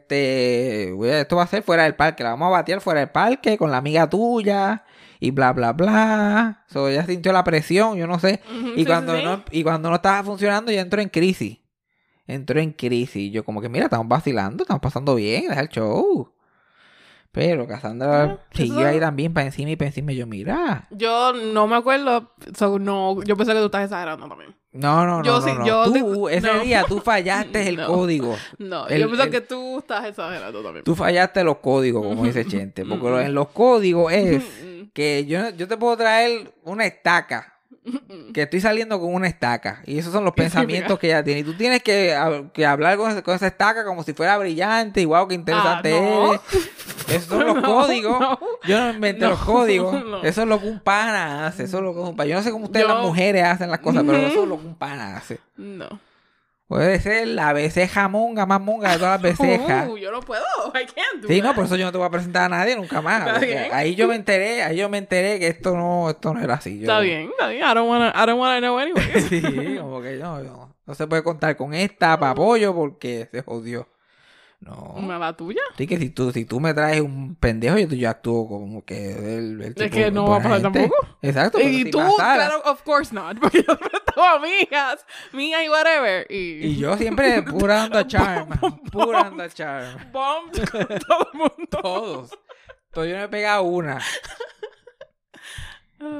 este, 0.00 0.92
voy 0.94 1.08
a- 1.08 1.20
esto 1.22 1.36
va 1.36 1.44
a 1.44 1.46
ser 1.46 1.62
fuera 1.62 1.84
del 1.84 1.94
parque, 1.94 2.22
la 2.22 2.30
vamos 2.30 2.48
a 2.48 2.50
batear 2.50 2.82
fuera 2.82 3.00
del 3.00 3.08
parque 3.08 3.56
con 3.56 3.70
la 3.70 3.78
amiga 3.78 4.10
tuya 4.10 4.84
y 5.20 5.30
bla 5.30 5.54
bla 5.54 5.72
bla. 5.72 6.64
So, 6.68 6.88
ella 6.88 7.06
sintió 7.06 7.32
la 7.32 7.42
presión, 7.42 7.96
yo 7.96 8.06
no 8.06 8.18
sé. 8.18 8.40
Y 8.76 8.80
sí, 8.80 8.84
cuando 8.86 9.16
sí, 9.16 9.24
no, 9.24 9.42
y 9.50 9.62
cuando 9.62 9.88
no 9.88 9.96
estaba 9.96 10.22
funcionando, 10.22 10.70
ella 10.70 10.82
entró 10.82 11.00
en 11.00 11.08
crisis. 11.08 11.59
Entró 12.32 12.60
en 12.60 12.72
crisis. 12.72 13.32
Yo 13.32 13.44
como 13.44 13.60
que, 13.60 13.68
mira, 13.68 13.84
estamos 13.86 14.06
vacilando, 14.08 14.62
estamos 14.64 14.80
pasando 14.80 15.14
bien, 15.14 15.48
deja 15.48 15.60
el 15.60 15.68
show. 15.68 16.32
Pero 17.32 17.66
Cassandra 17.68 18.24
Ah, 18.24 18.38
siguió 18.52 18.88
ahí 18.88 18.98
también 18.98 19.32
para 19.32 19.46
encima 19.46 19.70
y 19.70 19.76
para 19.76 19.86
encima. 19.88 20.12
Y 20.12 20.16
yo, 20.16 20.26
mira. 20.26 20.88
Yo 20.90 21.32
no 21.32 21.68
me 21.68 21.76
acuerdo. 21.76 22.32
so, 22.56 22.78
no, 22.80 23.22
yo 23.22 23.36
pensé 23.36 23.52
que 23.52 23.58
tú 23.60 23.66
estás 23.66 23.84
exagerando 23.84 24.28
también. 24.28 24.54
No, 24.72 25.06
no, 25.06 25.18
no. 25.18 25.24
Yo 25.24 25.34
no, 25.34 25.40
sí, 25.42 25.50
no. 25.56 25.66
yo 25.66 25.92
tú, 25.92 26.28
ese 26.28 26.52
no. 26.52 26.60
día 26.60 26.84
tú 26.88 26.98
fallaste 27.00 27.68
el 27.68 27.84
código. 27.84 28.36
No, 28.58 28.86
El- 28.88 29.02
yo 29.02 29.06
pienso 29.06 29.24
el- 29.24 29.30
que 29.30 29.40
tú 29.42 29.78
estás 29.78 30.06
exagerando 30.06 30.60
también. 30.62 30.84
Tú 30.84 30.96
fallaste 30.96 31.44
los 31.44 31.58
códigos, 31.58 32.04
como 32.04 32.24
dice 32.24 32.44
Chente. 32.46 32.84
Porque 32.84 33.22
en 33.26 33.34
los 33.34 33.48
códigos 33.50 34.12
es 34.12 34.42
que 34.92 35.24
yo, 35.26 35.50
yo 35.50 35.68
te 35.68 35.76
puedo 35.76 35.96
traer 35.96 36.52
una 36.64 36.84
estaca. 36.84 37.59
Que 38.34 38.42
estoy 38.42 38.60
saliendo 38.60 39.00
con 39.00 39.12
una 39.14 39.26
estaca. 39.26 39.82
Y 39.86 39.98
esos 39.98 40.12
son 40.12 40.24
los 40.24 40.32
¿Qué 40.36 40.42
pensamientos 40.42 40.98
que 40.98 41.08
ella 41.08 41.22
tiene. 41.24 41.40
Y 41.40 41.44
tú 41.44 41.54
tienes 41.54 41.82
que, 41.82 42.16
que 42.52 42.66
hablar 42.66 42.96
con, 42.96 43.10
esa 43.34 43.46
estaca 43.46 43.84
como 43.84 44.02
si 44.02 44.12
fuera 44.12 44.38
brillante. 44.38 45.00
Y 45.00 45.04
wow, 45.04 45.26
qué 45.28 45.34
interesante 45.34 45.96
Ah, 45.96 46.00
no. 46.00 46.26
eres. 46.34 46.40
Esos 47.08 47.24
son 47.24 47.46
los 47.46 47.54
No, 47.60 47.62
códigos. 47.62 48.20
no. 48.20 48.38
Yo 48.66 48.78
no 48.78 48.90
inventé 48.92 49.26
los 49.26 49.40
códigos. 49.40 50.04
no. 50.04 50.22
Eso 50.22 50.42
es 50.42 50.48
lo 50.48 50.60
que 50.60 50.66
un 50.68 50.80
pana 50.80 51.46
hace. 51.46 51.64
Eso 51.64 51.78
es 51.78 51.82
lo 51.84 51.92
que 51.94 52.00
un 52.00 52.16
pana. 52.16 52.28
Yo 52.30 52.36
no 52.36 52.42
sé 52.42 52.50
cómo 52.52 52.66
ustedes 52.66 52.86
Yo- 52.86 52.94
las 52.94 53.02
mujeres 53.04 53.44
hacen 53.44 53.70
las 53.70 53.80
cosas, 53.80 54.04
pero 54.06 54.18
eso 54.18 54.42
es 54.44 54.48
lo 54.48 54.60
que 54.60 54.66
un 54.66 54.74
pana 54.76 55.16
hace. 55.16 55.40
No. 55.56 55.88
Puede 56.70 57.00
ser 57.00 57.26
la 57.26 57.52
beceja 57.52 58.06
monga 58.06 58.46
más 58.46 58.60
monga 58.60 58.92
de 58.92 58.98
todas 58.98 59.20
las 59.20 59.22
becejas. 59.22 59.88
Uh, 59.90 59.96
yo 59.98 60.12
no 60.12 60.20
puedo. 60.20 60.44
I 60.72 60.86
can't 60.86 61.20
do 61.20 61.26
Sí, 61.26 61.42
no, 61.42 61.52
por 61.52 61.64
eso 61.64 61.74
yo 61.74 61.84
no 61.84 61.90
te 61.90 61.98
voy 61.98 62.06
a 62.06 62.10
presentar 62.10 62.44
a 62.44 62.48
nadie 62.48 62.76
nunca 62.76 63.02
más. 63.02 63.26
Está 63.26 63.40
bien. 63.40 63.66
Ahí 63.72 63.96
yo 63.96 64.06
me 64.06 64.14
enteré, 64.14 64.62
ahí 64.62 64.76
yo 64.76 64.88
me 64.88 64.98
enteré 64.98 65.40
que 65.40 65.48
esto 65.48 65.76
no, 65.76 66.10
esto 66.10 66.32
no 66.32 66.40
era 66.40 66.54
así. 66.54 66.76
Yo- 66.78 66.82
Está 66.82 67.00
bien, 67.00 67.28
está 67.28 67.48
bien. 67.48 67.64
I 67.68 67.74
don't 67.74 67.90
wanna, 67.90 68.12
I 68.14 68.24
don't 68.24 68.38
wanna 68.38 68.60
know 68.60 68.78
anyway. 68.78 69.02
Sí, 69.28 69.42
como 69.80 70.00
que 70.00 70.12
no, 70.14 70.40
no, 70.44 70.76
no 70.86 70.94
se 70.94 71.08
puede 71.08 71.24
contar 71.24 71.56
con 71.56 71.74
esta 71.74 72.16
para 72.20 72.30
apoyo 72.30 72.72
porque 72.72 73.28
se 73.32 73.42
jodió. 73.42 73.88
No. 74.60 74.92
¿Una 74.96 75.18
la 75.18 75.34
tuya? 75.34 75.62
Sí, 75.78 75.86
que 75.86 75.96
si 75.96 76.10
tú, 76.10 76.32
si 76.32 76.44
tú 76.44 76.60
me 76.60 76.74
traes 76.74 77.00
un 77.00 77.34
pendejo, 77.34 77.78
yo, 77.78 77.88
yo 77.88 78.10
actúo 78.10 78.46
como 78.46 78.84
que 78.84 79.36
el, 79.38 79.62
el 79.62 79.68
Es 79.68 79.74
tipo 79.74 79.90
que 79.90 80.10
no 80.10 80.26
va 80.28 80.36
a 80.36 80.42
pasar 80.42 80.60
gente. 80.60 80.80
tampoco. 80.80 81.06
Exacto. 81.22 81.60
Y 81.62 81.90
tú, 81.90 81.98
claro, 82.16 82.60
of 82.66 82.82
course 82.82 83.14
not. 83.14 83.38
Porque 83.40 83.64
yo 83.66 83.74
tengo 83.78 84.26
amigas, 84.28 85.04
mías 85.32 85.62
y 85.64 85.68
whatever. 85.70 86.26
Y, 86.28 86.66
Y 86.66 86.76
yo 86.76 86.94
siempre 86.98 87.42
pura 87.50 87.84
onda 87.84 88.06
charm. 88.06 88.50
pura 88.92 89.22
onda 89.22 89.48
charm. 89.48 90.12
todo 90.12 90.42
el 91.32 91.38
mundo. 91.38 91.54
Todos. 91.70 92.30
Todo 92.92 93.06
yo 93.06 93.16
me 93.16 93.22
he 93.24 93.28
pegado 93.28 93.62
una. 93.62 93.98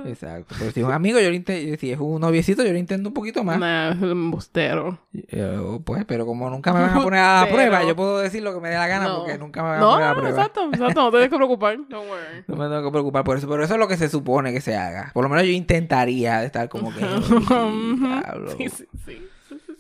Exacto. 0.07 0.55
Pero 0.59 0.71
si 0.73 0.81
es 0.81 0.87
un 0.87 0.93
amigo, 0.93 1.19
yo 1.21 1.29
lo 1.31 1.35
inte- 1.35 1.77
si 1.79 1.91
es 1.93 1.99
un 1.99 2.21
noviecito, 2.21 2.63
yo 2.65 2.73
lo 2.73 2.79
intento 2.79 3.09
un 3.09 3.15
poquito 3.15 3.43
más. 3.45 3.59
Nah, 3.59 3.91
es 3.93 3.97
un 4.01 4.11
embustero. 4.11 4.99
Yo, 5.13 5.81
pues, 5.85 6.05
pero 6.05 6.27
como 6.27 6.49
nunca 6.51 6.73
me 6.73 6.81
van 6.81 6.91
a 6.91 6.95
poner 7.03 7.21
a 7.21 7.45
la 7.45 7.51
prueba, 7.51 7.83
yo 7.85 7.97
puedo 7.97 8.19
decir 8.19 8.43
lo 8.43 8.53
que 8.55 8.61
me 8.61 8.69
dé 8.71 8.77
la 8.77 8.87
gana 8.87 9.09
No. 9.09 9.19
porque 9.19 9.39
nunca 9.39 9.63
me 9.63 9.69
van 9.71 9.79
a 9.79 9.81
No, 9.81 9.91
poner 9.93 10.05
a 10.05 10.09
la 10.09 10.15
no, 10.15 10.21
prueba. 10.21 10.37
exacto, 10.39 10.65
exacto. 10.73 11.01
No 11.01 11.11
te 11.11 11.17
tienes 11.17 11.31
que 11.31 11.37
preocupar. 11.37 11.77
Don't 11.89 12.09
worry. 12.09 12.45
No 12.47 12.57
me 12.57 12.65
tengo 12.67 12.83
que 12.85 12.91
preocupar 12.91 13.25
por 13.25 13.37
eso, 13.37 13.49
pero 13.49 13.65
eso 13.65 13.75
es 13.75 13.81
lo 13.81 13.89
que 13.89 13.97
se 13.97 14.09
supone 14.09 14.53
que 14.53 14.61
se 14.61 14.77
haga. 14.77 15.11
Por 15.15 15.25
lo 15.25 15.29
menos 15.31 15.45
yo 15.45 15.51
intentaría 15.53 16.45
estar 16.45 16.69
como 16.69 16.93
que. 16.95 17.01
Sí, 18.59 18.69
sí, 18.69 18.85
sí. 19.07 19.27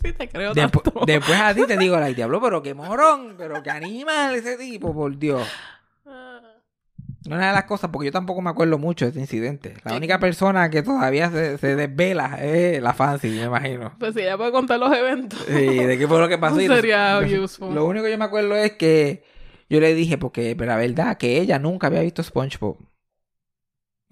Sí, 0.02 0.12
te 0.14 0.28
creo 0.30 0.52
Despu- 0.54 0.82
tanto. 0.82 1.02
después 1.06 1.38
a 1.38 1.52
ti 1.54 1.66
te 1.66 1.76
digo, 1.76 1.98
like, 2.00 2.14
diablo, 2.14 2.40
pero 2.40 2.62
qué 2.62 2.72
morón, 2.72 3.34
pero 3.36 3.62
qué 3.62 3.68
animal 3.70 4.34
ese 4.34 4.56
tipo, 4.56 4.94
por 4.94 5.16
Dios. 5.18 5.46
Ah. 7.30 7.36
Una 7.36 7.48
de 7.48 7.52
las 7.54 7.64
cosas, 7.64 7.90
porque 7.90 8.06
yo 8.06 8.12
tampoco 8.12 8.40
me 8.42 8.50
acuerdo 8.50 8.78
mucho 8.78 9.04
de 9.04 9.10
este 9.10 9.20
incidente. 9.20 9.74
La 9.84 9.90
Sí. 9.92 9.96
única 9.96 10.18
persona 10.18 10.68
que 10.70 10.82
todavía 10.82 11.30
se, 11.30 11.58
se 11.58 11.76
desvela 11.76 12.38
es 12.42 12.82
la 12.82 12.92
Fancy, 12.94 13.28
me 13.30 13.42
imagino. 13.44 13.94
Pues 13.98 14.14
si 14.14 14.20
ella 14.20 14.36
puede 14.36 14.52
contar 14.52 14.78
los 14.80 14.92
eventos. 14.96 15.38
Sí, 15.46 15.52
de 15.84 15.98
qué 15.98 16.06
fue 16.08 16.18
lo 16.20 16.28
que 16.28 16.38
pasó. 16.38 16.60
y 16.60 16.66
Sería 16.66 17.20
lo, 17.20 17.42
useful. 17.44 17.74
lo 17.74 17.84
único 17.86 18.04
que 18.04 18.10
yo 18.10 18.18
me 18.18 18.24
acuerdo 18.24 18.54
es 18.56 18.72
que 18.72 19.22
yo 19.68 19.78
le 19.80 19.94
dije, 19.94 20.18
porque, 20.18 20.54
pero 20.56 20.72
la 20.72 20.76
verdad, 20.78 21.16
que 21.16 21.38
ella 21.40 21.58
nunca 21.58 21.86
había 21.88 22.00
visto 22.02 22.22
SpongeBob. 22.22 22.76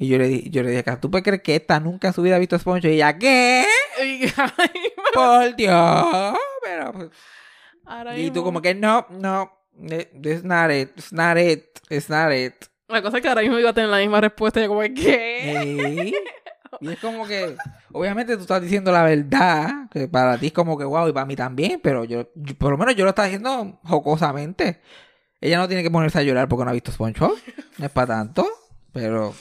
Y 0.01 0.07
yo 0.09 0.17
le, 0.19 0.49
yo 0.51 0.63
le 0.63 0.71
dije, 0.71 0.85
¿tú 1.01 1.11
puedes 1.11 1.25
creer 1.25 1.43
que 1.43 1.57
esta 1.57 1.81
nunca 1.81 2.09
en 2.09 2.15
su 2.15 2.23
vida 2.23 2.37
ha 2.37 2.39
visto 2.39 2.57
SpongeBob? 2.59 2.93
Y 2.93 2.95
ella, 2.97 3.19
¿qué? 3.19 3.65
Por 5.15 5.57
Dios. 5.57 6.35
Pero, 6.63 6.93
pues, 6.93 7.11
ahora 7.85 8.17
y 8.17 8.27
tú 8.29 8.35
mismo- 8.35 8.45
como 8.45 8.63
que, 8.63 8.75
no, 8.75 9.07
no, 9.11 9.51
eh, 9.91 10.11
it's 10.23 10.45
not 10.45 10.71
it, 10.71 10.91
it's 10.97 11.13
not 11.13 11.37
it, 11.37 11.65
it's 11.91 12.09
not 12.09 12.33
it. 12.33 12.55
La 12.89 13.03
cosa 13.03 13.19
es 13.19 13.23
que 13.23 13.29
ahora 13.29 13.43
mismo 13.43 13.59
iba 13.59 13.71
a 13.71 13.75
tener 13.75 13.91
la 13.91 13.99
misma 13.99 14.21
respuesta. 14.21 14.61
Y 14.61 14.65
yo 14.65 14.69
como, 14.69 14.81
¿qué? 14.83 16.11
Sí. 16.11 16.15
Y 16.81 16.91
es 16.91 16.99
como 17.01 17.27
que, 17.27 17.57
obviamente 17.93 18.37
tú 18.37 18.43
estás 18.43 18.61
diciendo 18.63 18.93
la 18.93 19.03
verdad, 19.03 19.89
que 19.91 20.07
para 20.07 20.37
ti 20.39 20.49
es 20.49 20.53
como 20.53 20.77
que 20.77 20.85
wow, 20.85 21.09
y 21.09 21.13
para 21.13 21.25
mí 21.25 21.35
también, 21.35 21.81
pero 21.83 22.05
yo, 22.05 22.29
yo- 22.35 22.55
por 22.59 22.71
lo 22.71 22.77
menos 22.79 22.95
yo 22.95 23.05
lo 23.05 23.09
estaba 23.11 23.27
diciendo 23.27 23.81
jocosamente. 23.85 24.81
Ella 25.41 25.57
no 25.59 25.67
tiene 25.67 25.83
que 25.83 25.91
ponerse 25.91 26.19
a 26.19 26.23
llorar 26.23 26.47
porque 26.47 26.65
no 26.65 26.71
ha 26.71 26.75
visto 26.75 26.93
SpongeBob, 26.93 27.33
no 27.79 27.87
es 27.87 27.91
para 27.91 28.09
tanto, 28.09 28.47
pero 28.93 29.33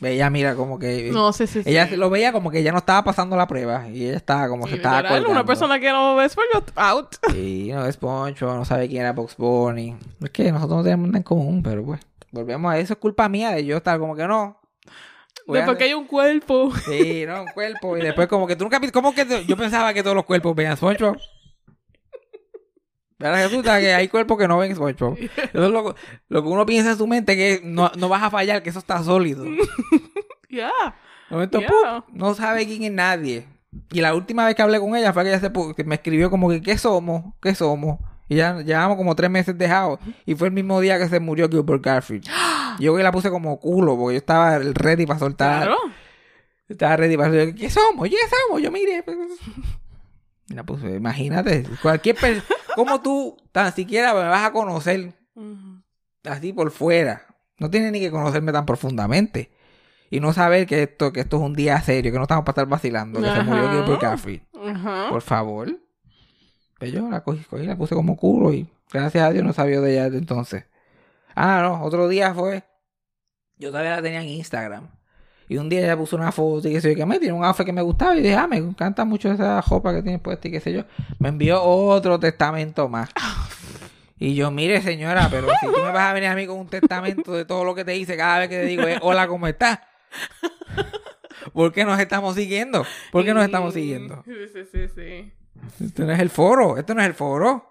ella 0.00 0.30
mira 0.30 0.54
como 0.54 0.78
que... 0.78 1.10
No, 1.12 1.32
sí, 1.32 1.46
sí, 1.48 1.64
sí. 1.64 1.68
Ella 1.68 1.88
lo 1.96 2.10
veía 2.10 2.32
como 2.32 2.50
que 2.50 2.60
ella 2.60 2.70
no 2.72 2.78
estaba 2.78 3.02
pasando 3.02 3.36
la 3.36 3.48
prueba 3.48 3.88
y 3.88 4.06
ella 4.06 4.16
estaba 4.16 4.48
como 4.48 4.68
se 4.68 4.76
estaba 4.76 5.02
colgando. 5.02 5.30
Una 5.30 5.44
persona 5.44 5.80
que 5.80 5.90
no 5.90 6.14
ve 6.14 6.28
SpongeBob, 6.28 6.70
out. 6.76 7.16
Sí, 7.32 7.70
no 7.72 7.84
es 7.86 7.96
SpongeBob, 7.96 8.54
no 8.56 8.64
sabe 8.64 8.88
quién 8.88 9.00
era 9.02 9.12
Box 9.12 9.36
Bunny. 9.36 9.96
Es 10.22 10.30
que 10.30 10.52
nosotros 10.52 10.78
no 10.78 10.84
tenemos 10.84 11.08
nada 11.08 11.18
en 11.18 11.24
común, 11.24 11.62
pero 11.62 11.84
pues, 11.84 12.00
volvemos 12.32 12.72
a 12.72 12.78
eso, 12.78 12.94
es 12.94 12.98
culpa 12.98 13.28
mía 13.28 13.50
de 13.52 13.64
yo 13.64 13.76
estar 13.76 13.98
como 13.98 14.14
que 14.16 14.26
no. 14.26 14.60
A 15.48 15.52
Después 15.52 15.78
que 15.78 15.84
hay 15.84 15.94
un 15.94 16.06
cuerpo. 16.06 16.70
Sí, 16.84 17.24
no, 17.26 17.42
un 17.42 17.48
cuerpo. 17.48 17.96
Y 17.96 18.02
después 18.02 18.28
como 18.28 18.46
que 18.46 18.54
tú 18.54 18.64
nunca... 18.64 18.80
¿Cómo 18.92 19.14
que 19.14 19.24
te- 19.24 19.46
yo 19.46 19.56
pensaba 19.56 19.94
que 19.94 20.02
todos 20.02 20.14
los 20.14 20.26
cuerpos 20.26 20.54
veían 20.54 20.76
SpongeBob? 20.76 21.16
Pero 23.16 23.34
resulta 23.34 23.80
que 23.80 23.94
hay 23.94 24.08
cuerpos 24.08 24.38
que 24.38 24.46
no 24.46 24.58
ven 24.58 24.76
SpongeBob. 24.76 25.18
Eso 25.18 25.64
es 25.64 25.70
lo, 25.70 25.94
lo 26.28 26.42
que 26.42 26.48
uno 26.48 26.66
piensa 26.66 26.90
en 26.92 26.98
su 26.98 27.06
mente, 27.06 27.34
que 27.34 27.60
no, 27.64 27.90
no 27.96 28.08
vas 28.08 28.22
a 28.22 28.30
fallar, 28.30 28.62
que 28.62 28.70
eso 28.70 28.78
está 28.78 29.02
sólido. 29.02 29.44
Ya. 30.50 30.72
Yeah. 31.30 31.68
¡pum! 31.68 32.02
no 32.14 32.32
sabe 32.34 32.66
quién 32.66 32.82
es 32.84 32.90
nadie. 32.90 33.46
Y 33.92 34.00
la 34.00 34.14
última 34.14 34.46
vez 34.46 34.54
que 34.54 34.62
hablé 34.62 34.80
con 34.80 34.96
ella 34.96 35.12
fue 35.12 35.24
que 35.24 35.28
ella 35.28 35.40
se 35.40 35.52
que 35.76 35.84
me 35.84 35.96
escribió 35.96 36.30
como 36.30 36.48
que, 36.48 36.62
¿qué 36.62 36.78
somos? 36.78 37.34
¿Qué 37.42 37.54
somos? 37.54 37.98
Y 38.28 38.36
ya 38.36 38.60
llevamos 38.60 38.96
como 38.96 39.14
tres 39.16 39.30
meses 39.30 39.56
dejados. 39.56 39.98
Y 40.26 40.34
fue 40.34 40.48
el 40.48 40.54
mismo 40.54 40.80
día 40.80 40.98
que 40.98 41.08
se 41.08 41.18
murió 41.20 41.48
Gilbert 41.48 41.82
Garfield. 41.82 42.26
Yo 42.78 42.94
que 42.96 43.02
la 43.02 43.10
puse 43.10 43.30
como 43.30 43.58
culo, 43.58 43.96
porque 43.96 44.14
yo 44.14 44.18
estaba 44.18 44.58
ready 44.58 45.04
para 45.04 45.18
soltar. 45.18 45.62
Claro. 45.62 45.78
Estaba 46.68 46.96
ready 46.96 47.16
para 47.16 47.30
decir, 47.30 47.54
¿qué 47.56 47.70
somos? 47.70 48.08
¿Qué 48.08 48.16
somos? 48.46 48.62
Yo 48.62 48.70
miré. 48.70 49.02
pues, 49.02 49.16
Y 50.48 50.54
la 50.54 50.62
puse, 50.62 50.94
imagínate, 50.94 51.64
cualquier 51.82 52.14
persona, 52.14 52.44
¿cómo 52.76 53.00
tú 53.00 53.36
tan 53.50 53.72
siquiera 53.74 54.14
me 54.14 54.20
vas 54.20 54.46
a 54.46 54.52
conocer 54.52 55.12
así 56.24 56.52
por 56.52 56.70
fuera? 56.70 57.26
No 57.58 57.68
tienes 57.70 57.90
ni 57.90 57.98
que 57.98 58.10
conocerme 58.12 58.52
tan 58.52 58.64
profundamente. 58.66 59.50
Y 60.10 60.20
no 60.20 60.32
saber 60.32 60.66
que 60.66 60.84
esto, 60.84 61.12
que 61.12 61.20
esto 61.20 61.36
es 61.38 61.42
un 61.42 61.54
día 61.54 61.80
serio, 61.80 62.12
que 62.12 62.18
no 62.18 62.24
estamos 62.24 62.44
para 62.44 62.52
estar 62.52 62.66
vacilando, 62.68 63.20
que 63.20 63.26
se 63.30 63.42
murió. 63.42 63.70
Gilbert 63.72 64.00
Garfield. 64.00 64.42
Ajá. 64.68 65.08
Por 65.10 65.22
favor. 65.22 65.68
Pues 66.78 66.92
yo 66.92 67.08
la 67.10 67.22
cogí, 67.22 67.42
cogí, 67.44 67.66
la 67.66 67.76
puse 67.76 67.94
como 67.94 68.16
culo 68.16 68.52
y 68.52 68.68
gracias 68.92 69.24
a 69.24 69.30
Dios 69.30 69.44
no 69.44 69.52
sabía 69.52 69.80
de 69.80 69.92
ella 69.92 70.04
desde 70.04 70.18
entonces. 70.18 70.64
Ah, 71.34 71.60
no, 71.62 71.84
otro 71.84 72.08
día 72.08 72.32
fue. 72.34 72.64
Yo 73.56 73.70
todavía 73.70 73.96
la 73.96 74.02
tenía 74.02 74.22
en 74.22 74.28
Instagram. 74.28 74.88
Y 75.48 75.56
un 75.56 75.68
día 75.68 75.80
ella 75.80 75.96
puso 75.96 76.14
una 76.14 76.30
foto 76.30 76.68
y 76.68 76.72
que 76.72 76.80
sé 76.80 76.90
yo, 76.90 76.96
que 76.96 77.06
me 77.06 77.18
tiene 77.18 77.32
un 77.32 77.44
outfit 77.44 77.64
que 77.64 77.72
me 77.72 77.82
gustaba. 77.82 78.16
Y 78.16 78.22
dije, 78.22 78.34
ah, 78.34 78.46
me 78.46 78.58
encanta 78.58 79.04
mucho 79.04 79.32
esa 79.32 79.60
ropa 79.62 79.94
que 79.94 80.02
tiene 80.02 80.18
puesta 80.18 80.46
y 80.46 80.50
qué 80.50 80.60
sé 80.60 80.72
yo. 80.72 80.84
Me 81.18 81.30
envió 81.30 81.62
otro 81.62 82.18
testamento 82.18 82.88
más. 82.88 83.10
Y 84.20 84.34
yo, 84.34 84.50
mire 84.50 84.82
señora, 84.82 85.28
pero 85.30 85.46
si 85.60 85.66
tú 85.66 85.80
me 85.80 85.92
vas 85.92 86.10
a 86.10 86.12
venir 86.12 86.28
a 86.28 86.34
mí 86.34 86.44
con 86.44 86.58
un 86.58 86.66
testamento 86.66 87.32
de 87.34 87.44
todo 87.44 87.62
lo 87.62 87.76
que 87.76 87.84
te 87.84 87.96
hice 87.96 88.16
cada 88.16 88.40
vez 88.40 88.48
que 88.48 88.56
te 88.56 88.64
digo 88.64 88.82
es, 88.82 88.98
hola, 89.00 89.28
¿cómo 89.28 89.46
estás? 89.46 89.78
¿Por 91.52 91.72
qué 91.72 91.84
nos 91.84 92.00
estamos 92.00 92.34
siguiendo? 92.34 92.84
¿Por 93.12 93.24
qué 93.24 93.32
nos 93.32 93.44
estamos 93.44 93.74
siguiendo? 93.74 94.24
Sí, 94.24 94.32
sí, 94.52 94.64
sí, 94.72 94.88
sí. 94.92 95.32
Este 95.80 96.04
no 96.04 96.12
es 96.12 96.20
el 96.20 96.30
foro, 96.30 96.76
este 96.76 96.94
no 96.94 97.00
es 97.00 97.06
el 97.06 97.14
foro. 97.14 97.70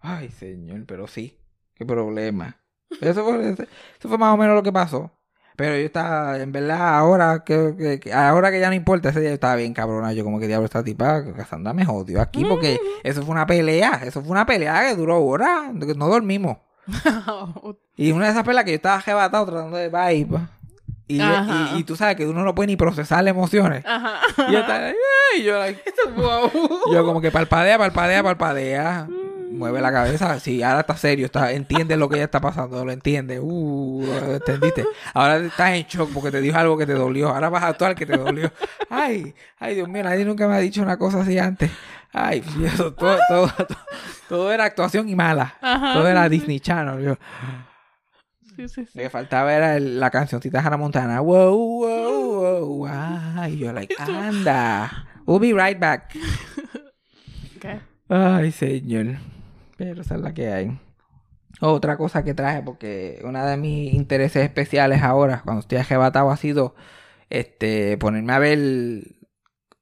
Ay, 0.00 0.28
señor, 0.30 0.84
pero 0.86 1.06
sí. 1.06 1.38
Qué 1.74 1.84
problema. 1.84 2.56
Eso 3.00 3.24
fue, 3.24 3.50
eso 3.50 4.08
fue 4.08 4.18
más 4.18 4.34
o 4.34 4.36
menos 4.36 4.54
lo 4.54 4.62
que 4.62 4.72
pasó. 4.72 5.10
Pero 5.56 5.76
yo 5.76 5.86
estaba, 5.86 6.38
en 6.38 6.50
verdad, 6.50 6.98
ahora 6.98 7.44
que, 7.44 8.00
ahora 8.12 8.50
que 8.50 8.58
ya 8.58 8.68
no 8.68 8.74
importa, 8.74 9.10
ese 9.10 9.20
día 9.20 9.30
yo 9.30 9.34
estaba 9.34 9.54
bien 9.54 9.72
cabrona. 9.72 10.12
Yo 10.12 10.24
como 10.24 10.40
que 10.40 10.48
diablo 10.48 10.64
esta 10.64 10.82
tipa, 10.82 11.24
Cassandra 11.32 11.72
me 11.72 11.84
jodió 11.84 12.20
aquí 12.20 12.44
porque 12.44 12.78
eso 13.04 13.22
fue 13.22 13.32
una 13.32 13.46
pelea. 13.46 14.00
Eso 14.04 14.20
fue 14.20 14.32
una 14.32 14.46
pelea 14.46 14.88
que 14.88 14.96
duró 14.96 15.22
horas. 15.24 15.70
que 15.80 15.94
No 15.94 16.08
dormimos. 16.08 16.58
Y 17.96 18.10
una 18.10 18.24
de 18.24 18.32
esas 18.32 18.42
peleas 18.42 18.64
que 18.64 18.72
yo 18.72 18.76
estaba 18.76 18.96
arrebatado 18.96 19.46
tratando 19.46 19.76
de 19.76 19.88
vibe. 19.88 20.40
Y, 21.06 21.20
y, 21.20 21.78
y 21.78 21.84
tú 21.84 21.96
sabes 21.96 22.16
que 22.16 22.26
uno 22.26 22.42
no 22.44 22.54
puede 22.54 22.68
ni 22.68 22.76
procesar 22.76 23.22
las 23.22 23.32
emociones. 23.32 23.84
Ajá. 23.86 24.20
Y 24.48 24.52
yo 24.52 24.58
estaba, 24.58 24.90
y 25.38 25.42
yo 25.42 25.58
like, 25.58 25.82
wow. 26.16 26.50
yo 26.92 27.04
como 27.04 27.20
que 27.20 27.30
parpadea, 27.30 27.78
parpadea, 27.78 28.22
parpadea. 28.22 29.08
Mueve 29.50 29.80
la 29.80 29.92
cabeza. 29.92 30.40
Sí, 30.40 30.62
ahora 30.62 30.80
está 30.80 30.96
serio. 30.96 31.26
Está, 31.26 31.52
entiende 31.52 31.96
lo 31.96 32.08
que 32.08 32.16
ya 32.16 32.24
está 32.24 32.40
pasando. 32.40 32.84
Lo 32.84 32.90
entiende. 32.90 33.38
Uh, 33.38 34.04
lo 34.04 34.34
entendiste. 34.34 34.84
Ahora 35.12 35.36
estás 35.36 35.74
en 35.74 35.84
shock 35.84 36.10
porque 36.12 36.32
te 36.32 36.40
dijo 36.40 36.58
algo 36.58 36.76
que 36.76 36.86
te 36.86 36.94
dolió. 36.94 37.28
Ahora 37.28 37.50
vas 37.50 37.62
a 37.62 37.68
actuar 37.68 37.94
que 37.94 38.04
te 38.04 38.16
dolió. 38.16 38.50
Ay, 38.90 39.32
ay, 39.60 39.76
Dios 39.76 39.88
mío, 39.88 40.02
nadie 40.02 40.24
nunca 40.24 40.48
me 40.48 40.54
ha 40.54 40.58
dicho 40.58 40.82
una 40.82 40.96
cosa 40.96 41.20
así 41.20 41.38
antes. 41.38 41.70
Ay, 42.12 42.40
Dios, 42.56 42.76
todo, 42.76 42.94
todo, 42.96 43.18
todo, 43.28 43.78
todo 44.28 44.52
era 44.52 44.64
actuación 44.64 45.08
y 45.08 45.14
mala. 45.14 45.54
Ajá. 45.60 45.94
Todo 45.94 46.08
era 46.08 46.28
Disney 46.28 46.58
Channel. 46.58 47.00
Yo, 47.04 47.16
Sí, 48.56 48.68
sí, 48.68 48.84
sí. 48.86 48.90
lo 48.94 49.02
que 49.02 49.10
faltaba 49.10 49.52
era 49.54 49.76
el- 49.76 49.98
la 50.00 50.10
cancioncita 50.10 50.60
Hannah 50.60 50.76
Montana. 50.76 51.20
Wow, 51.20 51.56
wow, 51.84 52.66
wow. 52.66 52.88
Ay, 53.36 53.58
yo 53.58 53.72
like, 53.72 53.94
anda. 53.98 55.06
We'll 55.26 55.40
be 55.40 55.52
right 55.52 55.78
back. 55.78 56.14
Okay. 57.56 57.80
Ay, 58.10 58.52
señor. 58.52 59.16
Pero 59.78 60.02
esa 60.02 60.16
es 60.16 60.20
la 60.20 60.34
que 60.34 60.52
hay. 60.52 60.78
Otra 61.60 61.96
cosa 61.96 62.22
que 62.22 62.34
traje, 62.34 62.62
porque 62.62 63.20
uno 63.24 63.44
de 63.46 63.56
mis 63.56 63.94
intereses 63.94 64.42
especiales 64.44 65.02
ahora, 65.02 65.40
cuando 65.44 65.60
estoy 65.60 65.78
arrebatado, 65.78 66.30
ha 66.30 66.36
sido 66.36 66.74
este 67.30 67.96
ponerme 67.96 68.32
a 68.34 68.38
ver 68.38 68.58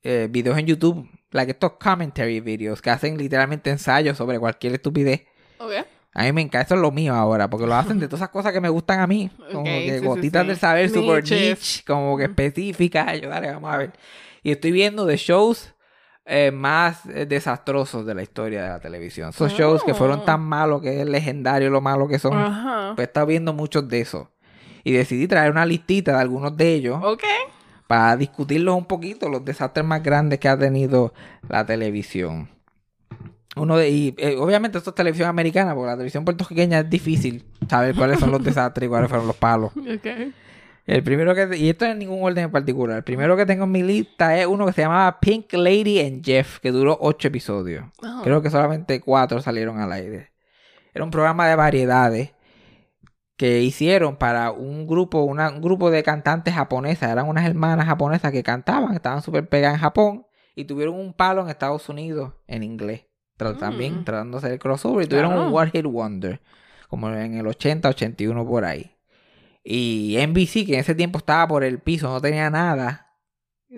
eh, 0.04 0.28
videos 0.30 0.58
en 0.58 0.66
YouTube, 0.66 1.08
like 1.32 1.50
estos 1.52 1.72
commentary 1.72 2.38
videos 2.40 2.80
que 2.80 2.90
hacen 2.90 3.18
literalmente 3.18 3.70
ensayos 3.70 4.16
sobre 4.16 4.38
cualquier 4.38 4.74
estupidez. 4.74 5.22
Okay. 5.58 5.82
A 6.14 6.24
mí 6.24 6.32
me 6.32 6.42
encanta, 6.42 6.66
eso 6.66 6.74
es 6.74 6.80
lo 6.80 6.90
mío 6.90 7.14
ahora, 7.14 7.48
porque 7.48 7.66
lo 7.66 7.74
hacen 7.74 7.98
de 7.98 8.06
todas 8.06 8.20
esas 8.20 8.28
cosas 8.30 8.52
que 8.52 8.60
me 8.60 8.68
gustan 8.68 9.00
a 9.00 9.06
mí. 9.06 9.30
Como 9.52 9.60
Ok, 9.60 9.66
que 9.66 9.92
sí, 9.94 9.98
sí, 10.00 10.04
gotitas 10.06 10.42
sí. 10.42 10.48
del 10.48 10.56
saber 10.58 10.90
super 10.90 11.22
niche, 11.22 11.56
como 11.86 12.16
que 12.18 12.24
específicas. 12.24 13.20
Yo, 13.20 13.28
dale, 13.30 13.52
vamos 13.52 13.72
a 13.72 13.78
ver. 13.78 13.92
Y 14.42 14.50
estoy 14.50 14.72
viendo 14.72 15.06
de 15.06 15.16
shows 15.16 15.74
eh, 16.26 16.50
más 16.52 17.06
eh, 17.06 17.26
desastrosos 17.26 18.04
de 18.06 18.14
la 18.14 18.22
historia 18.22 18.62
de 18.62 18.68
la 18.68 18.80
televisión. 18.80 19.30
Esos 19.30 19.52
shows 19.52 19.82
que 19.84 19.94
fueron 19.94 20.20
Ah. 20.20 20.24
tan 20.24 20.40
malos 20.42 20.82
que 20.82 21.00
es 21.00 21.06
legendario 21.08 21.70
lo 21.70 21.80
malo 21.80 22.06
que 22.08 22.18
son. 22.18 22.36
Ajá. 22.36 22.92
Pues 22.94 23.06
he 23.06 23.08
estado 23.08 23.26
viendo 23.26 23.52
muchos 23.52 23.88
de 23.88 24.00
esos. 24.02 24.28
Y 24.84 24.92
decidí 24.92 25.26
traer 25.28 25.50
una 25.50 25.64
listita 25.64 26.12
de 26.12 26.18
algunos 26.20 26.56
de 26.56 26.74
ellos 26.74 27.00
Ok. 27.02 27.22
para 27.86 28.16
discutirlos 28.16 28.76
un 28.76 28.84
poquito, 28.84 29.28
los 29.28 29.44
desastres 29.44 29.86
más 29.86 30.02
grandes 30.02 30.38
que 30.40 30.48
ha 30.48 30.58
tenido 30.58 31.14
la 31.48 31.64
televisión. 31.64 32.48
Uno 33.56 33.76
de, 33.76 33.90
y 33.90 34.14
eh, 34.16 34.36
obviamente 34.38 34.78
esto 34.78 34.90
es 34.90 34.94
televisión 34.96 35.28
americana, 35.28 35.74
porque 35.74 35.88
la 35.88 35.92
televisión 35.96 36.24
puertorriqueña 36.24 36.80
es 36.80 36.90
difícil 36.90 37.44
saber 37.68 37.94
cuáles 37.94 38.18
son 38.18 38.30
los 38.30 38.42
desastres 38.44 38.86
y 38.86 38.88
cuáles 38.88 39.08
fueron 39.10 39.26
los 39.26 39.36
palos. 39.36 39.72
El 40.86 41.02
primero 41.04 41.34
que, 41.34 41.56
y 41.56 41.68
esto 41.68 41.84
en 41.84 41.98
ningún 41.98 42.22
orden 42.24 42.44
en 42.44 42.50
particular, 42.50 42.96
el 42.96 43.04
primero 43.04 43.36
que 43.36 43.46
tengo 43.46 43.64
en 43.64 43.70
mi 43.70 43.82
lista 43.82 44.36
es 44.38 44.46
uno 44.46 44.66
que 44.66 44.72
se 44.72 44.82
llamaba 44.82 45.20
Pink 45.20 45.52
Lady 45.52 46.00
and 46.00 46.24
Jeff, 46.24 46.58
que 46.60 46.72
duró 46.72 46.96
ocho 47.00 47.28
episodios. 47.28 47.84
Oh. 48.02 48.22
Creo 48.24 48.42
que 48.42 48.50
solamente 48.50 49.00
cuatro 49.00 49.40
salieron 49.40 49.78
al 49.78 49.92
aire. 49.92 50.32
Era 50.94 51.04
un 51.04 51.10
programa 51.10 51.46
de 51.46 51.54
variedades 51.54 52.32
que 53.36 53.60
hicieron 53.62 54.16
para 54.16 54.50
un 54.50 54.86
grupo, 54.86 55.22
una- 55.22 55.50
un 55.50 55.60
grupo 55.60 55.90
de 55.90 56.02
cantantes 56.02 56.54
japonesas. 56.54 57.10
Eran 57.10 57.28
unas 57.28 57.46
hermanas 57.46 57.86
japonesas 57.86 58.32
que 58.32 58.42
cantaban, 58.42 58.94
estaban 58.94 59.22
súper 59.22 59.48
pegadas 59.48 59.76
en 59.76 59.80
Japón 59.82 60.26
y 60.54 60.64
tuvieron 60.64 60.94
un 60.96 61.12
palo 61.12 61.42
en 61.42 61.48
Estados 61.48 61.88
Unidos 61.88 62.32
en 62.46 62.62
inglés. 62.62 63.06
Tra- 63.38 63.56
También 63.58 64.00
Mm. 64.00 64.04
tratando 64.04 64.36
de 64.36 64.38
hacer 64.38 64.52
el 64.52 64.58
crossover 64.58 65.04
y 65.04 65.08
tuvieron 65.08 65.32
Claro. 65.32 65.48
un 65.48 65.54
One 65.56 65.70
Hit 65.70 65.84
Wonder, 65.86 66.40
como 66.88 67.10
en 67.10 67.34
el 67.38 67.46
80, 67.46 67.88
81 67.88 68.46
por 68.46 68.64
ahí. 68.64 68.96
Y 69.64 70.16
NBC, 70.18 70.64
que 70.66 70.74
en 70.74 70.80
ese 70.80 70.94
tiempo 70.94 71.18
estaba 71.18 71.46
por 71.48 71.64
el 71.64 71.78
piso, 71.80 72.08
no 72.10 72.20
tenía 72.20 72.50
nada. 72.50 73.08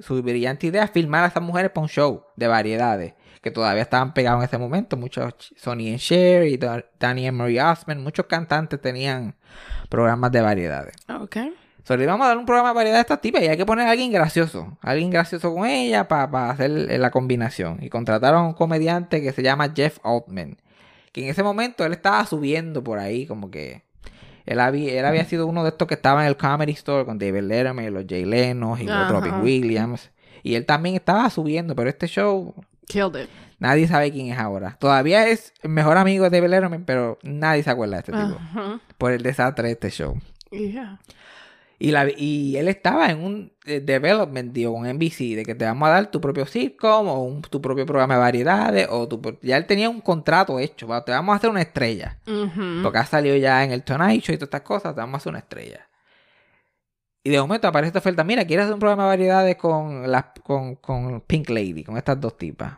Su 0.01 0.21
brillante 0.23 0.67
idea 0.67 0.85
es 0.85 0.91
filmar 0.91 1.25
a 1.25 1.29
esas 1.29 1.43
mujeres 1.43 1.71
para 1.71 1.83
un 1.83 1.89
show 1.89 2.25
de 2.37 2.49
variedades, 2.49 3.15
que 3.43 3.51
todavía 3.53 3.83
estaban 3.83 4.13
pegados 4.13 4.41
en 4.41 4.47
ese 4.47 4.59
momento. 4.59 4.97
Muchos 4.97 5.25
ch- 5.35 5.53
Sonny 5.57 5.91
and 5.91 5.99
Cher 6.01 6.45
y 6.49 6.57
Da- 6.57 6.85
Danny 6.99 7.29
and 7.29 7.37
Marie 7.37 7.63
Osmond, 7.63 8.01
muchos 8.01 8.27
cantantes 8.27 8.81
tenían 8.81 9.37
programas 9.89 10.33
de 10.33 10.41
variedades. 10.41 10.97
Ok. 11.21 11.37
So, 11.85 11.99
le 11.99 12.07
vamos 12.07 12.25
a 12.25 12.29
dar 12.29 12.39
un 12.39 12.47
programa 12.47 12.71
de 12.71 12.75
variedad 12.75 12.99
a 12.99 13.03
esta 13.03 13.19
tipa 13.19 13.41
y 13.41 13.47
hay 13.47 13.59
que 13.59 13.67
poner 13.67 13.87
a 13.87 13.91
alguien 13.91 14.11
gracioso. 14.11 14.79
Alguien 14.81 15.11
gracioso 15.11 15.55
con 15.55 15.67
ella 15.67 16.09
para 16.09 16.51
hacer 16.51 16.71
eh, 16.91 16.97
la 16.97 17.11
combinación. 17.11 17.79
Y 17.83 17.91
contrataron 17.91 18.41
a 18.41 18.49
un 18.49 18.55
comediante 18.55 19.23
que 19.23 19.33
se 19.33 19.43
llama 19.43 19.71
Jeff 19.77 19.99
Altman. 20.03 20.57
Que 21.13 21.25
en 21.25 21.29
ese 21.29 21.43
momento 21.43 21.85
él 21.85 21.93
estaba 21.93 22.25
subiendo 22.25 22.83
por 22.83 22.99
ahí, 22.99 23.27
como 23.27 23.51
que. 23.51 23.83
Él 24.47 24.61
había, 24.61 24.99
él 24.99 25.05
había 25.07 25.25
sido 25.25 25.47
uno 25.47 25.63
de 25.63 25.71
estos 25.71 25.87
que 25.87 25.95
estaba 25.95 26.23
en 26.23 26.29
el 26.29 26.37
Comedy 26.37 26.73
Store 26.73 27.05
con 27.05 27.19
David 27.19 27.43
Letterman 27.43 27.93
los 27.93 28.05
Jay 28.09 28.25
Leno 28.25 28.77
y 28.79 28.85
los. 28.85 29.11
Robin 29.11 29.43
Williams. 29.43 30.11
Y 30.43 30.55
él 30.55 30.67
también 30.67 30.95
estaba 30.95 31.29
subiendo, 31.31 31.75
pero 31.75 31.89
este 31.89 32.07
show 32.07 32.55
Killed 32.87 33.25
it. 33.25 33.31
nadie 33.59 33.87
sabe 33.89 34.11
quién 34.11 34.27
es 34.29 34.39
ahora. 34.39 34.77
Todavía 34.79 35.27
es 35.29 35.55
el 35.63 35.71
mejor 35.71 35.97
amigo 35.97 36.25
de 36.25 36.31
David 36.31 36.51
Letterman, 36.51 36.85
pero 36.85 37.19
nadie 37.23 37.63
se 37.63 37.71
acuerda 37.71 37.97
de 37.97 38.01
este 38.01 38.13
tipo. 38.13 38.39
Ajá. 38.39 38.81
Por 38.99 39.13
el 39.13 39.23
desastre 39.23 39.69
de 39.69 39.73
este 39.73 39.91
show. 39.91 40.19
Yeah. 40.51 40.99
Y, 41.79 41.91
la, 41.91 42.09
y 42.09 42.57
él 42.57 42.69
estaba 42.69 43.11
en 43.11 43.23
un 43.25 43.53
eh, 43.67 43.81
development 43.81 44.53
deal 44.53 44.73
con 44.73 44.87
NBC 44.87 45.35
de 45.37 45.43
que 45.45 45.55
te 45.55 45.65
vamos 45.65 45.89
a 45.89 45.93
dar 45.93 46.11
tu 46.11 46.21
propio 46.21 46.47
sitcom 46.47 47.09
o 47.09 47.25
un- 47.25 47.43
tu 47.43 47.61
propio 47.61 47.85
programa 47.85 48.15
de 48.15 48.21
variedades 48.21 48.87
o 48.91 49.09
tu, 49.09 49.21
ya 49.43 49.57
él 49.57 49.67
tenía 49.67 49.91
un 49.91 50.01
contrato 50.01 50.59
hecho, 50.61 50.87
te 51.05 51.13
vamos 51.13 51.33
a 51.33 51.37
hacer 51.37 51.51
una 51.51 51.63
estrella. 51.63 52.19
Porque 52.83 52.99
ha 52.99 53.07
salido 53.07 53.37
ya 53.37 53.65
en 53.65 53.73
el 53.73 53.83
Tonight 53.83 54.23
Show 54.23 54.35
y 54.35 54.39
todas 54.39 54.47
estas 54.49 54.61
cosas, 54.63 54.95
te 54.95 55.01
vamos 55.01 55.15
a 55.15 55.17
hacer 55.19 55.31
una 55.31 55.41
estrella. 55.41 55.89
Y 57.25 57.31
de 57.31 57.41
momento 57.41 57.67
aparece 57.69 57.89
esta 57.89 57.99
oferta, 58.01 58.23
mira, 58.23 58.45
¿quieres 58.47 58.65
hacer 58.65 58.75
un 58.75 58.81
programa 58.81 59.05
de 59.05 59.09
variedades 59.09 59.57
con, 59.57 60.11
las 60.11 60.27
con, 60.43 60.77
con 60.77 61.23
Pink 61.23 61.49
Lady, 61.51 61.83
con 61.83 61.97
estas 61.97 62.21
dos 62.21 62.37
tipas? 62.37 62.75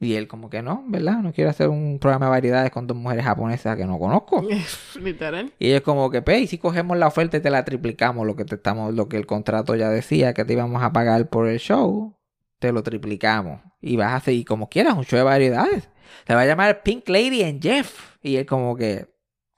Y 0.00 0.14
él 0.14 0.28
como 0.28 0.48
que 0.48 0.62
no, 0.62 0.84
¿verdad? 0.86 1.18
No 1.18 1.32
quiero 1.32 1.50
hacer 1.50 1.68
un 1.68 1.98
programa 1.98 2.26
de 2.26 2.30
variedades 2.30 2.70
con 2.70 2.86
dos 2.86 2.96
mujeres 2.96 3.24
japonesas 3.24 3.76
que 3.76 3.84
no 3.84 3.98
conozco. 3.98 4.46
Literal. 5.00 5.52
Y 5.58 5.70
ellos 5.70 5.80
como 5.80 6.08
que, 6.10 6.22
pe, 6.22 6.38
y 6.38 6.46
si 6.46 6.58
cogemos 6.58 6.96
la 6.96 7.08
oferta 7.08 7.36
y 7.36 7.40
te 7.40 7.50
la 7.50 7.64
triplicamos, 7.64 8.24
lo 8.24 8.36
que 8.36 8.44
te 8.44 8.54
estamos, 8.54 8.94
lo 8.94 9.08
que 9.08 9.16
el 9.16 9.26
contrato 9.26 9.74
ya 9.74 9.88
decía 9.88 10.34
que 10.34 10.44
te 10.44 10.52
íbamos 10.52 10.82
a 10.82 10.92
pagar 10.92 11.28
por 11.28 11.48
el 11.48 11.58
show, 11.58 12.16
te 12.60 12.72
lo 12.72 12.84
triplicamos. 12.84 13.60
Y 13.80 13.96
vas 13.96 14.14
a 14.14 14.20
seguir 14.20 14.44
como 14.44 14.68
quieras, 14.68 14.94
un 14.94 15.04
show 15.04 15.18
de 15.18 15.24
variedades. 15.24 15.88
Se 16.26 16.34
va 16.34 16.42
a 16.42 16.46
llamar 16.46 16.82
Pink 16.82 17.08
Lady 17.08 17.42
and 17.42 17.60
Jeff. 17.60 18.16
Y 18.22 18.36
él 18.36 18.46
como 18.46 18.76
que, 18.76 19.08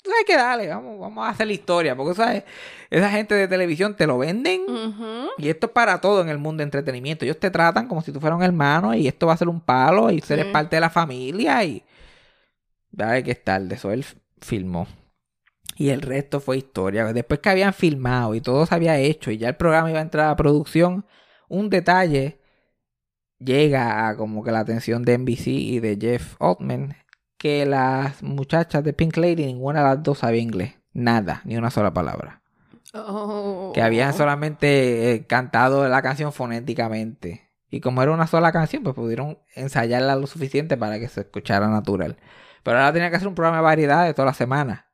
hay 0.07 0.25
que 0.25 0.37
darle, 0.37 0.69
vamos, 0.69 0.99
vamos 0.99 1.27
a 1.27 1.31
hacer 1.31 1.47
la 1.47 1.53
historia. 1.53 1.95
Porque, 1.97 2.15
¿sabes? 2.15 2.45
Esa 2.91 3.11
gente 3.11 3.35
de 3.35 3.47
televisión 3.49 3.95
te 3.97 4.07
lo 4.07 4.19
venden. 4.19 4.63
Y 5.39 5.49
esto 5.49 5.67
es 5.67 5.73
para 5.73 6.01
todo 6.01 6.21
en 6.23 6.29
el 6.29 6.39
mundo 6.39 6.59
de 6.61 6.65
entretenimiento. 6.65 7.25
Ellos 7.25 7.39
te 7.39 7.51
tratan 7.51 7.87
como 7.89 8.03
si 8.03 8.13
tú 8.13 8.21
fueras 8.21 8.37
un 8.39 8.43
hermano 8.45 8.95
y 8.95 9.07
esto 9.09 9.27
va 9.27 9.35
a 9.35 9.37
ser 9.37 9.49
un 9.49 9.61
palo 9.61 10.11
y 10.11 10.21
tú 10.21 10.33
eres 10.33 10.47
Sí. 10.47 10.53
parte 10.53 10.77
de 10.77 10.81
la 10.81 10.91
familia 10.91 11.63
y... 11.65 11.83
Dale 12.91 13.23
que 13.23 13.31
estar, 13.31 13.61
de 13.63 13.75
eso 13.77 13.93
él 13.93 14.05
filmó. 14.41 14.87
Y 15.77 15.91
el 15.91 16.03
resto 16.03 16.41
fue 16.41 16.59
historia. 16.59 17.13
Después 17.13 17.41
que 17.41 17.49
habían 17.51 17.73
filmado 17.73 18.35
y 18.35 18.41
todo 18.41 18.67
se 18.67 18.75
había 18.75 18.99
hecho 18.99 19.31
y 19.31 19.39
ya 19.39 19.49
el 19.49 19.57
programa 19.57 19.91
iba 19.91 19.99
a 20.01 20.03
entrar 20.03 20.29
a 20.29 20.37
producción, 20.37 21.07
un 21.49 21.71
detalle 21.71 22.41
llega 23.39 24.09
a 24.09 24.17
como 24.17 24.43
que 24.45 24.51
la 24.51 24.61
atención 24.61 25.03
de 25.05 25.17
NBC 25.17 25.47
y 25.47 25.81
de 25.81 25.97
Jeff 25.99 26.35
Altman 26.41 26.95
que 27.40 27.64
las 27.64 28.22
muchachas 28.22 28.85
de 28.85 28.92
Pink 28.92 29.16
Lady, 29.16 29.46
ninguna 29.46 29.81
de 29.81 29.88
las 29.88 30.03
dos 30.03 30.18
sabía 30.18 30.42
inglés. 30.42 30.74
Nada, 30.92 31.40
ni 31.44 31.57
una 31.57 31.70
sola 31.70 31.94
palabra 31.94 32.40
Oh. 32.92 33.70
que 33.72 33.83
habían 33.83 34.12
solamente 34.12 35.12
eh, 35.12 35.26
cantado 35.26 35.88
la 35.88 36.03
canción 36.03 36.33
fonéticamente. 36.33 37.48
Y 37.70 37.81
como 37.81 38.03
era 38.03 38.11
una 38.11 38.26
sola 38.26 38.50
canción, 38.50 38.83
pues 38.83 38.96
pudieron 38.96 39.38
ensayarla 39.55 40.16
lo 40.16 40.26
suficiente 40.26 40.76
para 40.76 40.98
que 40.98 41.09
se 41.09 41.20
escuchara 41.20 41.68
natural. 41.68 42.16
Pero 42.64 42.79
ahora 42.79 42.92
tenían 42.92 43.11
que 43.11 43.16
hacer 43.16 43.29
un 43.29 43.37
programa 43.37 43.59
de 43.59 43.62
variedades 43.62 44.14
toda 44.14 44.26
la 44.26 44.35
semana. 44.35 44.87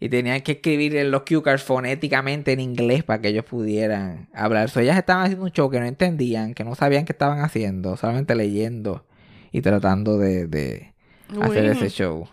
Y 0.00 0.10
tenían 0.10 0.42
que 0.42 0.52
escribir 0.52 0.96
en 0.96 1.10
los 1.10 1.22
cue 1.22 1.42
cards 1.42 1.62
fonéticamente 1.62 2.52
en 2.52 2.60
inglés 2.60 3.04
para 3.04 3.22
que 3.22 3.28
ellos 3.28 3.46
pudieran 3.46 4.28
hablar. 4.34 4.68
So, 4.68 4.80
ellas 4.80 4.98
estaban 4.98 5.24
haciendo 5.24 5.46
un 5.46 5.52
show 5.52 5.70
que 5.70 5.80
no 5.80 5.86
entendían, 5.86 6.52
que 6.52 6.64
no 6.64 6.74
sabían 6.74 7.06
qué 7.06 7.12
estaban 7.12 7.40
haciendo, 7.40 7.96
solamente 7.96 8.34
leyendo 8.34 9.06
y 9.50 9.62
tratando 9.62 10.18
de, 10.18 10.46
de 10.46 10.93
hacer 11.42 11.64
ese 11.66 11.88
show. 11.88 12.28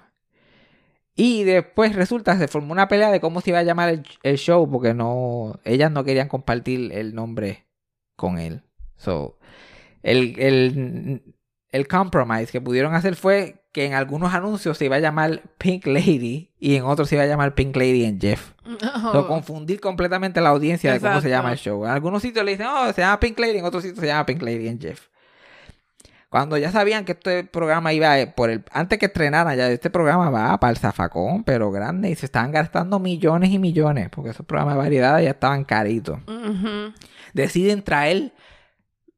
Y 1.16 1.44
después 1.44 1.96
resulta, 1.96 2.38
se 2.38 2.48
formó 2.48 2.72
una 2.72 2.88
pelea 2.88 3.12
de 3.12 3.20
cómo 3.20 3.42
se 3.42 3.50
iba 3.50 3.60
a 3.60 3.64
llamar 3.64 3.90
el, 3.90 4.04
el 4.24 4.38
show, 4.38 4.70
porque 4.70 4.94
no, 4.94 5.60
ellas 5.66 5.92
no 5.92 6.04
querían 6.04 6.28
compartir 6.28 6.92
el 6.94 7.14
nombre 7.14 7.66
con 8.16 8.40
él. 8.40 8.64
So, 8.96 9.38
el, 10.04 10.40
el, 10.40 11.22
el 11.70 11.88
compromise 11.88 12.52
que 12.52 12.62
pudieron 12.62 12.96
hacer 12.96 13.16
fue 13.16 13.66
que 13.72 13.86
en 13.86 13.94
algunos 13.94 14.34
anuncios 14.34 14.78
se 14.78 14.86
iba 14.86 14.98
a 14.98 15.00
llamar 15.00 15.44
Pink 15.58 15.86
Lady 15.88 16.50
y 16.60 16.76
en 16.76 16.84
otros 16.84 17.10
se 17.10 17.16
iba 17.16 17.24
a 17.24 17.28
llamar 17.28 17.56
Pink 17.56 17.76
Lady 17.76 18.06
and 18.06 18.22
Jeff. 18.22 18.52
Oh. 18.66 19.12
So, 19.12 19.28
confundir 19.28 19.80
completamente 19.80 20.42
la 20.42 20.50
audiencia 20.50 20.94
de 20.94 21.00
cómo 21.00 21.22
se 21.22 21.30
llama 21.30 21.52
el 21.52 21.58
show. 21.58 21.86
En 21.86 21.92
algunos 21.92 22.22
sitios 22.22 22.44
le 22.46 22.52
dicen, 22.52 22.68
oh, 22.68 22.92
se 22.94 23.02
llama 23.02 23.20
Pink 23.20 23.40
Lady, 23.40 23.58
en 23.58 23.66
otros 23.66 23.84
sitios 23.84 24.00
se 24.00 24.08
llama 24.08 24.26
Pink 24.26 24.42
Lady 24.42 24.68
and 24.68 24.82
Jeff. 24.82 25.08
Cuando 26.32 26.58
ya 26.58 26.72
sabían 26.72 27.04
que 27.04 27.12
este 27.12 27.44
programa 27.44 27.92
iba 27.92 28.18
eh, 28.18 28.26
por 28.26 28.50
el. 28.50 28.64
Antes 28.72 29.00
que 29.00 29.08
estrenaran, 29.08 29.58
ya 29.58 29.68
este 29.68 29.90
programa 29.90 30.30
va 30.30 30.58
para 30.62 30.72
el 30.72 30.78
zafacón, 30.78 31.44
pero 31.44 31.72
grande. 31.72 32.10
Y 32.10 32.16
se 32.16 32.26
estaban 32.26 32.52
gastando 32.54 33.00
millones 33.00 33.52
y 33.52 33.60
millones. 33.60 34.08
Porque 34.10 34.30
esos 34.30 34.46
programas 34.46 34.76
de 34.76 34.80
variedad 34.80 35.20
ya 35.20 35.32
estaban 35.32 35.66
caritos. 35.66 36.20
Deciden 37.34 37.84
traer 37.84 38.32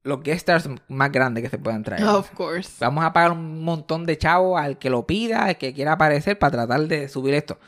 los 0.02 0.24
guest 0.24 0.40
stars 0.40 0.70
más 0.88 1.12
grandes 1.12 1.44
que 1.44 1.52
se 1.52 1.60
puedan 1.60 1.84
traer. 1.84 2.04
Of 2.04 2.32
course. 2.32 2.78
Vamos 2.80 3.06
a 3.06 3.14
pagar 3.14 3.34
un 3.34 3.64
montón 3.64 4.08
de 4.08 4.18
chavos 4.18 4.60
al 4.60 4.80
que 4.80 4.90
lo 4.90 5.06
pida, 5.06 5.46
al 5.46 5.58
que 5.60 5.72
quiera 5.72 5.92
aparecer 5.92 6.40
para 6.40 6.66
tratar 6.66 6.88
de 6.88 7.08
subir 7.10 7.36
esto. 7.36 7.60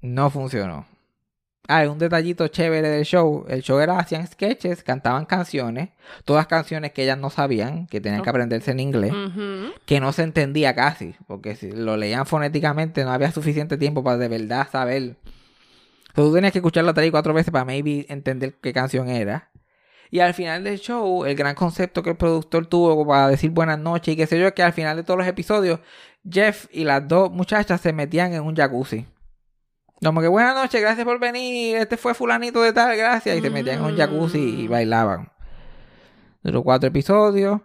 No 0.00 0.30
funcionó. 0.30 0.84
Ah, 1.68 1.88
un 1.88 1.98
detallito 1.98 2.48
chévere 2.48 2.88
del 2.88 3.04
show. 3.04 3.44
El 3.48 3.62
show 3.62 3.78
era, 3.78 3.98
hacían 3.98 4.26
sketches, 4.26 4.82
cantaban 4.82 5.26
canciones, 5.26 5.90
todas 6.24 6.48
canciones 6.48 6.92
que 6.92 7.04
ellas 7.04 7.18
no 7.18 7.30
sabían, 7.30 7.86
que 7.86 8.00
tenían 8.00 8.22
que 8.22 8.30
aprenderse 8.30 8.72
en 8.72 8.80
inglés, 8.80 9.12
que 9.86 10.00
no 10.00 10.12
se 10.12 10.24
entendía 10.24 10.74
casi, 10.74 11.14
porque 11.28 11.54
si 11.54 11.70
lo 11.70 11.96
leían 11.96 12.26
fonéticamente 12.26 13.04
no 13.04 13.12
había 13.12 13.30
suficiente 13.30 13.76
tiempo 13.78 14.02
para 14.02 14.16
de 14.16 14.28
verdad 14.28 14.68
saber. 14.70 15.16
So, 16.16 16.24
tú 16.24 16.34
tenías 16.34 16.52
que 16.52 16.58
escucharlo 16.58 16.92
tres 16.94 17.08
y 17.08 17.10
cuatro 17.10 17.32
veces 17.32 17.52
para 17.52 17.64
maybe 17.64 18.06
entender 18.08 18.54
qué 18.60 18.72
canción 18.72 19.08
era. 19.08 19.50
Y 20.10 20.18
al 20.20 20.34
final 20.34 20.64
del 20.64 20.78
show, 20.78 21.24
el 21.24 21.34
gran 21.36 21.54
concepto 21.54 22.02
que 22.02 22.10
el 22.10 22.16
productor 22.16 22.66
tuvo 22.66 23.06
para 23.06 23.28
decir 23.28 23.50
buenas 23.50 23.78
noches 23.78 24.12
y 24.12 24.16
qué 24.16 24.26
sé 24.26 24.38
yo, 24.38 24.48
es 24.48 24.52
que 24.52 24.62
al 24.62 24.74
final 24.74 24.96
de 24.96 25.04
todos 25.04 25.16
los 25.16 25.26
episodios, 25.26 25.80
Jeff 26.28 26.66
y 26.70 26.84
las 26.84 27.06
dos 27.08 27.30
muchachas 27.30 27.80
se 27.80 27.92
metían 27.94 28.34
en 28.34 28.42
un 28.42 28.54
jacuzzi. 28.54 29.06
Como 30.02 30.20
que 30.20 30.28
buenas 30.28 30.54
noches, 30.56 30.80
gracias 30.80 31.04
por 31.04 31.20
venir, 31.20 31.76
este 31.76 31.96
fue 31.96 32.12
fulanito 32.12 32.60
de 32.60 32.72
tal, 32.72 32.96
gracias. 32.96 33.36
Y 33.36 33.40
se 33.40 33.50
metían 33.50 33.78
en 33.78 33.84
un 33.84 33.96
jacuzzi 33.96 34.62
y 34.62 34.68
bailaban. 34.68 35.30
Duró 36.42 36.64
cuatro 36.64 36.88
episodios. 36.88 37.60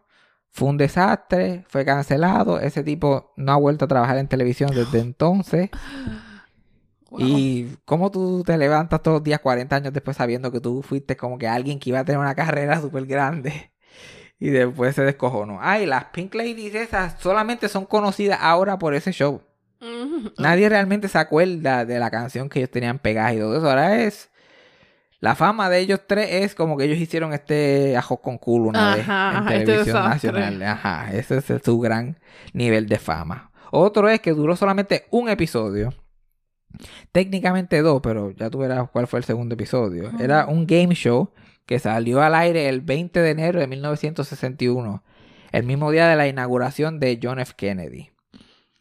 Fue 0.52 0.70
un 0.70 0.78
desastre, 0.78 1.66
fue 1.68 1.84
cancelado. 1.84 2.60
Ese 2.60 2.84
tipo 2.84 3.34
no 3.38 3.52
ha 3.52 3.58
vuelto 3.58 3.86
a 3.86 3.88
trabajar 3.88 4.18
en 4.18 4.28
televisión 4.28 4.72
desde 4.74 5.00
entonces. 5.00 5.70
Wow. 7.10 7.22
Y 7.22 7.78
cómo 7.86 8.12
tú 8.12 8.44
te 8.46 8.58
levantas 8.58 9.02
todos 9.02 9.20
los 9.20 9.24
días 9.24 9.40
40 9.40 9.74
años 9.74 9.94
después 9.94 10.18
sabiendo 10.18 10.52
que 10.52 10.60
tú 10.60 10.82
fuiste 10.82 11.16
como 11.16 11.38
que 11.38 11.48
alguien 11.48 11.80
que 11.80 11.92
iba 11.92 12.00
a 12.00 12.04
tener 12.04 12.20
una 12.20 12.36
carrera 12.36 12.82
súper 12.82 13.06
grande. 13.06 13.72
Y 14.40 14.50
después 14.50 14.94
se 14.94 15.04
descojonó. 15.04 15.58
Ay, 15.62 15.86
las 15.86 16.06
Pink 16.06 16.36
Ladies 16.36 16.76
esas 16.76 17.20
solamente 17.20 17.70
son 17.70 17.86
conocidas 17.86 18.38
ahora 18.42 18.78
por 18.78 18.94
ese 18.94 19.12
show. 19.14 19.42
Nadie 20.38 20.70
realmente 20.70 21.08
se 21.08 21.18
acuerda 21.18 21.86
de 21.86 22.00
la 22.00 22.10
canción 22.12 22.50
que 22.50 22.60
ellos 22.60 22.72
tenían 22.72 23.00
pegada 23.00 23.34
y 23.34 23.40
todo 23.40 23.58
eso. 23.58 23.70
Ahora 23.70 24.02
es 24.02 24.30
La 25.20 25.36
fama 25.36 25.70
de 25.70 25.80
ellos 25.80 26.02
tres 26.08 26.28
es 26.32 26.56
como 26.56 26.78
que 26.78 26.86
ellos 26.86 26.98
hicieron 27.00 27.34
este 27.34 27.98
ajo 27.98 28.22
con 28.22 28.38
culo 28.38 28.70
una 28.70 28.88
vez 28.96 29.08
Ajá, 29.10 29.32
en 29.32 29.38
ajá, 29.38 29.56
este 29.56 29.66
televisión 29.66 30.04
nacional. 30.04 30.62
Ajá, 30.64 31.12
ese 31.14 31.38
es 31.38 31.46
su 31.64 31.80
gran 31.80 32.20
nivel 32.54 32.88
de 32.88 33.00
fama. 33.00 33.52
Otro 33.72 34.10
es 34.10 34.20
que 34.22 34.32
duró 34.34 34.56
solamente 34.56 35.08
un 35.12 35.30
episodio. 35.30 35.94
Técnicamente 37.12 37.82
dos, 37.82 38.02
pero 38.02 38.32
ya 38.32 38.50
tú 38.50 38.60
verás 38.60 38.90
cuál 38.92 39.08
fue 39.08 39.20
el 39.20 39.26
segundo 39.26 39.56
episodio. 39.56 40.12
Era 40.20 40.46
un 40.48 40.68
game 40.68 40.94
show 40.96 41.32
que 41.66 41.80
salió 41.80 42.22
al 42.22 42.36
aire 42.36 42.70
el 42.70 42.82
20 42.82 43.20
de 43.22 43.30
enero 43.32 43.60
de 43.60 43.68
1961, 43.68 45.04
el 45.52 45.64
mismo 45.64 45.92
día 45.92 46.08
de 46.08 46.16
la 46.16 46.28
inauguración 46.28 47.00
de 47.00 47.20
John 47.22 47.40
F. 47.40 47.54
Kennedy, 47.58 48.12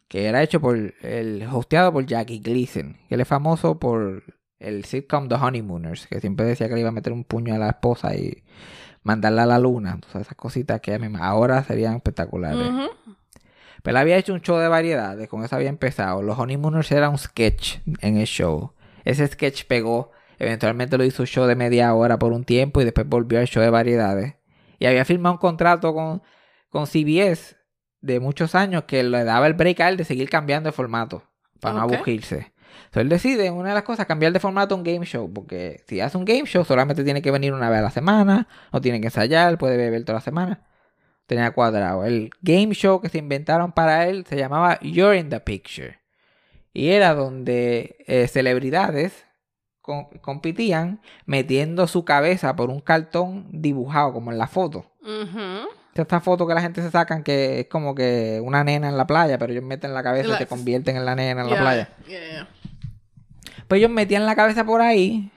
que 0.07 0.25
era 0.25 0.41
hecho 0.41 0.61
por 0.61 0.93
el 1.01 1.47
hosteado 1.51 1.91
por 1.91 2.05
Jackie 2.05 2.39
Gleason, 2.39 2.97
que 3.07 3.15
él 3.15 3.21
es 3.21 3.27
famoso 3.27 3.79
por 3.79 4.23
el 4.59 4.85
sitcom 4.85 5.27
The 5.27 5.35
Honeymooners, 5.35 6.07
que 6.07 6.19
siempre 6.19 6.45
decía 6.45 6.67
que 6.67 6.75
le 6.75 6.81
iba 6.81 6.89
a 6.89 6.93
meter 6.93 7.13
un 7.13 7.23
puño 7.23 7.53
a 7.53 7.57
la 7.57 7.69
esposa 7.69 8.15
y 8.15 8.43
mandarla 9.03 9.43
a 9.43 9.45
la 9.45 9.59
luna, 9.59 9.99
sea, 10.11 10.21
esas 10.21 10.35
cositas 10.35 10.81
que 10.81 10.97
ahora 11.19 11.63
serían 11.63 11.95
espectaculares. 11.95 12.89
Pero 13.83 13.91
él 13.91 14.01
había 14.01 14.17
hecho 14.17 14.33
un 14.33 14.41
show 14.41 14.57
de 14.57 14.67
variedades, 14.67 15.29
con 15.29 15.43
eso 15.43 15.55
había 15.55 15.69
empezado. 15.69 16.21
Los 16.21 16.39
Honeymooners 16.39 16.91
era 16.91 17.09
un 17.09 17.17
sketch 17.17 17.77
en 18.01 18.17
el 18.17 18.25
show. 18.25 18.73
Ese 19.05 19.27
sketch 19.27 19.65
pegó, 19.65 20.11
eventualmente 20.39 20.97
lo 20.97 21.05
hizo 21.05 21.23
un 21.23 21.27
show 21.27 21.45
de 21.45 21.55
media 21.55 21.93
hora 21.93 22.17
por 22.17 22.33
un 22.33 22.43
tiempo 22.43 22.81
y 22.81 22.85
después 22.85 23.07
volvió 23.07 23.39
al 23.39 23.47
show 23.47 23.61
de 23.61 23.69
variedades. 23.69 24.35
Y 24.79 24.85
había 24.85 25.05
firmado 25.05 25.33
un 25.35 25.39
contrato 25.39 25.93
con, 25.93 26.21
con 26.69 26.87
CBS 26.87 27.57
de 28.01 28.19
muchos 28.19 28.55
años 28.55 28.83
que 28.83 29.03
le 29.03 29.23
daba 29.23 29.47
el 29.47 29.53
break 29.53 29.79
a 29.81 29.89
él 29.89 29.97
de 29.97 30.03
seguir 30.05 30.29
cambiando 30.29 30.67
de 30.69 30.73
formato 30.73 31.23
para 31.59 31.75
no 31.75 31.81
aburrirse. 31.95 32.53
Entonces 32.85 33.01
él 33.01 33.09
decide, 33.09 33.51
una 33.51 33.69
de 33.69 33.75
las 33.75 33.83
cosas, 33.83 34.05
cambiar 34.05 34.31
de 34.33 34.39
formato 34.39 34.75
a 34.75 34.77
un 34.77 34.83
game 34.83 35.05
show, 35.05 35.31
porque 35.33 35.83
si 35.87 35.99
hace 35.99 36.17
un 36.17 36.25
game 36.25 36.45
show 36.45 36.63
solamente 36.63 37.03
tiene 37.03 37.21
que 37.21 37.31
venir 37.31 37.53
una 37.53 37.69
vez 37.69 37.79
a 37.79 37.83
la 37.83 37.89
semana, 37.91 38.47
no 38.71 38.81
tiene 38.81 38.99
que 39.01 39.07
ensayar, 39.07 39.57
puede 39.57 39.77
beber 39.77 40.03
toda 40.03 40.15
la 40.19 40.21
semana 40.21 40.63
tenía 41.25 41.51
cuadrado. 41.51 42.05
El 42.05 42.29
game 42.41 42.73
show 42.73 43.01
que 43.01 43.09
se 43.09 43.17
inventaron 43.17 43.73
para 43.73 44.07
él 44.07 44.25
se 44.25 44.37
llamaba 44.37 44.79
You're 44.79 45.17
in 45.17 45.29
the 45.29 45.41
Picture. 45.41 45.99
Y 46.71 46.91
era 46.91 47.13
donde 47.15 47.97
eh, 48.07 48.29
celebridades 48.29 49.25
com- 49.81 50.07
competían 50.21 51.01
metiendo 51.25 51.87
su 51.87 52.05
cabeza 52.05 52.55
por 52.55 52.69
un 52.69 52.79
cartón 52.79 53.47
dibujado 53.51 54.13
como 54.13 54.31
en 54.31 54.37
la 54.37 54.47
foto. 54.47 54.85
Ujú. 55.01 55.67
Esta 56.01 56.19
foto 56.19 56.47
que 56.47 56.53
la 56.53 56.61
gente 56.61 56.81
se 56.81 56.91
sacan 56.91 57.23
que 57.23 57.61
es 57.61 57.67
como 57.67 57.95
que 57.95 58.39
una 58.43 58.63
nena 58.63 58.89
en 58.89 58.97
la 58.97 59.07
playa, 59.07 59.37
pero 59.37 59.51
ellos 59.51 59.63
meten 59.63 59.93
la 59.93 60.03
cabeza 60.03 60.35
y 60.35 60.37
se 60.37 60.47
convierten 60.47 60.97
en 60.97 61.05
la 61.05 61.15
nena 61.15 61.41
en 61.41 61.49
la 61.49 61.57
playa. 61.57 61.89
yeah, 62.07 62.19
yeah. 62.19 62.47
Pues 63.67 63.79
ellos 63.79 63.91
metían 63.91 64.25
la 64.25 64.35
cabeza 64.35 64.63
por 64.63 64.81
ahí 64.81 65.31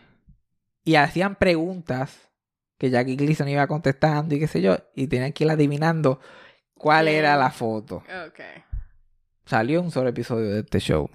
y 0.84 0.94
hacían 0.94 1.36
preguntas 1.36 2.30
que 2.78 2.90
Jackie 2.90 3.16
Gleason 3.16 3.48
iba 3.48 3.66
contestando 3.66 4.34
y 4.34 4.38
qué 4.38 4.46
sé 4.46 4.62
yo, 4.62 4.78
y 4.94 5.06
tenían 5.06 5.32
que 5.32 5.44
ir 5.44 5.50
adivinando 5.50 6.20
cuál 6.74 7.08
era 7.08 7.36
la 7.36 7.50
foto. 7.50 8.02
Salió 9.44 9.82
un 9.82 9.90
solo 9.90 10.08
episodio 10.08 10.48
de 10.50 10.60
este 10.60 10.80
show. 10.80 11.10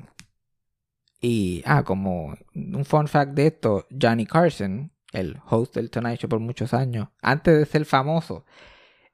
Y, 1.19 1.63
ah, 1.65 1.83
como 1.83 2.35
un 2.53 2.85
fun 2.85 3.07
fact 3.07 3.31
de 3.31 3.47
esto, 3.47 3.87
Johnny 3.99 4.27
Carson, 4.27 4.91
el 5.11 5.39
host 5.49 5.73
del 5.73 5.89
Tonight 5.89 6.19
Show 6.19 6.29
por 6.29 6.39
muchos 6.39 6.73
años, 6.73 7.07
antes 7.21 7.57
de 7.57 7.65
ser 7.65 7.85
famoso, 7.85 8.45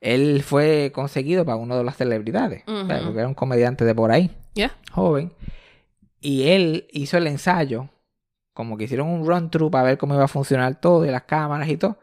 él 0.02 0.44
fue 0.44 0.92
conseguido 0.94 1.46
para 1.46 1.56
uno 1.56 1.78
de 1.78 1.84
las 1.86 1.96
celebridades, 1.96 2.64
porque 2.66 3.20
era 3.20 3.28
un 3.28 3.34
comediante 3.36 3.86
de 3.86 3.96
por 3.96 4.12
ahí 4.12 4.30
Yeah. 4.54 4.72
joven. 4.92 5.32
Y 6.20 6.50
él 6.50 6.88
hizo 6.92 7.18
el 7.18 7.28
ensayo. 7.28 7.88
Como 8.54 8.78
que 8.78 8.84
hicieron 8.84 9.08
un 9.08 9.26
run 9.26 9.50
through 9.50 9.72
para 9.72 9.86
ver 9.86 9.98
cómo 9.98 10.14
iba 10.14 10.26
a 10.26 10.28
funcionar 10.28 10.76
todo 10.82 11.06
y 11.06 11.10
las 11.10 11.24
cámaras 11.24 11.70
y 11.70 11.78
todo. 11.78 11.98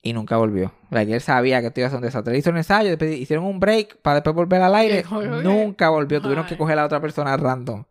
Y 0.00 0.12
nunca 0.12 0.36
volvió. 0.36 0.72
Like, 0.90 1.12
él 1.12 1.20
sabía 1.20 1.60
que 1.60 1.66
esto 1.68 1.80
iba 1.80 1.88
a 1.88 1.90
ser 1.90 1.96
un 1.96 2.04
desastre. 2.04 2.32
Él 2.32 2.38
hizo 2.38 2.50
el 2.50 2.56
ensayo, 2.58 2.90
después 2.90 3.18
hicieron 3.18 3.44
un 3.46 3.58
break 3.58 3.96
para 4.02 4.16
después 4.16 4.36
volver 4.36 4.62
al 4.62 4.74
aire. 4.76 5.02
Nunca 5.42 5.88
volvió. 5.88 6.20
Tuvieron 6.22 6.46
que 6.46 6.56
coger 6.56 6.78
a 6.78 6.84
otra 6.84 7.00
persona 7.00 7.36
random. 7.36 7.84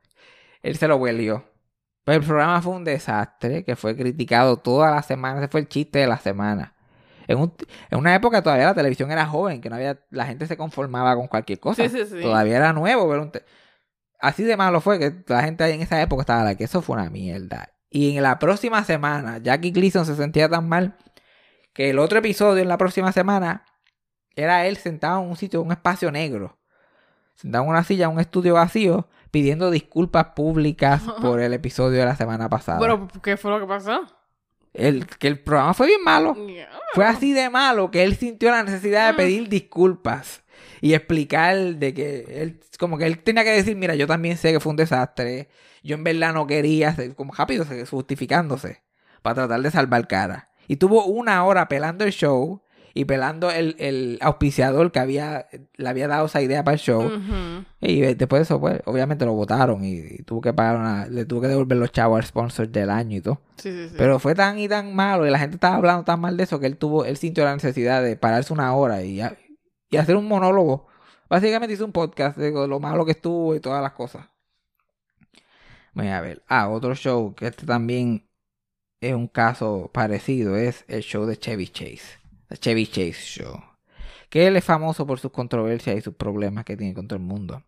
Él 0.61 0.77
se 0.77 0.88
lo 0.88 0.95
huelió. 0.95 1.43
Pero 2.05 2.19
el 2.21 2.25
programa 2.25 2.61
fue 2.61 2.73
un 2.73 2.84
desastre 2.84 3.63
que 3.65 3.75
fue 3.75 3.95
criticado 3.95 4.57
toda 4.57 4.91
la 4.91 5.01
semana. 5.01 5.39
Ese 5.39 5.47
fue 5.49 5.59
el 5.61 5.67
chiste 5.67 5.99
de 5.99 6.07
la 6.07 6.17
semana. 6.19 6.72
En, 7.28 7.39
un- 7.39 7.53
en 7.89 7.99
una 7.99 8.13
época 8.15 8.41
todavía 8.41 8.65
la 8.65 8.74
televisión 8.74 9.11
era 9.11 9.26
joven, 9.26 9.61
que 9.61 9.69
no 9.69 9.76
había, 9.76 9.99
la 10.09 10.26
gente 10.26 10.45
se 10.47 10.57
conformaba 10.57 11.15
con 11.15 11.28
cualquier 11.28 11.59
cosa. 11.59 11.84
Sí, 11.88 11.89
sí, 11.89 12.05
sí. 12.05 12.21
Todavía 12.21 12.57
era 12.57 12.74
nuevo, 12.74 13.07
pero 13.09 13.21
un 13.24 13.32
te- 13.32 13.43
así 14.19 14.43
de 14.43 14.57
malo 14.57 14.82
fue 14.82 14.99
que 14.99 15.24
la 15.28 15.43
gente 15.43 15.65
en 15.69 15.82
esa 15.82 16.01
época 16.01 16.21
estaba 16.21 16.43
like, 16.43 16.57
que 16.57 16.63
eso 16.65 16.82
fue 16.82 16.95
una 16.95 17.09
mierda. 17.09 17.69
Y 17.89 18.17
en 18.17 18.24
la 18.24 18.39
próxima 18.39 18.84
semana, 18.84 19.38
Jackie 19.38 19.71
Gleason 19.71 20.05
se 20.05 20.15
sentía 20.15 20.49
tan 20.49 20.67
mal 20.67 20.95
que 21.74 21.89
el 21.91 21.99
otro 21.99 22.19
episodio 22.19 22.61
en 22.61 22.67
la 22.69 22.78
próxima 22.78 23.11
semana 23.11 23.65
era 24.36 24.65
él 24.65 24.78
sentado 24.78 25.21
en 25.21 25.30
un 25.30 25.36
sitio, 25.36 25.61
un 25.61 25.71
espacio 25.71 26.11
negro, 26.11 26.57
sentado 27.36 27.63
en 27.65 27.69
una 27.69 27.84
silla, 27.84 28.05
en 28.05 28.11
un 28.11 28.19
estudio 28.19 28.55
vacío, 28.55 29.07
pidiendo 29.32 29.69
disculpas 29.71 30.28
públicas 30.36 31.01
por 31.21 31.39
el 31.39 31.53
episodio 31.53 31.99
de 31.99 32.05
la 32.05 32.15
semana 32.15 32.49
pasada. 32.49 32.80
Pero, 32.80 33.07
¿qué 33.21 33.38
fue 33.38 33.51
lo 33.51 33.59
que 33.59 33.67
pasó? 33.67 34.01
El, 34.74 35.05
que 35.05 35.28
el 35.28 35.39
programa 35.39 35.74
fue 35.76 35.88
bien 35.88 36.03
malo. 36.03 36.36
Yeah. 36.47 36.67
Fue 36.93 37.05
así 37.05 37.32
de 37.34 37.49
malo 37.49 37.91
que 37.91 38.03
él 38.03 38.15
sintió 38.15 38.49
la 38.49 38.63
necesidad 38.63 39.07
de 39.07 39.13
Mm. 39.13 39.15
pedir 39.17 39.49
disculpas 39.49 40.41
y 40.82 40.93
explicar 40.95 41.55
de 41.57 41.93
que 41.93 42.26
él, 42.41 42.59
como 42.80 42.97
que 42.97 43.05
él 43.05 43.19
tenía 43.19 43.43
que 43.43 43.51
decir, 43.51 43.76
mira, 43.76 43.93
yo 43.95 44.07
también 44.07 44.36
sé 44.38 44.51
que 44.51 44.59
fue 44.59 44.71
un 44.71 44.76
desastre, 44.78 45.47
yo 45.84 45.95
en 45.95 46.03
verdad 46.03 46.34
no 46.34 46.47
quería, 46.47 46.89
hacer- 46.89 47.13
como 47.15 47.34
rápido, 47.34 47.65
se- 47.65 47.86
justificándose 47.86 48.82
para 49.21 49.36
tratar 49.36 49.61
de 49.61 49.69
salvar 49.71 50.07
cara. 50.07 50.49
Y 50.67 50.78
tuvo 50.78 51.05
una 51.05 51.45
hora 51.45 51.67
pelando 51.67 52.03
el 52.03 52.11
show 52.11 52.62
y 52.96 53.06
pelando 53.06 53.50
el, 53.50 53.76
el 53.80 54.20
auspiciador 54.22 54.91
que 54.91 55.00
había, 55.00 55.48
le 55.76 55.89
había 55.89 56.08
dado 56.08 56.28
esa 56.28 56.41
idea 56.41 56.64
para 56.64 56.76
el 56.76 56.80
show. 56.80 57.10
Y 57.82 58.02
después 58.02 58.39
de 58.39 58.44
eso, 58.44 58.60
pues, 58.60 58.82
obviamente 58.86 59.26
lo 59.26 59.34
votaron 59.34 59.84
y, 59.84 59.96
y 59.96 60.24
tuvo 60.24 60.41
que 60.41 60.54
pagar 60.54 60.78
una, 60.78 61.08
le 61.08 61.26
tuvo 61.26 61.41
que 61.41 61.48
devolver 61.48 61.78
los 61.78 61.91
chavos 61.91 62.18
al 62.18 62.26
sponsor 62.26 62.70
del 62.70 62.91
año 62.91 63.18
y 63.18 63.22
todo. 63.22 63.41
Sí, 63.58 63.72
sí, 63.72 63.89
sí. 63.89 63.96
Pero 63.98 64.20
fue 64.20 64.36
tan 64.36 64.60
y 64.60 64.68
tan 64.68 64.96
malo 64.96 65.26
y 65.26 65.32
la 65.32 65.39
gente 65.39 65.56
estaba 65.56 65.76
hablando 65.76 66.04
tan 66.04 66.20
mal 66.20 66.38
de 66.38 66.44
eso 66.44 66.60
que 66.60 66.68
él 66.68 66.78
tuvo, 66.78 67.04
él 67.06 67.18
sintió 67.18 67.44
la 67.44 67.54
necesidad 67.54 68.04
de 68.04 68.16
pararse 68.16 68.54
una 68.54 68.74
hora 68.76 69.02
y, 69.04 69.22
y 69.89 69.98
hacer 69.98 70.16
un 70.16 70.28
monólogo. 70.28 70.88
Básicamente 71.30 71.74
hizo 71.74 71.86
un 71.86 71.94
podcast 71.94 72.38
de 72.38 72.52
lo 72.52 72.80
malo 72.80 73.06
que 73.06 73.14
estuvo 73.14 73.56
y 73.56 73.60
todas 73.60 73.82
las 73.82 73.94
cosas. 73.94 74.28
Voy 75.94 76.08
a 76.10 76.22
ver. 76.22 76.44
Ah, 76.48 76.70
otro 76.70 76.94
show 76.94 77.34
que 77.34 77.48
este 77.48 77.66
también 77.66 78.28
es 79.02 79.14
un 79.16 79.28
caso 79.28 79.89
parecido 79.91 80.56
es 80.58 80.86
el 80.88 81.02
show 81.02 81.26
de 81.26 81.38
Chevy 81.38 81.68
Chase. 81.68 82.22
Chevy 82.60 82.88
Chase 82.88 83.14
Show. 83.14 83.62
Que 84.30 84.47
él 84.47 84.56
es 84.58 84.64
famoso 84.64 85.06
por 85.06 85.20
sus 85.20 85.32
controversias 85.32 85.95
y 85.97 86.01
sus 86.01 86.16
problemas 86.16 86.66
que 86.66 86.76
tiene 86.78 86.93
con 86.93 87.08
todo 87.08 87.18
el 87.18 87.24
mundo. 87.26 87.64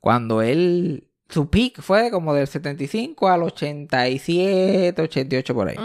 Cuando 0.00 0.40
él, 0.42 1.08
su 1.28 1.50
peak 1.50 1.80
fue 1.82 2.10
como 2.10 2.32
del 2.34 2.46
75 2.46 3.28
al 3.28 3.42
87, 3.42 5.02
88 5.02 5.54
por 5.54 5.68
ahí. 5.68 5.76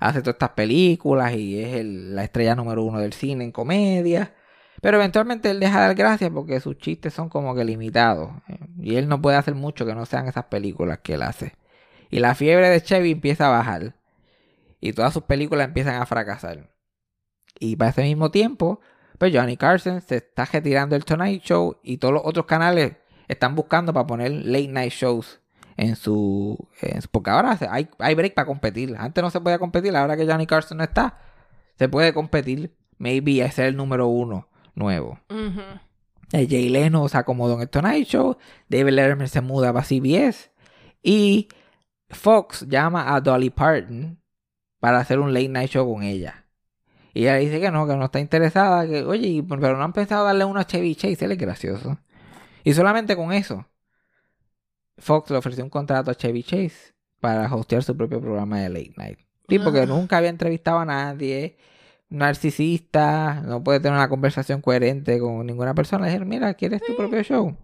Hace 0.00 0.20
todas 0.20 0.34
estas 0.34 0.50
películas 0.50 1.32
y 1.34 1.58
es 1.58 1.74
el- 1.76 2.14
la 2.14 2.24
estrella 2.24 2.54
número 2.54 2.82
uno 2.82 2.98
del 2.98 3.12
cine 3.12 3.44
en 3.44 3.52
comedia. 3.52 4.34
Pero 4.82 4.98
eventualmente 4.98 5.50
él 5.50 5.58
deja 5.58 5.80
de 5.80 5.86
dar 5.86 5.94
gracias 5.96 6.30
porque 6.30 6.60
sus 6.60 6.76
chistes 6.76 7.14
son 7.14 7.30
como 7.30 7.54
que 7.54 7.64
limitados. 7.64 8.30
Y 8.78 8.96
él 8.96 9.08
no 9.08 9.22
puede 9.22 9.38
hacer 9.38 9.54
mucho 9.54 9.86
que 9.86 9.94
no 9.94 10.04
sean 10.04 10.28
esas 10.28 10.44
películas 10.44 10.98
que 11.02 11.14
él 11.14 11.22
hace. 11.22 11.54
Y 12.10 12.18
la 12.18 12.34
fiebre 12.34 12.68
de 12.68 12.82
Chevy 12.82 13.12
empieza 13.12 13.46
a 13.46 13.50
bajar. 13.56 13.96
Y 14.80 14.92
todas 14.92 15.14
sus 15.14 15.22
películas 15.22 15.66
empiezan 15.68 15.94
a 16.00 16.04
fracasar. 16.06 16.70
Y 17.58 17.76
para 17.76 17.90
ese 17.90 18.02
mismo 18.02 18.30
tiempo, 18.30 18.80
pues 19.18 19.34
Johnny 19.34 19.56
Carson 19.56 20.00
se 20.00 20.16
está 20.16 20.44
retirando 20.44 20.94
del 20.94 21.04
Tonight 21.04 21.42
Show 21.42 21.78
y 21.82 21.98
todos 21.98 22.14
los 22.14 22.22
otros 22.24 22.46
canales 22.46 22.94
están 23.28 23.54
buscando 23.54 23.92
para 23.92 24.06
poner 24.06 24.30
late 24.30 24.68
night 24.68 24.92
shows 24.92 25.40
en 25.76 25.96
su, 25.96 26.68
en 26.80 27.02
su- 27.02 27.08
porque 27.08 27.30
ahora 27.30 27.58
hay, 27.70 27.88
hay 27.98 28.14
break 28.14 28.34
para 28.34 28.46
competir. 28.46 28.94
Antes 28.98 29.22
no 29.22 29.30
se 29.30 29.40
podía 29.40 29.58
competir, 29.58 29.94
ahora 29.96 30.16
que 30.16 30.26
Johnny 30.26 30.46
Carson 30.46 30.78
no 30.78 30.84
está, 30.84 31.18
se 31.78 31.88
puede 31.88 32.12
competir. 32.14 32.74
Maybe 32.98 33.42
a 33.42 33.50
ser 33.50 33.66
el 33.66 33.76
número 33.76 34.06
uno 34.08 34.48
nuevo. 34.74 35.18
Eh, 36.32 36.46
Jay 36.48 36.70
Leno 36.70 37.06
se 37.08 37.18
acomodó 37.18 37.56
en 37.56 37.60
el 37.62 37.68
Tonight 37.68 38.06
Show. 38.08 38.38
David 38.68 38.92
Letterman 38.92 39.28
se 39.28 39.42
muda 39.42 39.70
para 39.72 39.84
CBS. 39.84 40.50
Y 41.02 41.48
Fox 42.08 42.66
llama 42.68 43.14
a 43.14 43.20
Dolly 43.20 43.50
Parton 43.50 44.18
para 44.80 44.98
hacer 44.98 45.18
un 45.18 45.34
late 45.34 45.48
night 45.50 45.70
show 45.70 45.92
con 45.92 46.02
ella. 46.04 46.45
Y 47.16 47.20
ella 47.22 47.36
dice 47.36 47.60
que 47.60 47.70
no, 47.70 47.86
que 47.86 47.96
no 47.96 48.04
está 48.04 48.20
interesada. 48.20 48.86
Que, 48.86 49.02
oye, 49.02 49.42
pero 49.48 49.74
no 49.76 49.82
han 49.84 49.92
pensado 49.94 50.24
darle 50.26 50.44
uno 50.44 50.60
a 50.60 50.66
Chevy 50.66 50.94
Chase. 50.94 51.24
Él 51.24 51.32
es 51.32 51.38
gracioso. 51.38 51.98
Y 52.62 52.74
solamente 52.74 53.16
con 53.16 53.32
eso, 53.32 53.64
Fox 54.98 55.30
le 55.30 55.38
ofreció 55.38 55.64
un 55.64 55.70
contrato 55.70 56.10
a 56.10 56.14
Chevy 56.14 56.42
Chase 56.42 56.94
para 57.20 57.52
hostear 57.54 57.82
su 57.82 57.96
propio 57.96 58.20
programa 58.20 58.60
de 58.60 58.68
late 58.68 58.92
night. 58.98 59.18
Tipo 59.46 59.72
que 59.72 59.80
Ah. 59.80 59.86
nunca 59.86 60.18
había 60.18 60.28
entrevistado 60.28 60.80
a 60.80 60.84
nadie 60.84 61.56
narcisista, 62.10 63.40
no 63.46 63.64
puede 63.64 63.80
tener 63.80 63.96
una 63.96 64.08
conversación 64.10 64.60
coherente 64.60 65.18
con 65.18 65.46
ninguna 65.46 65.74
persona. 65.74 66.04
Le 66.04 66.10
dijeron, 66.10 66.28
mira, 66.28 66.52
¿quieres 66.54 66.82
tu 66.82 66.94
propio 66.96 67.22
show? 67.22 67.56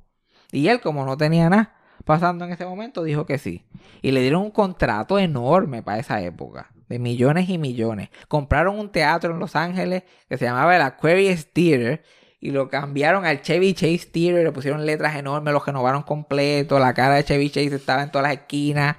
Y 0.50 0.68
él, 0.68 0.80
como 0.80 1.04
no 1.04 1.16
tenía 1.18 1.50
nada 1.50 1.74
pasando 2.04 2.44
en 2.46 2.52
ese 2.52 2.64
momento, 2.64 3.02
dijo 3.04 3.26
que 3.26 3.36
sí. 3.38 3.64
Y 4.00 4.12
le 4.12 4.20
dieron 4.22 4.42
un 4.42 4.50
contrato 4.50 5.18
enorme 5.18 5.82
para 5.82 5.98
esa 5.98 6.22
época. 6.22 6.71
De 6.92 6.98
millones 6.98 7.48
y 7.48 7.56
millones. 7.56 8.10
Compraron 8.28 8.78
un 8.78 8.92
teatro 8.92 9.32
en 9.32 9.38
Los 9.38 9.56
Ángeles 9.56 10.02
que 10.28 10.36
se 10.36 10.44
llamaba 10.44 10.76
el 10.76 10.82
Aquarius 10.82 11.46
Theater 11.46 12.02
y 12.38 12.50
lo 12.50 12.68
cambiaron 12.68 13.24
al 13.24 13.40
Chevy 13.40 13.72
Chase 13.72 14.10
Theater, 14.12 14.44
le 14.44 14.52
pusieron 14.52 14.84
letras 14.84 15.16
enormes, 15.16 15.54
lo 15.54 15.60
renovaron 15.60 16.02
completo, 16.02 16.78
la 16.78 16.92
cara 16.92 17.14
de 17.14 17.24
Chevy 17.24 17.48
Chase 17.48 17.74
estaba 17.74 18.02
en 18.02 18.10
todas 18.10 18.28
las 18.28 18.36
esquinas, 18.36 18.96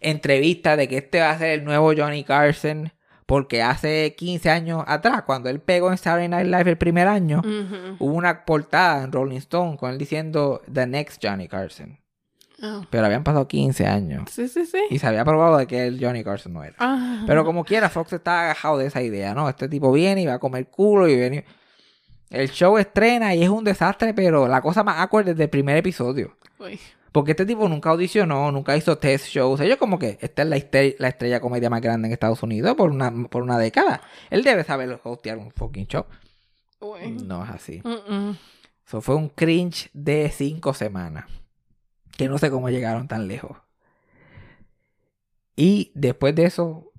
entrevistas 0.00 0.76
de 0.76 0.88
que 0.88 0.98
este 0.98 1.20
va 1.20 1.30
a 1.30 1.38
ser 1.38 1.52
el 1.52 1.64
nuevo 1.64 1.94
Johnny 1.96 2.22
Carson, 2.22 2.92
porque 3.24 3.62
hace 3.62 4.14
15 4.14 4.50
años 4.50 4.84
atrás, 4.86 5.22
cuando 5.22 5.48
él 5.48 5.60
pegó 5.60 5.90
en 5.90 5.96
Saturday 5.96 6.28
Night 6.28 6.48
Live 6.48 6.70
el 6.70 6.76
primer 6.76 7.08
año, 7.08 7.40
hubo 7.98 8.12
una 8.12 8.44
portada 8.44 9.04
en 9.04 9.12
Rolling 9.12 9.38
Stone 9.38 9.78
con 9.78 9.90
él 9.90 9.96
diciendo 9.96 10.60
The 10.70 10.86
Next 10.86 11.24
Johnny 11.24 11.48
Carson. 11.48 12.01
Ah. 12.64 12.82
Pero 12.90 13.04
habían 13.06 13.24
pasado 13.24 13.48
15 13.48 13.86
años 13.86 14.30
Sí, 14.30 14.46
sí, 14.48 14.64
sí. 14.66 14.78
y 14.88 14.98
se 15.00 15.06
había 15.08 15.24
probado 15.24 15.56
de 15.58 15.66
que 15.66 15.84
el 15.86 15.98
Johnny 16.00 16.22
Carson 16.22 16.52
no 16.52 16.62
era. 16.62 16.76
Ah. 16.78 17.24
Pero 17.26 17.44
como 17.44 17.64
quiera, 17.64 17.88
Fox 17.90 18.12
estaba 18.12 18.42
agajado 18.42 18.78
de 18.78 18.86
esa 18.86 19.02
idea, 19.02 19.34
¿no? 19.34 19.48
Este 19.48 19.68
tipo 19.68 19.90
viene 19.90 20.22
y 20.22 20.26
va 20.26 20.34
a 20.34 20.38
comer 20.38 20.68
culo 20.68 21.08
y 21.08 21.16
viene. 21.16 21.44
El 22.30 22.48
show 22.50 22.78
estrena 22.78 23.34
y 23.34 23.42
es 23.42 23.48
un 23.48 23.64
desastre, 23.64 24.14
pero 24.14 24.46
la 24.48 24.62
cosa 24.62 24.82
más 24.84 24.98
awkward 25.00 25.26
desde 25.26 25.42
el 25.44 25.50
primer 25.50 25.76
episodio. 25.76 26.36
Uy. 26.58 26.78
Porque 27.10 27.32
este 27.32 27.44
tipo 27.44 27.68
nunca 27.68 27.90
audicionó, 27.90 28.50
nunca 28.52 28.74
hizo 28.74 28.96
test 28.96 29.26
shows. 29.26 29.60
Ellos 29.60 29.76
como 29.76 29.98
que 29.98 30.16
esta 30.22 30.42
es 30.42 30.48
la, 30.48 30.56
la 30.98 31.08
estrella 31.08 31.40
comedia 31.40 31.68
más 31.68 31.82
grande 31.82 32.06
en 32.08 32.12
Estados 32.12 32.42
Unidos 32.42 32.74
por 32.74 32.90
una, 32.90 33.12
por 33.28 33.42
una 33.42 33.58
década. 33.58 34.00
Él 34.30 34.42
debe 34.44 34.64
saber 34.64 34.98
hostear 35.04 35.36
un 35.36 35.50
fucking 35.50 35.86
show. 35.88 36.06
Uy. 36.80 37.10
No 37.22 37.44
es 37.44 37.50
así. 37.50 37.82
Eso 38.86 39.00
fue 39.02 39.14
un 39.14 39.28
cringe 39.28 39.90
de 39.92 40.30
cinco 40.34 40.72
semanas. 40.72 41.26
Que 42.22 42.28
no 42.28 42.38
sé 42.38 42.50
cómo 42.50 42.70
llegaron 42.70 43.08
tan 43.08 43.26
lejos. 43.28 43.56
Y 45.56 45.92
después 45.94 46.34
de 46.34 46.44
eso, 46.44 46.92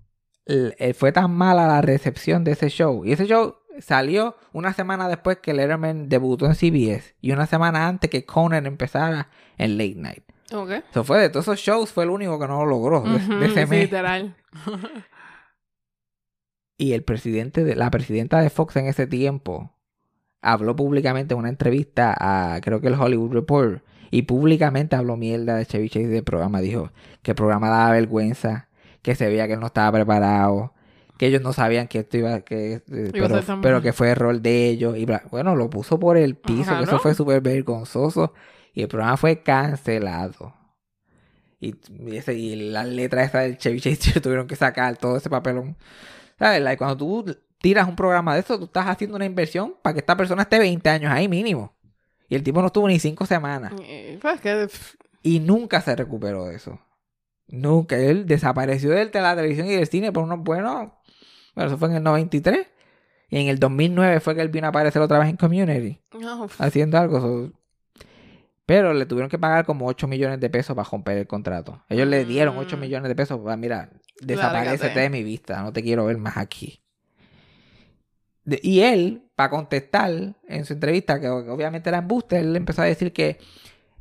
eh, 0.45 0.93
fue 0.93 1.11
tan 1.11 1.31
mala 1.33 1.67
la 1.67 1.81
recepción 1.81 2.43
de 2.43 2.51
ese 2.51 2.69
show. 2.69 3.03
Y 3.05 3.11
ese 3.13 3.25
show 3.25 3.55
salió 3.79 4.35
una 4.51 4.73
semana 4.73 5.07
después 5.07 5.37
que 5.39 5.53
Letterman 5.53 6.09
debutó 6.09 6.45
en 6.45 6.55
CBS. 6.55 7.15
Y 7.21 7.31
una 7.31 7.47
semana 7.47 7.87
antes 7.87 8.09
que 8.09 8.25
Conan 8.25 8.65
empezara 8.65 9.29
en 9.57 9.77
Late 9.77 9.95
Night. 9.95 10.23
Ok. 10.53 10.69
Eso 10.91 11.03
fue 11.03 11.19
de 11.19 11.29
todos 11.29 11.45
esos 11.47 11.59
shows, 11.59 11.91
fue 11.91 12.03
el 12.03 12.11
único 12.11 12.39
que 12.39 12.47
no 12.47 12.59
lo 12.63 12.65
logró 12.69 13.01
de, 13.01 13.17
de 13.17 13.35
Ujú, 13.35 13.43
ese 13.45 13.63
sí, 13.63 13.69
mes. 13.69 13.81
literal. 13.85 14.35
Y 16.77 16.93
el 16.93 17.03
presidente 17.03 17.63
de 17.63 17.75
la 17.75 17.89
presidenta 17.89 18.39
de 18.41 18.49
Fox 18.49 18.75
en 18.75 18.87
ese 18.87 19.07
tiempo 19.07 19.71
habló 20.41 20.75
públicamente 20.75 21.33
en 21.33 21.39
una 21.39 21.49
entrevista 21.49 22.15
a 22.19 22.59
creo 22.61 22.81
que 22.81 22.87
el 22.87 22.95
Hollywood 22.95 23.31
Report 23.33 23.83
y 24.13 24.21
públicamente 24.23 24.95
habló 24.95 25.17
mierda 25.17 25.55
de 25.55 25.65
Chevy 25.65 25.89
Chase 25.89 26.07
del 26.07 26.23
programa. 26.23 26.61
Dijo 26.61 26.91
que 27.21 27.31
el 27.31 27.35
programa 27.35 27.69
daba 27.69 27.91
vergüenza, 27.91 28.67
que 29.01 29.15
se 29.15 29.27
veía 29.27 29.47
que 29.47 29.53
él 29.53 29.59
no 29.59 29.67
estaba 29.67 29.91
preparado, 29.91 30.73
que 31.17 31.27
ellos 31.27 31.41
no 31.41 31.51
sabían 31.53 31.87
que 31.87 31.99
esto 31.99 32.17
iba, 32.17 32.41
que, 32.41 32.73
eh, 32.73 32.81
pero, 33.11 33.27
pero 33.61 33.81
que 33.81 33.93
fue 33.93 34.09
error 34.09 34.39
de 34.41 34.67
ellos. 34.69 34.97
Y 34.97 35.05
bla- 35.05 35.23
bueno, 35.31 35.55
lo 35.55 35.69
puso 35.69 35.99
por 35.99 36.17
el 36.17 36.35
piso, 36.35 36.71
que 36.77 36.83
eso 36.83 36.91
fue 36.99 37.13
súper 37.15 37.41
vergonzoso. 37.41 38.33
Y 38.73 38.81
el 38.83 38.87
programa 38.87 39.17
fue 39.17 39.41
cancelado. 39.41 40.53
Y, 41.59 41.75
y 42.07 42.17
ese, 42.17 42.33
y 42.33 42.55
las 42.71 42.87
letras 42.87 43.29
esas 43.29 43.43
del 43.43 43.57
Chevy 43.57 43.79
Chase 43.79 44.19
tuvieron 44.21 44.47
que 44.47 44.55
sacar 44.55 44.97
todo 44.97 45.17
ese 45.17 45.29
papelón. 45.29 45.75
¿Sabes? 46.37 46.61
Like, 46.61 46.77
cuando 46.77 46.97
tú 46.97 47.37
tiras 47.61 47.87
un 47.87 47.95
programa 47.95 48.33
de 48.33 48.41
eso, 48.41 48.57
tú 48.59 48.65
estás 48.65 48.87
haciendo 48.87 49.15
una 49.15 49.25
inversión 49.25 49.75
para 49.81 49.93
que 49.93 49.99
esta 50.01 50.17
persona 50.17 50.41
esté 50.43 50.59
20 50.59 50.89
años 50.89 51.11
ahí 51.11 51.27
mínimo. 51.27 51.73
Y 52.29 52.35
el 52.35 52.43
tipo 52.43 52.61
no 52.61 52.67
estuvo 52.67 52.87
ni 52.87 52.99
5 52.99 53.25
semanas. 53.25 53.73
Eh, 53.83 54.17
Pues 54.21 54.95
Y 55.21 55.39
nunca 55.39 55.81
se 55.81 55.95
recuperó 55.95 56.45
de 56.45 56.55
eso. 56.55 56.79
Nunca. 57.47 57.97
Él 57.97 58.25
desapareció 58.25 58.89
del- 58.91 59.11
de 59.11 59.21
la 59.21 59.35
televisión 59.35 59.67
y 59.67 59.71
del 59.75 59.87
cine 59.87 60.11
por 60.11 60.23
unos 60.23 60.39
buenos... 60.39 60.89
Bueno, 61.55 61.67
eso 61.69 61.77
fue 61.77 61.89
en 61.89 61.95
el 61.95 62.03
93. 62.03 62.67
Y 63.29 63.37
en 63.39 63.47
el 63.47 63.59
2009 63.59 64.19
fue 64.19 64.35
que 64.35 64.41
él 64.41 64.49
vino 64.49 64.67
a 64.67 64.69
aparecer 64.69 65.01
otra 65.01 65.19
vez 65.19 65.29
en 65.29 65.37
Community. 65.37 66.01
no, 66.19 66.47
pff, 66.47 66.59
Haciendo 66.61 66.97
algo. 66.97 67.51
Pero 68.65 68.93
le 68.93 69.05
tuvieron 69.05 69.29
que 69.29 69.37
pagar 69.37 69.65
como 69.65 69.85
8 69.87 70.07
millones 70.07 70.39
de 70.39 70.49
pesos 70.49 70.75
para 70.75 70.87
romper 70.89 71.17
el 71.17 71.27
contrato. 71.27 71.83
Ellos 71.89 72.07
le 72.07 72.25
dieron 72.25 72.57
8 72.57 72.77
Mm. 72.77 72.79
millones 72.79 73.09
de 73.09 73.15
pesos 73.15 73.39
para, 73.43 73.57
mira, 73.57 73.91
desaparecete 74.21 74.99
de 75.01 75.09
mi 75.09 75.21
vista. 75.23 75.61
No 75.61 75.73
te 75.73 75.83
quiero 75.83 76.05
ver 76.05 76.17
más 76.17 76.37
aquí. 76.37 76.81
De- 78.45 78.59
y 78.63 78.81
él, 78.81 79.22
para 79.35 79.49
contestar 79.49 80.35
en 80.47 80.65
su 80.65 80.73
entrevista, 80.73 81.19
que 81.19 81.29
obviamente 81.29 81.89
era 81.89 81.99
embuste, 81.99 82.39
él 82.39 82.55
empezó 82.55 82.81
a 82.81 82.85
decir 82.85 83.11
que 83.13 83.39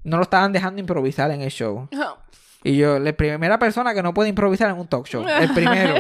no 0.05 0.17
lo 0.17 0.25
estaban 0.25 0.53
dejando 0.53 0.81
improvisar 0.81 1.31
en 1.31 1.43
el 1.43 1.51
show. 1.51 1.89
Y 2.65 2.77
yo, 2.77 2.99
la 2.99 3.13
primera 3.13 3.59
persona 3.59 3.95
que 3.95 4.03
no 4.03 4.15
puede 4.15 4.29
improvisar 4.29 4.71
en 4.71 4.79
un 4.79 4.87
talk 4.87 5.07
show. 5.07 5.27
El 5.27 5.53
primero. 5.53 5.95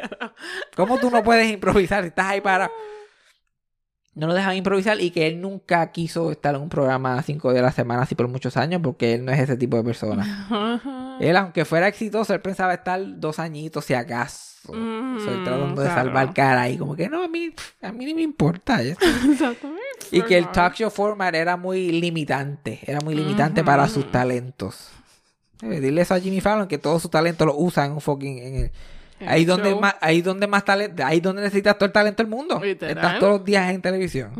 ¿Cómo 0.76 0.98
tú 0.98 1.10
no 1.10 1.22
puedes 1.24 1.50
improvisar 1.50 2.02
si 2.02 2.08
estás 2.08 2.26
ahí 2.26 2.40
para... 2.40 2.70
No 4.14 4.26
lo 4.26 4.34
dejan 4.34 4.56
improvisar 4.56 5.00
y 5.00 5.10
que 5.10 5.28
él 5.28 5.40
nunca 5.40 5.92
quiso 5.92 6.32
estar 6.32 6.54
en 6.54 6.60
un 6.60 6.68
programa 6.68 7.22
cinco 7.22 7.52
días 7.52 7.62
a 7.62 7.66
la 7.66 7.72
semana 7.72 8.02
así 8.02 8.16
por 8.16 8.26
muchos 8.26 8.56
años 8.56 8.80
porque 8.82 9.14
él 9.14 9.24
no 9.24 9.32
es 9.32 9.38
ese 9.38 9.56
tipo 9.56 9.76
de 9.76 9.84
persona. 9.84 11.07
Él, 11.20 11.36
aunque 11.36 11.64
fuera 11.64 11.88
exitoso, 11.88 12.34
él 12.34 12.40
pensaba 12.40 12.74
estar 12.74 13.00
dos 13.18 13.38
añitos 13.38 13.84
si 13.84 13.94
acaso. 13.94 14.72
Mm, 14.72 15.18
Soy 15.24 15.44
tratando 15.44 15.80
de 15.80 15.88
claro. 15.88 16.02
salvar 16.02 16.34
cara 16.34 16.68
y 16.68 16.76
como 16.76 16.94
que 16.94 17.08
no, 17.08 17.22
a 17.22 17.28
mí, 17.28 17.50
a 17.80 17.92
mí 17.92 18.04
ni 18.04 18.14
me 18.14 18.22
importa. 18.22 18.80
Y 20.10 20.22
que 20.22 20.38
el 20.38 20.50
talk 20.52 20.74
show 20.74 20.90
format 20.90 21.34
era 21.34 21.56
muy 21.56 21.90
limitante. 21.92 22.80
Era 22.86 23.00
muy 23.00 23.14
limitante 23.14 23.62
para 23.62 23.86
sus 23.88 24.10
talentos. 24.10 24.90
Dile 25.60 26.00
eso 26.00 26.14
a 26.14 26.20
Jimmy 26.20 26.40
Fallon 26.40 26.68
que 26.68 26.78
todos 26.78 27.02
sus 27.02 27.10
talentos 27.10 27.46
los 27.46 27.56
usan 27.58 27.86
en 27.86 27.92
un 27.92 28.00
fucking... 28.00 28.38
en 28.38 28.54
El 28.56 28.70
ahí 29.26 29.44
donde 29.44 29.74
más, 29.74 29.96
ahí 30.00 30.22
donde 30.22 30.46
más 30.46 30.64
talento, 30.64 31.04
ahí 31.04 31.20
donde 31.20 31.42
necesitas 31.42 31.76
todo 31.76 31.86
el 31.86 31.92
talento 31.92 32.22
del 32.22 32.30
mundo. 32.30 32.60
Literal. 32.62 32.96
Estás 32.96 33.18
todos 33.18 33.32
los 33.38 33.44
días 33.44 33.72
en 33.72 33.80
televisión. 33.82 34.30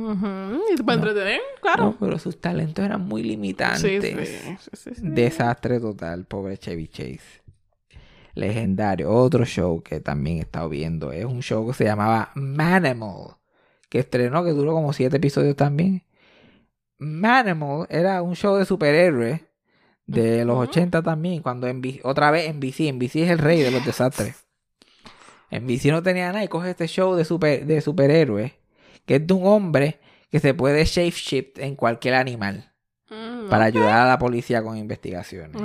Y 0.73 0.77
te 0.77 0.85
puede 0.85 0.99
No. 0.99 1.05
entretener, 1.09 1.41
claro. 1.61 1.85
No, 1.85 1.97
pero 1.99 2.19
sus 2.19 2.41
talentos 2.41 2.85
eran 2.85 3.03
muy 3.03 3.23
limitantes. 3.23 3.81
sí, 3.81 4.01
sí, 4.01 4.27
sí, 4.27 4.57
sí, 4.73 4.91
sí. 4.95 5.01
Desastre 5.03 5.81
total, 5.81 6.25
pobre 6.25 6.57
Chevy 6.59 6.89
Chase. 6.89 7.21
Legendario. 8.35 9.11
Otro 9.11 9.45
show 9.45 9.83
que 9.83 10.01
también 10.01 10.39
he 10.39 10.41
estado 10.43 10.69
viendo 10.69 11.11
es 11.13 11.25
un 11.25 11.43
show 11.43 11.67
que 11.67 11.75
se 11.75 11.85
llamaba 11.85 12.31
Manimal. 12.35 13.37
Que 13.89 14.01
estrenó, 14.01 14.45
que 14.45 14.51
duró 14.51 14.73
como 14.75 14.93
siete 14.93 15.17
episodios 15.17 15.57
también. 15.57 16.05
Manimal 16.99 17.87
era 17.91 18.23
un 18.23 18.35
show 18.37 18.57
de 18.57 18.65
superhéroes 18.65 19.41
de 20.07 20.45
los 20.45 20.55
Ujú. 20.55 20.65
80 20.65 21.03
también. 21.03 21.43
Cuando 21.43 21.67
NBC 21.69 22.01
otra 22.05 22.31
vez 22.31 22.49
NBC, 22.55 22.93
NBC 22.93 23.17
es 23.25 23.31
el 23.31 23.39
rey 23.39 23.61
de 23.63 23.71
los 23.71 23.85
desastres. 23.85 24.45
NBC 25.51 25.87
no 25.87 26.03
tenía 26.03 26.27
nada 26.33 26.45
y 26.45 26.49
coge 26.49 26.71
este 26.71 26.87
show 26.89 27.15
de, 27.15 27.25
super, 27.25 27.65
de 27.67 27.81
superhéroes. 27.81 28.53
Que 29.07 29.17
es 29.17 29.27
de 29.27 29.33
un 29.35 29.47
hombre 29.47 29.99
que 30.31 30.39
se 30.41 30.53
puede 30.55 30.85
shapeshift 30.85 31.59
en 31.59 31.75
cualquier 31.77 32.15
animal 32.15 32.65
Mm, 33.11 33.49
para 33.49 33.65
ayudar 33.65 34.01
a 34.01 34.07
la 34.07 34.19
policía 34.19 34.63
con 34.63 34.77
investigaciones. 34.77 35.57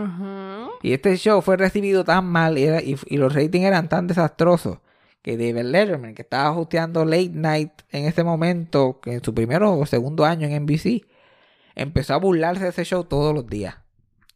Y 0.82 0.94
este 0.94 1.18
show 1.18 1.42
fue 1.42 1.58
recibido 1.58 2.06
tan 2.06 2.26
mal 2.26 2.58
y, 2.58 2.64
era- 2.64 2.82
y- 2.82 2.96
y 3.08 3.18
los 3.18 3.34
ratings 3.36 3.66
eran 3.66 3.90
tan 3.90 4.08
desastrosos 4.08 4.78
que 5.22 5.36
David 5.36 5.64
Letterman, 5.70 6.16
que 6.16 6.22
estaba 6.22 6.58
hosteando 6.58 7.04
Late 7.04 7.32
Night 7.34 7.72
en 7.92 8.06
ese 8.06 8.24
momento, 8.24 9.02
que 9.02 9.12
en 9.16 9.24
su 9.26 9.34
primero 9.34 9.74
o 9.78 9.86
segundo 9.86 10.24
año 10.24 10.48
en 10.48 10.54
NBC, 10.54 11.06
empezó 11.76 12.14
a 12.14 12.18
burlarse 12.18 12.64
de 12.64 12.70
ese 12.70 12.86
show 12.86 13.04
todos 13.04 13.34
los 13.36 13.46
días. 13.48 13.76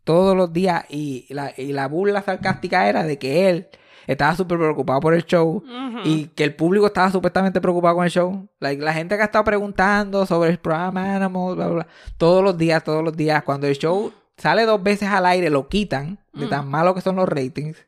Todos 0.04 0.36
los 0.36 0.52
días. 0.52 0.84
Y 0.90 1.28
la, 1.30 1.54
y 1.56 1.72
la 1.72 1.88
burla 1.88 2.22
sarcástica 2.24 2.90
era 2.90 3.04
de 3.04 3.18
que 3.18 3.50
él 3.50 3.68
estaba 4.08 4.36
súper 4.36 4.58
preocupado 4.58 5.00
por 5.02 5.14
el 5.14 5.24
show 5.26 5.64
y 6.06 6.28
que 6.28 6.44
el 6.44 6.56
público 6.56 6.88
estaba 6.88 7.12
supuestamente 7.12 7.62
preocupado 7.62 7.96
con 7.96 8.06
el 8.06 8.12
show. 8.12 8.48
Like, 8.60 8.82
la 8.82 8.94
gente 8.94 9.16
que 9.16 9.22
ha 9.22 9.26
estado 9.26 9.44
preguntando 9.44 10.26
sobre 10.26 10.50
el 10.50 10.58
programa 10.60 11.16
Animals, 11.16 11.56
bla, 11.58 11.66
bla, 11.68 11.76
bla, 11.76 11.88
todos 12.18 12.44
los 12.44 12.58
días, 12.58 12.84
todos 12.84 13.04
los 13.04 13.16
días. 13.16 13.44
Cuando 13.44 13.68
el 13.68 13.76
show 13.78 14.12
sale 14.38 14.66
dos 14.66 14.82
veces 14.82 15.10
al 15.10 15.26
aire, 15.26 15.50
lo 15.50 15.68
quitan 15.68 16.20
de 16.34 16.46
Mm. 16.46 16.50
tan 16.50 16.68
malo 16.70 16.94
que 16.96 17.02
son 17.02 17.16
los 17.18 17.28
ratings. 17.28 17.86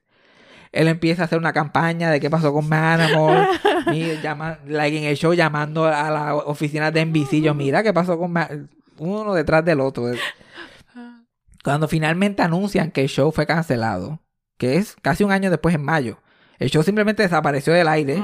Él 0.71 0.87
empieza 0.87 1.23
a 1.23 1.25
hacer 1.25 1.39
una 1.39 1.51
campaña 1.53 2.11
de 2.11 2.19
qué 2.19 2.29
pasó 2.29 2.53
con 2.53 2.67
llama- 4.21 4.59
like, 4.67 4.97
en 4.97 5.05
el 5.05 5.15
show 5.17 5.33
llamando 5.33 5.85
a 5.85 6.11
la 6.11 6.35
oficina 6.35 6.91
de 6.91 7.01
NBC. 7.05 7.41
Yo, 7.41 7.53
mira 7.55 7.81
qué 7.81 7.91
pasó 7.93 8.17
con 8.19 8.31
Ma-?" 8.33 8.49
uno 8.97 9.33
detrás 9.33 9.63
del 9.65 9.79
otro. 9.79 10.03
Cuando 11.63 11.87
finalmente 11.87 12.41
anuncian 12.41 12.91
que 12.91 13.01
el 13.01 13.09
show 13.09 13.31
fue 13.31 13.45
cancelado, 13.45 14.19
que 14.59 14.75
es 14.75 14.95
casi 15.01 15.23
un 15.23 15.31
año 15.31 15.49
después 15.49 15.73
en 15.73 15.81
mayo. 15.83 16.19
El 16.59 16.69
show 16.69 16.83
simplemente 16.83 17.23
desapareció 17.23 17.73
del 17.73 17.87
aire. 17.87 18.21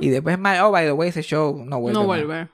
Y 0.00 0.10
después, 0.10 0.38
ma- 0.38 0.64
oh, 0.66 0.70
by 0.70 0.84
the 0.84 0.92
way, 0.92 1.08
ese 1.08 1.22
show 1.22 1.64
no 1.64 1.80
vuelve. 1.80 1.94
no 1.94 2.00
más. 2.06 2.06
vuelve. 2.06 2.48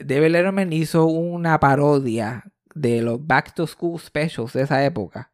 David 0.00 0.28
Letterman 0.30 0.72
hizo 0.72 1.06
una 1.06 1.58
parodia 1.58 2.44
de 2.74 3.02
los 3.02 3.26
Back 3.26 3.54
to 3.54 3.66
School 3.66 3.98
Specials 4.00 4.52
de 4.52 4.62
esa 4.62 4.84
época. 4.84 5.30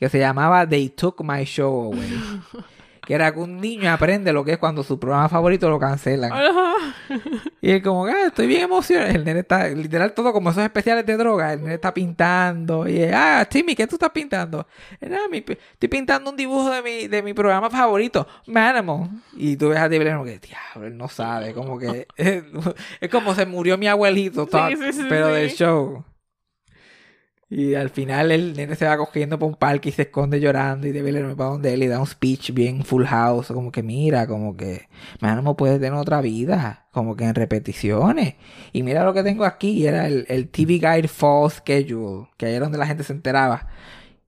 Que 0.00 0.08
se 0.08 0.18
llamaba 0.18 0.66
They 0.66 0.88
Took 0.88 1.22
My 1.22 1.44
Show 1.44 1.92
Away. 1.92 2.10
que 3.08 3.14
era 3.14 3.32
que 3.32 3.38
un 3.40 3.58
niño 3.58 3.90
aprende 3.90 4.34
lo 4.34 4.44
que 4.44 4.52
es 4.52 4.58
cuando 4.58 4.82
su 4.82 5.00
programa 5.00 5.30
favorito 5.30 5.70
lo 5.70 5.78
cancelan. 5.78 6.30
Y 7.62 7.70
él 7.70 7.82
como, 7.82 8.04
ah, 8.04 8.26
estoy 8.26 8.46
bien 8.46 8.60
emocionado. 8.64 9.08
El 9.12 9.24
nene 9.24 9.40
está, 9.40 9.66
literal, 9.68 10.12
todo 10.12 10.30
como 10.30 10.50
esos 10.50 10.62
especiales 10.62 11.06
de 11.06 11.16
droga. 11.16 11.54
El 11.54 11.62
nene 11.62 11.74
está 11.76 11.94
pintando. 11.94 12.86
Y 12.86 12.98
él, 13.00 13.14
ah, 13.14 13.46
Timmy, 13.48 13.74
¿qué 13.74 13.86
tú 13.86 13.94
estás 13.96 14.10
pintando? 14.10 14.66
Él, 15.00 15.14
"Ah, 15.14 15.26
mi- 15.30 15.38
estoy 15.38 15.88
pintando 15.88 16.28
un 16.28 16.36
dibujo 16.36 16.70
de 16.70 16.82
mi, 16.82 17.08
de 17.08 17.22
mi 17.22 17.32
programa 17.32 17.70
favorito, 17.70 18.26
Manimal. 18.46 19.08
Y 19.34 19.56
tú 19.56 19.70
ves 19.70 19.78
a 19.78 19.88
Timmy 19.88 20.04
como 20.04 20.24
que, 20.24 20.38
diablo, 20.40 20.86
él 20.86 20.98
no 20.98 21.08
sabe. 21.08 21.54
Como 21.54 21.78
que, 21.78 22.06
es 23.00 23.08
como 23.10 23.34
se 23.34 23.46
murió 23.46 23.78
mi 23.78 23.86
abuelito, 23.88 24.46
Todd, 24.46 24.68
sí, 24.68 24.92
sí, 24.92 25.06
pero 25.08 25.28
del 25.28 25.48
show. 25.50 26.04
Y 27.50 27.74
al 27.74 27.88
final 27.88 28.30
el 28.30 28.54
nene 28.54 28.76
se 28.76 28.84
va 28.84 28.98
cogiendo 28.98 29.38
por 29.38 29.48
un 29.48 29.54
parque 29.54 29.88
y 29.88 29.92
se 29.92 30.02
esconde 30.02 30.38
llorando 30.38 30.86
y 30.86 30.92
debe 30.92 31.12
leerme 31.12 31.34
para 31.34 31.50
donde 31.50 31.72
él 31.72 31.82
y 31.82 31.86
da 31.86 31.98
un 31.98 32.06
speech 32.06 32.52
bien 32.52 32.84
full 32.84 33.04
house, 33.06 33.46
como 33.48 33.72
que 33.72 33.82
mira, 33.82 34.26
como 34.26 34.54
que 34.54 34.88
Mánamo 35.20 35.56
puede 35.56 35.78
tener 35.78 35.94
otra 35.94 36.20
vida, 36.20 36.86
como 36.92 37.16
que 37.16 37.24
en 37.24 37.34
repeticiones. 37.34 38.34
Y 38.72 38.82
mira 38.82 39.02
lo 39.02 39.14
que 39.14 39.22
tengo 39.22 39.44
aquí, 39.46 39.86
era 39.86 40.06
el, 40.06 40.26
el 40.28 40.50
TV 40.50 40.74
Guide 40.74 41.08
Fall 41.08 41.50
Schedule, 41.50 42.28
que 42.36 42.46
ahí 42.46 42.54
era 42.54 42.66
donde 42.66 42.78
la 42.78 42.86
gente 42.86 43.02
se 43.02 43.14
enteraba. 43.14 43.68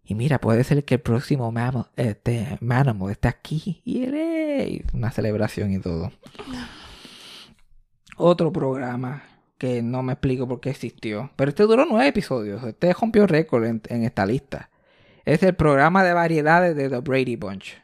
Y 0.02 0.14
mira, 0.14 0.40
puede 0.40 0.64
ser 0.64 0.84
que 0.84 0.94
el 0.94 1.00
próximo 1.00 1.52
Mamo, 1.52 1.88
este, 1.96 2.56
Mánamo 2.60 3.10
esté 3.10 3.28
aquí. 3.28 3.82
Y 3.84 4.04
él 4.04 4.84
una 4.92 5.10
celebración 5.10 5.72
y 5.72 5.78
todo. 5.78 6.10
Otro 8.16 8.52
programa 8.52 9.22
que 9.60 9.82
no 9.82 10.02
me 10.02 10.14
explico 10.14 10.48
por 10.48 10.58
qué 10.58 10.70
existió. 10.70 11.30
Pero 11.36 11.50
este 11.50 11.64
duró 11.64 11.84
nueve 11.84 12.08
episodios. 12.08 12.64
Este 12.64 12.94
rompió 12.94 13.26
récord 13.26 13.66
en, 13.66 13.82
en 13.88 14.04
esta 14.04 14.24
lista. 14.24 14.70
Es 15.26 15.42
el 15.42 15.54
programa 15.54 16.02
de 16.02 16.14
variedades 16.14 16.74
de 16.74 16.88
The 16.88 17.00
Brady 17.00 17.36
Bunch. 17.36 17.74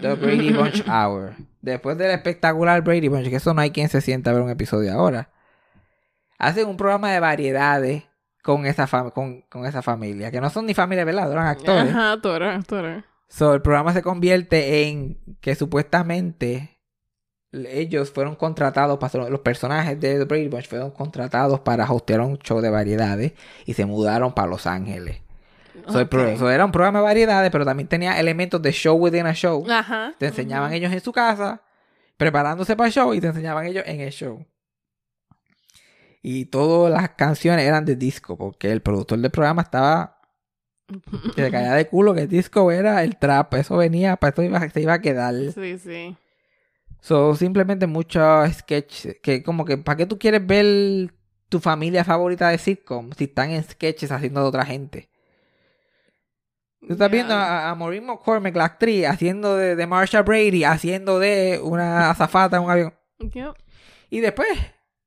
The 0.00 0.14
Brady 0.14 0.50
Bunch 0.54 0.82
Hour. 0.88 1.34
Después 1.60 1.98
del 1.98 2.12
espectacular 2.12 2.82
Brady 2.82 3.08
Bunch, 3.08 3.28
que 3.28 3.36
eso 3.36 3.52
no 3.52 3.60
hay 3.60 3.70
quien 3.70 3.90
se 3.90 4.00
sienta 4.00 4.30
a 4.30 4.32
ver 4.32 4.42
un 4.42 4.48
episodio 4.48 4.94
ahora. 4.94 5.28
Hacen 6.38 6.66
un 6.66 6.78
programa 6.78 7.12
de 7.12 7.20
variedades 7.20 8.04
con 8.42 8.64
esa, 8.64 8.86
con, 9.10 9.42
con 9.42 9.66
esa 9.66 9.82
familia. 9.82 10.30
Que 10.30 10.40
no 10.40 10.48
son 10.48 10.64
ni 10.64 10.72
familia, 10.72 11.04
¿verdad? 11.04 11.30
Eran 11.30 11.48
actores. 11.48 11.90
Ajá, 11.90 12.12
actores, 12.12 12.48
actores. 12.48 13.04
So, 13.28 13.52
el 13.52 13.60
programa 13.60 13.92
se 13.92 14.00
convierte 14.00 14.88
en 14.88 15.18
que 15.42 15.54
supuestamente 15.54 16.79
ellos 17.52 18.10
fueron 18.12 18.36
contratados 18.36 18.98
para 18.98 19.28
los 19.28 19.40
personajes 19.40 19.98
de 20.00 20.18
The 20.18 20.24
Brady 20.24 20.48
Bunch 20.48 20.68
fueron 20.68 20.90
contratados 20.92 21.60
para 21.60 21.90
hostear 21.90 22.20
un 22.20 22.38
show 22.38 22.60
de 22.60 22.70
variedades 22.70 23.32
y 23.66 23.74
se 23.74 23.86
mudaron 23.86 24.32
para 24.34 24.48
Los 24.48 24.66
Ángeles. 24.66 25.20
So, 25.88 25.98
el 26.00 26.08
pro- 26.08 26.30
Ok. 26.32 26.38
so, 26.38 26.50
era 26.50 26.64
un 26.64 26.72
programa 26.72 26.98
de 27.00 27.04
variedades, 27.04 27.50
pero 27.50 27.64
también 27.64 27.88
tenía 27.88 28.20
elementos 28.20 28.60
de 28.62 28.70
show 28.72 28.96
within 28.96 29.26
a 29.26 29.32
show. 29.34 29.64
Ajá. 29.68 30.14
Te 30.18 30.26
enseñaban 30.26 30.72
ellos 30.72 30.92
en 30.92 31.00
su 31.00 31.10
casa, 31.12 31.62
preparándose 32.16 32.76
para 32.76 32.88
el 32.88 32.92
show, 32.92 33.14
y 33.14 33.20
te 33.20 33.28
enseñaban 33.28 33.66
ellos 33.66 33.84
en 33.86 34.00
el 34.00 34.10
show. 34.12 34.44
Y 36.22 36.46
todas 36.46 36.92
las 36.92 37.10
canciones 37.10 37.64
eran 37.66 37.84
de 37.84 37.96
disco, 37.96 38.36
porque 38.36 38.70
el 38.70 38.82
productor 38.82 39.18
del 39.18 39.30
programa 39.30 39.62
estaba 39.62 40.18
que 41.34 41.44
se 41.44 41.50
caía 41.50 41.72
de 41.74 41.86
culo 41.86 42.14
que 42.14 42.22
el 42.22 42.28
disco 42.28 42.70
era 42.72 43.02
el 43.04 43.16
trap, 43.16 43.54
eso 43.54 43.76
venía, 43.76 44.16
para 44.16 44.32
eso 44.32 44.42
iba, 44.42 44.68
se 44.68 44.80
iba 44.82 44.94
a 44.94 45.00
quedar. 45.00 45.34
Sí, 45.54 45.78
sí. 45.78 46.16
So, 47.00 47.34
simplemente 47.34 47.86
muchos 47.86 48.52
sketches 48.52 49.16
que 49.22 49.42
como 49.42 49.64
que, 49.64 49.78
¿para 49.78 49.96
qué 49.96 50.06
tú 50.06 50.18
quieres 50.18 50.46
ver 50.46 51.12
tu 51.48 51.58
familia 51.60 52.04
favorita 52.04 52.48
de 52.48 52.58
sitcom 52.58 53.10
si 53.16 53.24
están 53.24 53.50
en 53.50 53.64
sketches 53.64 54.12
haciendo 54.12 54.42
de 54.42 54.46
otra 54.46 54.64
gente? 54.64 55.08
Tú 56.80 56.94
estás 56.94 57.10
viendo 57.10 57.34
a, 57.34 57.70
a 57.70 57.74
Maureen 57.74 58.06
McCormick, 58.06 58.56
la 58.56 58.64
actriz, 58.64 59.06
haciendo 59.06 59.56
de, 59.56 59.76
de 59.76 59.86
Marsha 59.86 60.22
Brady, 60.22 60.64
haciendo 60.64 61.18
de 61.18 61.60
una 61.62 62.10
azafata 62.10 62.56
en 62.56 62.62
un 62.64 62.70
avión. 62.70 62.94
Y 64.08 64.20
después, 64.20 64.48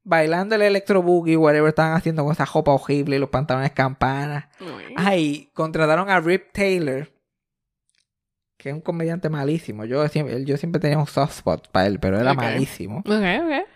bailando 0.03 0.53
el 0.55 0.61
electro 0.61 1.01
boogie, 1.01 1.35
whatever 1.35 1.69
estaban 1.69 1.93
haciendo 1.93 2.23
con 2.23 2.31
esa 2.33 2.45
ropa 2.45 2.71
horrible 2.71 3.15
y 3.15 3.19
los 3.19 3.29
pantalones 3.29 3.71
campanas. 3.71 4.45
Ay, 4.95 5.49
contrataron 5.53 6.09
a 6.09 6.19
Rip 6.19 6.51
Taylor, 6.53 7.09
que 8.63 8.69
es 8.69 8.75
un 8.75 8.81
comediante 8.81 9.29
malísimo. 9.29 9.83
Yo 9.83 10.07
siempre, 10.07 10.45
yo 10.45 10.55
siempre 10.55 10.79
tenía 10.79 10.97
un 10.97 11.05
soft 11.05 11.33
spot 11.35 11.67
para 11.69 11.85
él, 11.85 11.99
pero 11.99 12.17
era 12.17 12.33
malísimo. 12.33 12.99
Ok, 12.99 13.07
ok. 13.07 13.67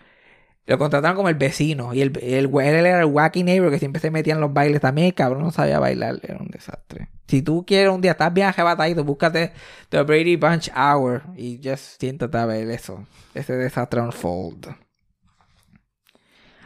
Lo 0.64 0.78
contrataron 0.78 1.14
como 1.14 1.28
el 1.28 1.34
vecino. 1.34 1.92
Y 1.92 2.00
el, 2.00 2.18
el, 2.22 2.46
él 2.46 2.86
era 2.86 3.00
el 3.00 3.04
wacky 3.04 3.42
neighbor 3.42 3.70
que 3.70 3.78
siempre 3.78 4.00
se 4.00 4.10
metía 4.10 4.32
en 4.32 4.40
los 4.40 4.52
bailes 4.52 4.80
también. 4.80 5.08
El 5.08 5.14
cabrón 5.14 5.42
no 5.42 5.50
sabía 5.50 5.78
bailar. 5.78 6.20
Era 6.22 6.38
un 6.38 6.48
desastre. 6.48 7.08
Si 7.26 7.42
tú 7.42 7.64
quieres 7.66 7.92
un 7.92 8.00
día, 8.00 8.12
estás 8.12 8.32
bien 8.32 8.46
arrebatadito, 8.46 9.04
búscate 9.04 9.52
The 9.90 10.02
Brady 10.02 10.36
Bunch 10.36 10.70
Hour 10.74 11.22
y 11.36 11.60
just 11.62 12.00
siéntate 12.00 12.38
a 12.38 12.46
ver 12.46 12.70
eso. 12.70 13.06
Ese 13.34 13.56
desastre 13.56 14.00
unfold. 14.00 14.68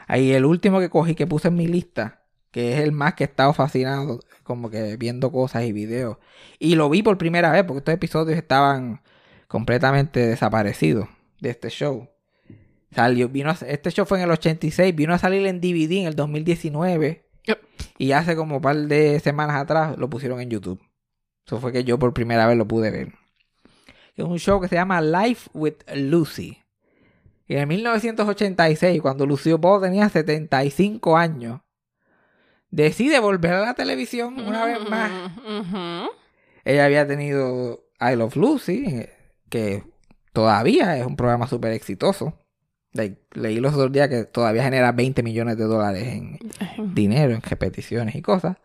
Ahí 0.07 0.33
el 0.33 0.45
último 0.45 0.79
que 0.79 0.91
cogí 0.91 1.17
que 1.17 1.27
puse 1.27 1.49
en 1.49 1.57
mi 1.57 1.67
lista, 1.67 2.22
que 2.53 2.75
es 2.75 2.81
el 2.81 2.93
más 2.93 3.15
que 3.15 3.25
he 3.25 3.27
estado 3.27 3.53
fascinado, 3.53 4.21
como 4.45 4.71
que 4.71 4.97
viendo 4.97 5.33
cosas 5.33 5.65
y 5.65 5.73
videos. 5.73 6.19
Y 6.61 6.77
lo 6.77 6.89
vi 6.89 7.03
por 7.03 7.19
primera 7.19 7.51
vez 7.51 7.65
porque 7.65 7.79
estos 7.79 7.95
episodios 7.95 8.39
estaban 8.39 9.03
completamente 9.49 10.21
desaparecidos 10.27 11.09
de 11.41 11.51
este 11.51 11.69
show. 11.71 12.09
Salió, 12.95 13.29
vino 13.29 13.51
a- 13.51 13.57
este 13.67 13.91
show 13.91 14.05
fue 14.07 14.19
en 14.19 14.25
el 14.25 14.31
86, 14.31 14.95
vino 14.95 15.15
a 15.15 15.19
salir 15.19 15.45
en 15.47 15.61
DVD 15.61 16.01
en 16.03 16.07
el 16.07 16.15
2019 16.15 17.27
Yep. 17.45 17.59
y 17.99 18.13
hace 18.13 18.37
como 18.37 18.57
un 18.57 18.63
par 18.63 18.77
de 18.77 19.19
semanas 19.21 19.57
atrás 19.57 19.97
lo 19.99 20.09
pusieron 20.11 20.41
en 20.41 20.51
YouTube. 20.51 20.81
Eso 21.47 21.59
fue 21.59 21.73
que 21.73 21.83
yo 21.85 21.99
por 21.99 22.13
primera 22.15 22.47
vez 22.47 22.57
lo 22.57 22.69
pude 22.69 22.91
ver. 22.91 23.13
Es 24.15 24.25
un 24.25 24.39
show 24.39 24.61
que 24.61 24.69
se 24.69 24.75
llama 24.77 25.01
Life 25.01 25.49
with 25.55 25.77
Lucy. 25.95 26.59
Y 27.49 27.57
en 27.57 27.67
1986, 27.67 29.01
cuando 29.01 29.27
Lucio 29.27 29.59
Ball 29.59 29.81
tenía 29.83 30.09
75 30.09 31.17
años, 31.17 31.61
decide 32.73 33.21
volver 33.21 33.53
a 33.53 33.61
la 33.61 33.75
televisión 33.75 34.41
una 34.41 34.65
vez 34.65 34.79
más. 34.91 35.11
Ella 36.65 36.85
había 36.85 37.07
tenido 37.07 37.85
I 38.01 38.17
Love 38.17 38.35
Lucy, 38.37 39.07
que 39.49 39.85
todavía 40.33 40.97
es 40.99 41.07
un 41.07 41.15
programa 41.17 41.47
súper 41.47 41.73
exitoso. 41.73 42.39
Le- 42.93 43.23
leí 43.33 43.61
los 43.61 43.75
otros 43.75 43.93
días 43.93 44.09
que 44.09 44.25
todavía 44.25 44.65
genera 44.65 44.93
20 44.93 45.23
millones 45.23 45.57
de 45.57 45.65
dólares 45.65 46.09
en 46.09 46.39
dinero, 46.95 47.33
en 47.35 47.43
repeticiones 47.43 48.15
y 48.17 48.23
cosas. 48.23 48.57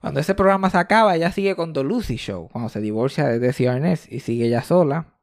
Cuando 0.00 0.20
ese 0.20 0.34
programa 0.34 0.68
se 0.68 0.76
acaba, 0.78 1.16
ella 1.16 1.32
sigue 1.32 1.56
con 1.56 1.72
The 1.72 1.82
Lucy 1.82 2.16
Show, 2.16 2.48
cuando 2.50 2.68
se 2.68 2.80
divorcia 2.80 3.26
de 3.26 3.38
Desi 3.38 3.66
Arnaz 3.66 4.10
y 4.10 4.20
sigue 4.20 4.46
ella 4.46 4.62
sola. 4.62 5.14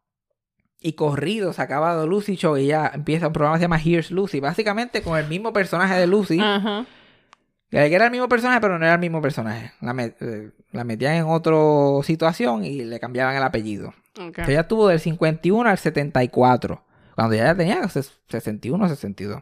Y 0.79 0.93
corrido 0.93 1.53
se 1.53 1.61
acaba 1.61 1.99
The 2.01 2.07
Lucy 2.07 2.35
Show 2.35 2.57
y 2.57 2.63
ella 2.65 2.89
empieza 2.93 3.27
un 3.27 3.33
programa 3.33 3.57
que 3.57 3.59
se 3.59 3.65
llama 3.65 3.79
Here's 3.79 4.09
Lucy, 4.09 4.39
básicamente 4.39 5.03
con 5.03 5.17
el 5.19 5.27
mismo 5.27 5.53
personaje 5.53 5.93
de 5.93 6.07
Lucy. 6.07 6.39
Era 7.71 8.05
el 8.05 8.11
mismo 8.11 8.27
personaje, 8.27 8.59
pero 8.61 8.77
no 8.77 8.85
era 8.85 8.95
el 8.95 8.99
mismo 8.99 9.21
personaje. 9.21 9.71
La, 9.81 9.93
met- 9.93 10.15
eh, 10.19 10.51
la 10.71 10.83
metían 10.83 11.13
en 11.15 11.25
otra 11.25 11.55
situación 12.03 12.65
y 12.65 12.83
le 12.83 12.99
cambiaban 12.99 13.35
el 13.35 13.43
apellido. 13.43 13.93
Ok. 14.19 14.39
Ella 14.47 14.67
tuvo 14.67 14.87
del 14.89 14.99
51 14.99 15.69
al 15.69 15.77
74. 15.77 16.83
Cuando 17.15 17.33
ella 17.35 17.45
ya 17.45 17.55
tenía 17.55 17.81
ses- 17.83 18.19
61 18.27 18.85
o 18.85 18.89
62. 18.89 19.41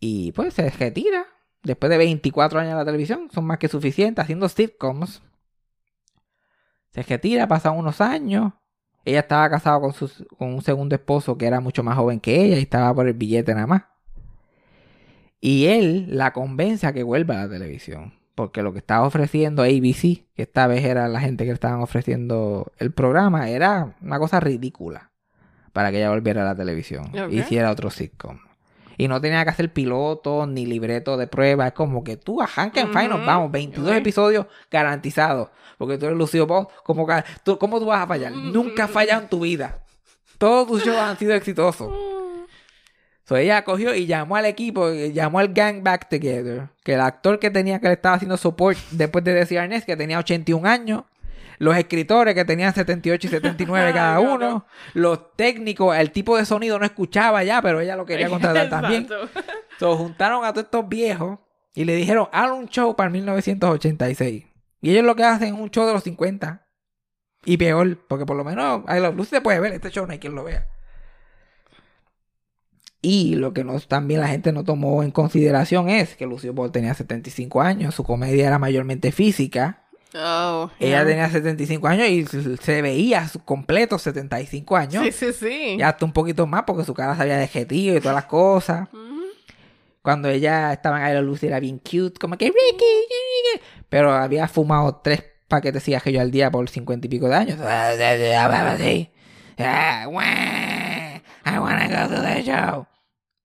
Y 0.00 0.32
pues 0.32 0.54
se 0.54 0.70
retira. 0.70 1.26
Después 1.62 1.90
de 1.90 1.98
24 1.98 2.60
años 2.60 2.70
en 2.72 2.76
la 2.78 2.84
televisión. 2.84 3.28
Son 3.32 3.44
más 3.44 3.58
que 3.58 3.68
suficientes 3.68 4.22
haciendo 4.22 4.48
sitcoms. 4.48 5.22
Se 6.92 7.02
retira, 7.02 7.46
pasan 7.48 7.76
unos 7.76 8.00
años. 8.00 8.52
Ella 9.04 9.20
estaba 9.20 9.50
casada 9.50 9.78
con, 9.80 9.92
su- 9.92 10.26
con 10.38 10.54
un 10.54 10.62
segundo 10.62 10.94
esposo 10.94 11.36
que 11.36 11.46
era 11.46 11.60
mucho 11.60 11.82
más 11.82 11.96
joven 11.96 12.18
que 12.20 12.42
ella 12.44 12.56
y 12.56 12.62
estaba 12.62 12.94
por 12.94 13.06
el 13.06 13.14
billete 13.14 13.52
nada 13.54 13.66
más. 13.66 13.82
Y 15.40 15.66
él 15.66 16.06
la 16.10 16.32
convence 16.32 16.86
a 16.86 16.92
que 16.92 17.02
vuelva 17.02 17.34
a 17.40 17.46
la 17.46 17.50
televisión. 17.50 18.14
Porque 18.34 18.62
lo 18.62 18.72
que 18.72 18.78
estaba 18.78 19.06
ofreciendo 19.06 19.62
ABC, 19.62 20.24
que 20.34 20.42
esta 20.42 20.66
vez 20.66 20.84
era 20.84 21.08
la 21.08 21.20
gente 21.20 21.44
que 21.46 21.52
estaban 21.52 21.80
ofreciendo 21.80 22.70
el 22.78 22.92
programa, 22.92 23.48
era 23.48 23.96
una 24.02 24.18
cosa 24.18 24.40
ridícula 24.40 25.10
para 25.72 25.90
que 25.90 25.98
ella 25.98 26.10
volviera 26.10 26.42
a 26.42 26.44
la 26.46 26.54
televisión. 26.54 27.10
E 27.14 27.34
Hiciera 27.34 27.70
otro 27.70 27.90
sitcom. 27.90 28.38
Y 28.98 29.08
no 29.08 29.20
tenía 29.20 29.44
que 29.44 29.50
hacer 29.50 29.72
piloto 29.72 30.46
ni 30.46 30.64
libreto 30.66 31.16
de 31.18 31.26
prueba. 31.26 31.66
Es 31.68 31.72
como 31.74 32.02
que 32.02 32.16
tú 32.16 32.40
a 32.40 32.46
Hank 32.46 32.76
and 32.78 32.92
Fine 32.92 33.08
nos 33.08 33.18
Ujú. 33.18 33.26
vamos. 33.26 33.52
22 33.52 33.90
Ok. 33.90 33.96
episodios 33.96 34.46
garantizados. 34.70 35.50
Porque 35.76 35.98
tú 35.98 36.06
eres 36.06 36.16
Lucio 36.16 36.46
Ball. 36.46 36.66
¿Cómo, 36.82 37.06
¿Cómo 37.58 37.78
tú 37.78 37.84
vas 37.86 38.02
a 38.02 38.06
fallar? 38.06 38.32
Nunca 38.32 38.84
has 38.84 38.90
fallado 38.90 39.22
en 39.22 39.28
tu 39.28 39.40
vida. 39.40 39.80
Todos 40.38 40.66
tus 40.68 40.84
shows 40.84 40.96
han 40.98 41.18
sido 41.18 41.34
exitosos. 41.34 41.92
So 43.26 43.36
ella 43.36 43.64
cogió 43.64 43.92
y 43.94 44.06
llamó 44.06 44.36
al 44.36 44.46
equipo, 44.46 44.92
y 44.92 45.12
llamó 45.12 45.40
al 45.40 45.52
gang 45.52 45.82
back 45.82 46.08
together. 46.08 46.68
Que 46.84 46.94
el 46.94 47.00
actor 47.00 47.40
que 47.40 47.50
tenía 47.50 47.80
que 47.80 47.88
le 47.88 47.94
estaba 47.94 48.14
haciendo 48.14 48.36
support 48.36 48.78
después 48.92 49.24
de 49.24 49.34
Desi 49.34 49.56
Arnaz, 49.56 49.84
que 49.84 49.96
tenía 49.96 50.18
81 50.18 50.66
años. 50.68 51.02
Los 51.58 51.76
escritores 51.76 52.34
que 52.34 52.44
tenían 52.44 52.72
78 52.72 53.26
y 53.26 53.30
79 53.30 53.92
cada 53.92 54.20
uno. 54.20 54.66
Los 54.94 55.34
técnicos, 55.34 55.96
el 55.96 56.12
tipo 56.12 56.36
de 56.36 56.44
sonido 56.44 56.78
no 56.78 56.84
escuchaba 56.84 57.42
ya, 57.42 57.60
pero 57.60 57.80
ella 57.80 57.96
lo 57.96 58.06
quería 58.06 58.28
contratar 58.28 58.68
también. 58.68 59.08
So, 59.78 59.94
juntaron 59.94 60.42
a 60.42 60.54
todos 60.54 60.64
estos 60.64 60.88
viejos 60.88 61.38
y 61.74 61.84
le 61.84 61.94
dijeron, 61.96 62.28
haz 62.32 62.50
un 62.50 62.66
show 62.66 62.96
para 62.96 63.10
1986. 63.10 64.44
Y 64.80 64.90
ellos 64.90 65.04
lo 65.04 65.14
que 65.14 65.24
hacen 65.24 65.54
es 65.54 65.60
un 65.60 65.70
show 65.70 65.86
de 65.86 65.92
los 65.92 66.02
50. 66.02 66.66
Y 67.44 67.58
peor, 67.58 67.98
porque 68.08 68.24
por 68.24 68.38
lo 68.38 68.44
menos 68.44 68.84
I 68.88 69.00
Love 69.00 69.16
Lucy 69.16 69.30
se 69.30 69.40
puede 69.42 69.60
ver, 69.60 69.74
este 69.74 69.90
show 69.90 70.06
no 70.06 70.12
hay 70.12 70.18
quien 70.18 70.34
lo 70.34 70.44
vea. 70.44 70.66
Y 73.02 73.36
lo 73.36 73.52
que 73.52 73.62
no, 73.62 73.78
también 73.80 74.20
la 74.20 74.28
gente 74.28 74.52
no 74.52 74.64
tomó 74.64 75.02
en 75.02 75.10
consideración 75.10 75.88
es 75.88 76.16
que 76.16 76.26
Lucio 76.26 76.52
Ball 76.52 76.72
tenía 76.72 76.94
75 76.94 77.60
años, 77.60 77.94
su 77.94 78.02
comedia 78.04 78.46
era 78.46 78.58
mayormente 78.58 79.12
física. 79.12 79.82
Oh, 80.14 80.70
Ella 80.80 80.98
yeah. 81.02 81.06
tenía 81.06 81.30
75 81.30 81.86
años 81.88 82.08
y 82.08 82.24
se- 82.24 82.56
se 82.56 82.82
veía 82.82 83.28
su 83.28 83.40
completo 83.40 83.98
75 83.98 84.76
años. 84.76 85.04
Sí, 85.04 85.12
sí, 85.12 85.32
sí. 85.32 85.76
Y 85.78 85.82
hasta 85.82 86.04
un 86.06 86.12
poquito 86.12 86.46
más 86.46 86.62
porque 86.66 86.84
su 86.84 86.94
cara 86.94 87.14
sabía 87.16 87.36
de 87.36 87.46
jetío 87.48 87.94
y 87.96 88.00
todas 88.00 88.14
las 88.14 88.24
cosas. 88.24 88.88
Cuando 90.02 90.28
ella 90.28 90.72
estaba 90.72 91.08
en 91.10 91.16
Love 91.16 91.24
Lucy 91.26 91.46
era 91.48 91.60
bien 91.60 91.78
cute, 91.78 92.18
como 92.20 92.38
que 92.38 92.46
Ricky, 92.46 92.54
Ricky", 92.54 93.64
pero 93.88 94.12
había 94.12 94.46
fumado 94.48 95.00
tres 95.02 95.22
paquetes 95.48 95.74
de 95.74 95.80
cigarrillos 95.84 96.22
al 96.22 96.30
día 96.30 96.50
por 96.50 96.68
50 96.68 97.06
y 97.06 97.10
pico 97.10 97.28
de 97.28 97.34
años. 97.34 97.60
Hablaba 97.60 98.72
así. 98.72 99.10
Ah, 99.58 100.06
"Wah, 100.08 101.22
I 101.46 101.58
wanna 101.58 101.88
go 101.88 102.14
to 102.14 102.20
the 102.20 102.42
show. 102.42 102.86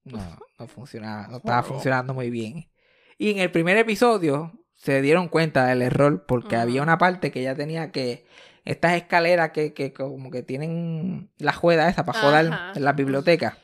No, 0.04 0.40
no 0.60 0.68
funcionaba, 0.68 1.28
no 1.28 1.38
estaba 1.38 1.62
funcionando 1.64 2.14
muy 2.14 2.30
bien. 2.32 2.70
Y 3.18 3.30
en 3.30 3.38
el 3.38 3.52
primer 3.52 3.78
episodio 3.78 4.52
se 4.74 5.02
dieron 5.02 5.28
cuenta 5.28 5.68
del 5.68 5.84
error 5.84 6.26
porque 6.26 6.56
había 6.56 6.82
una 6.82 6.98
parte 6.98 7.32
que 7.32 7.42
ella 7.42 7.56
tenía 7.56 7.92
que 7.92 8.26
estas 8.66 8.94
escaleras 8.94 9.52
que, 9.52 9.74
que 9.74 9.94
como 9.94 10.32
que 10.32 10.42
tienen 10.42 11.32
la 11.38 11.54
juega 11.54 11.88
esa 11.88 12.04
para 12.04 12.20
joder 12.20 12.52
Ajá. 12.52 12.74
en 12.76 12.84
la 12.84 12.94
biblioteca. 12.94 13.58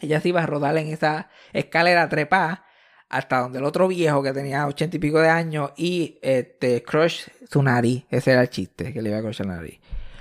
Ella 0.00 0.20
se 0.20 0.30
iba 0.30 0.42
a 0.42 0.46
rodar 0.46 0.76
en 0.78 0.88
esa 0.88 1.28
escalera 1.52 2.08
trepada 2.08 2.64
hasta 3.10 3.40
donde 3.40 3.58
el 3.58 3.64
otro 3.64 3.88
viejo 3.88 4.22
que 4.22 4.32
tenía 4.32 4.66
ochenta 4.66 4.96
y 4.96 5.00
pico 5.00 5.20
de 5.20 5.28
años 5.28 5.72
y 5.76 6.18
este 6.22 6.82
crush 6.82 7.26
su 7.50 7.62
nariz. 7.62 8.06
Ese 8.08 8.32
era 8.32 8.40
el 8.40 8.48
chiste 8.48 8.94
que 8.94 9.02
le 9.02 9.10
iba 9.10 9.18
a 9.18 9.22
crushar 9.22 9.46
la 9.46 9.56
nariz. 9.56 9.78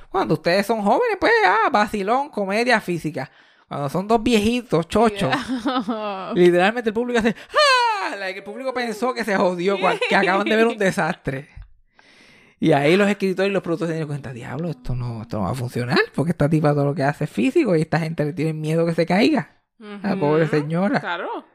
Cuando 0.10 0.34
ustedes 0.36 0.66
son 0.66 0.82
jóvenes, 0.82 1.18
pues, 1.20 1.32
ah, 1.46 1.70
vacilón, 1.72 2.30
comedia 2.30 2.82
física. 2.82 3.30
Cuando 3.68 3.90
son 3.90 4.08
dos 4.08 4.22
viejitos, 4.24 4.88
chochos, 4.88 5.30
Yeah. 5.30 6.32
literalmente 6.36 6.90
el 6.90 6.94
público 6.94 7.20
hace 7.20 7.36
¡Ah! 7.52 8.16
Like, 8.18 8.40
el 8.40 8.44
público 8.44 8.74
pensó 8.74 9.14
que 9.14 9.24
se 9.24 9.36
jodió, 9.36 9.78
que 10.10 10.16
acaban 10.16 10.48
de 10.48 10.56
ver 10.56 10.66
un 10.68 10.78
desastre. 10.78 11.50
Y 12.60 12.72
ahí 12.74 12.98
los 12.98 13.08
escritores 13.08 13.50
y 13.52 13.54
los 13.54 13.62
productores 13.62 13.90
se 13.90 13.94
dieron 13.94 14.10
cuenta, 14.10 14.34
diablo, 14.34 14.70
esto 14.70 14.96
no, 14.96 15.22
esto 15.22 15.38
no 15.38 15.44
va 15.44 15.52
a 15.52 15.56
funcionar, 15.56 16.00
porque 16.16 16.32
esta 16.32 16.50
tipa 16.50 16.74
todo 16.74 16.86
lo 16.86 16.96
que 16.96 17.04
hace 17.04 17.26
es 17.26 17.30
físico 17.30 17.76
y 17.76 17.82
esta 17.82 18.00
gente 18.00 18.26
le 18.26 18.34
tiene 18.34 18.54
miedo 18.54 18.86
que 18.86 18.94
se 18.96 19.06
caiga. 19.06 19.62
La 19.78 20.20
pobre 20.20 20.48
señora. 20.48 21.00
Claro. 21.00 21.46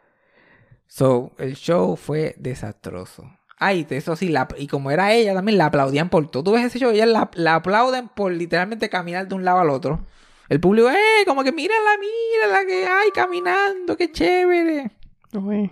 So, 0.86 1.32
el 1.38 1.56
show 1.56 1.96
fue 1.96 2.34
desastroso. 2.38 3.28
Ay, 3.58 3.86
eso 3.90 4.16
sí, 4.16 4.28
la- 4.28 4.48
y 4.58 4.66
como 4.66 4.90
era 4.90 5.12
ella 5.12 5.32
también, 5.34 5.58
la 5.58 5.66
aplaudían 5.66 6.10
por 6.10 6.28
todo. 6.30 6.42
Tú 6.44 6.52
ves 6.52 6.64
ese 6.64 6.78
show, 6.78 6.90
ellas 6.90 7.08
la, 7.08 7.30
la 7.34 7.54
aplauden 7.56 8.08
por 8.08 8.32
literalmente 8.32 8.88
caminar 8.88 9.28
de 9.28 9.34
un 9.34 9.44
lado 9.44 9.60
al 9.60 9.70
otro. 9.70 10.04
El 10.48 10.60
público, 10.60 10.90
¡eh! 10.90 11.24
Como 11.26 11.42
que 11.44 11.52
mírala, 11.52 11.90
mírala, 11.98 12.66
que 12.66 12.86
hay 12.86 13.10
caminando, 13.12 13.96
qué 13.96 14.10
chévere. 14.12 14.90
Uy. 15.32 15.70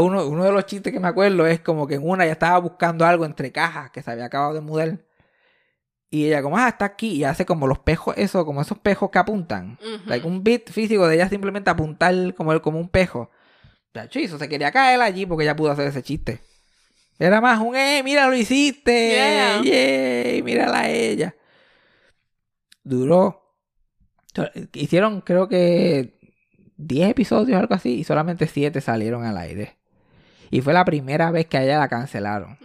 Uno, 0.00 0.26
uno 0.26 0.44
de 0.44 0.52
los 0.52 0.66
chistes 0.66 0.92
que 0.92 0.98
me 1.00 1.08
acuerdo 1.08 1.46
es 1.46 1.60
como 1.60 1.86
que 1.86 1.94
en 1.94 2.06
una 2.08 2.26
ya 2.26 2.32
estaba 2.32 2.58
buscando 2.58 3.06
algo 3.06 3.24
entre 3.24 3.52
cajas 3.52 3.90
que 3.92 4.02
se 4.02 4.10
había 4.10 4.24
acabado 4.26 4.52
de 4.54 4.60
mudar. 4.60 4.98
Y 6.10 6.26
ella 6.26 6.42
como, 6.42 6.58
ah, 6.58 6.68
está 6.68 6.84
aquí. 6.86 7.12
Y 7.12 7.24
hace 7.24 7.46
como 7.46 7.68
los 7.68 7.78
pejos, 7.78 8.14
eso, 8.18 8.44
como 8.44 8.60
esos 8.62 8.78
pejos 8.78 9.10
que 9.10 9.18
apuntan. 9.20 9.78
Like 10.06 10.26
un 10.26 10.42
beat 10.42 10.68
físico 10.70 11.06
de 11.06 11.14
ella 11.14 11.28
simplemente 11.28 11.70
apuntar 11.70 12.34
como, 12.34 12.52
el- 12.52 12.60
como 12.60 12.80
un 12.80 12.88
pejo. 12.88 13.30
Eso 14.12 14.38
se 14.38 14.48
quería 14.48 14.72
caer 14.72 15.00
allí 15.00 15.24
porque 15.24 15.44
ella 15.44 15.54
pudo 15.56 15.70
hacer 15.70 15.86
ese 15.86 16.02
chiste. 16.02 16.40
Era 17.20 17.40
más 17.40 17.60
un, 17.60 17.76
eh, 17.76 18.00
mira, 18.02 18.26
lo 18.26 18.34
hiciste. 18.34 19.10
Yeah. 19.10 19.62
Yay, 19.62 20.42
mírala 20.42 20.80
a 20.80 20.88
ella. 20.90 21.34
Duró. 22.82 23.42
Hicieron, 24.72 25.20
creo 25.20 25.48
que 25.48 26.18
10 26.76 27.10
episodios 27.10 27.56
o 27.56 27.60
algo 27.60 27.74
así, 27.74 27.98
y 28.00 28.04
solamente 28.04 28.46
7 28.46 28.80
salieron 28.80 29.24
al 29.24 29.36
aire. 29.36 29.76
Y 30.50 30.62
fue 30.62 30.72
la 30.72 30.84
primera 30.84 31.30
vez 31.30 31.46
que 31.46 31.58
a 31.58 31.62
ella 31.64 31.78
la 31.78 31.88
cancelaron. 31.88 32.58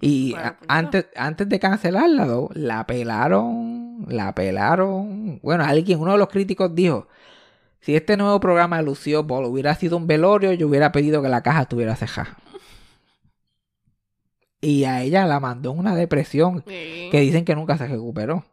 Y 0.00 0.30
Bueno, 0.32 0.46
a- 0.46 0.56
pues, 0.56 0.66
antes, 0.70 1.06
antes 1.16 1.48
de 1.48 1.58
cancelarla, 1.58 2.26
la 2.54 2.86
pelaron, 2.86 4.06
la 4.08 4.32
pelaron. 4.34 5.40
Bueno, 5.42 5.64
alguien, 5.64 5.98
uno 5.98 6.12
de 6.12 6.18
los 6.18 6.28
críticos 6.28 6.72
dijo, 6.74 7.08
si 7.80 7.96
este 7.96 8.16
nuevo 8.16 8.38
programa 8.38 8.76
de 8.76 8.84
Lucio 8.84 9.24
Ball 9.24 9.46
hubiera 9.46 9.74
sido 9.74 9.96
un 9.96 10.06
velorio, 10.06 10.52
yo 10.52 10.68
hubiera 10.68 10.92
pedido 10.92 11.20
que 11.20 11.28
la 11.28 11.42
caja 11.42 11.62
estuviera 11.62 11.96
cejada. 11.96 12.36
Y 14.60 14.84
a 14.84 15.02
ella 15.02 15.24
la 15.26 15.38
mandó 15.40 15.72
en 15.72 15.78
una 15.78 15.94
depresión 15.94 16.64
Sí. 16.66 17.08
que 17.12 17.20
dicen 17.20 17.44
que 17.44 17.54
nunca 17.54 17.78
se 17.78 17.86
recuperó. 17.86 18.44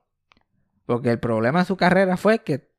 Porque 0.85 1.09
el 1.09 1.19
problema 1.19 1.61
en 1.61 1.65
su 1.65 1.77
carrera 1.77 2.15
fue 2.17 2.39
que 2.39 2.69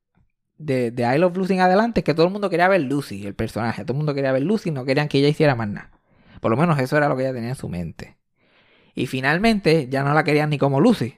de, 0.58 0.90
de 0.92 1.02
I 1.14 1.18
Love 1.18 1.36
Lucy 1.36 1.54
en 1.54 1.60
adelante, 1.60 2.02
que 2.04 2.14
todo 2.14 2.26
el 2.26 2.32
mundo 2.32 2.48
quería 2.48 2.68
ver 2.68 2.82
Lucy, 2.82 3.26
el 3.26 3.34
personaje. 3.34 3.82
Todo 3.84 3.92
el 3.94 3.98
mundo 3.98 4.14
quería 4.14 4.32
ver 4.32 4.42
Lucy, 4.42 4.70
no 4.70 4.84
querían 4.84 5.08
que 5.08 5.18
ella 5.18 5.28
hiciera 5.28 5.54
más 5.54 5.68
nada. 5.68 5.90
Por 6.40 6.50
lo 6.50 6.56
menos 6.56 6.78
eso 6.78 6.96
era 6.96 7.08
lo 7.08 7.16
que 7.16 7.24
ella 7.24 7.32
tenía 7.32 7.48
en 7.50 7.54
su 7.56 7.68
mente. 7.68 8.16
Y 8.94 9.06
finalmente 9.06 9.88
ya 9.90 10.02
no 10.04 10.14
la 10.14 10.22
querían 10.24 10.50
ni 10.50 10.58
como 10.58 10.80
Lucy. 10.80 11.16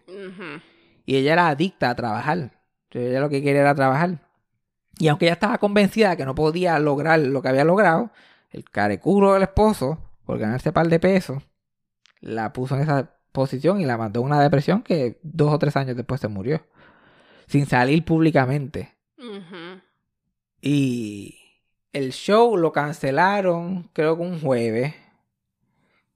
Y 1.04 1.16
ella 1.16 1.34
era 1.34 1.48
adicta 1.48 1.90
a 1.90 1.94
trabajar. 1.94 2.38
Entonces, 2.38 3.10
ella 3.10 3.20
lo 3.20 3.28
que 3.28 3.42
quería 3.42 3.60
era 3.60 3.74
trabajar. 3.74 4.18
Y 4.98 5.08
aunque 5.08 5.26
ella 5.26 5.34
estaba 5.34 5.58
convencida 5.58 6.10
de 6.10 6.16
que 6.16 6.24
no 6.24 6.34
podía 6.34 6.78
lograr 6.78 7.20
lo 7.20 7.40
que 7.42 7.48
había 7.48 7.64
logrado, 7.64 8.10
el 8.50 8.64
careculo 8.64 9.34
del 9.34 9.42
esposo, 9.42 9.98
por 10.24 10.38
ganarse 10.38 10.72
par 10.72 10.88
de 10.88 10.98
pesos, 10.98 11.46
la 12.20 12.52
puso 12.52 12.76
en 12.76 12.82
esa 12.82 13.14
posición 13.32 13.80
y 13.80 13.84
la 13.84 13.96
mandó 13.96 14.20
a 14.20 14.24
una 14.24 14.40
depresión 14.40 14.82
que 14.82 15.18
dos 15.22 15.52
o 15.52 15.58
tres 15.58 15.76
años 15.76 15.96
después 15.96 16.20
se 16.20 16.28
murió. 16.28 16.62
Sin 17.46 17.66
salir 17.66 18.04
públicamente. 18.04 18.94
Y 20.60 21.38
el 21.92 22.12
show 22.12 22.56
lo 22.56 22.72
cancelaron, 22.72 23.90
creo 23.92 24.16
que 24.16 24.22
un 24.22 24.40
jueves. 24.40 24.94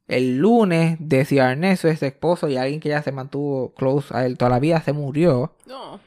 El 0.08 0.38
lunes, 0.38 0.96
Desi 1.00 1.38
Arnett, 1.38 1.78
su 1.78 1.88
ex 1.88 2.02
esposo 2.02 2.48
y 2.48 2.56
alguien 2.56 2.80
que 2.80 2.90
ya 2.90 3.02
se 3.02 3.12
mantuvo 3.12 3.72
close 3.72 4.14
a 4.14 4.26
él 4.26 4.36
toda 4.36 4.50
la 4.50 4.58
vida, 4.58 4.80
se 4.82 4.92
murió. 4.92 5.54
No. 5.66 6.00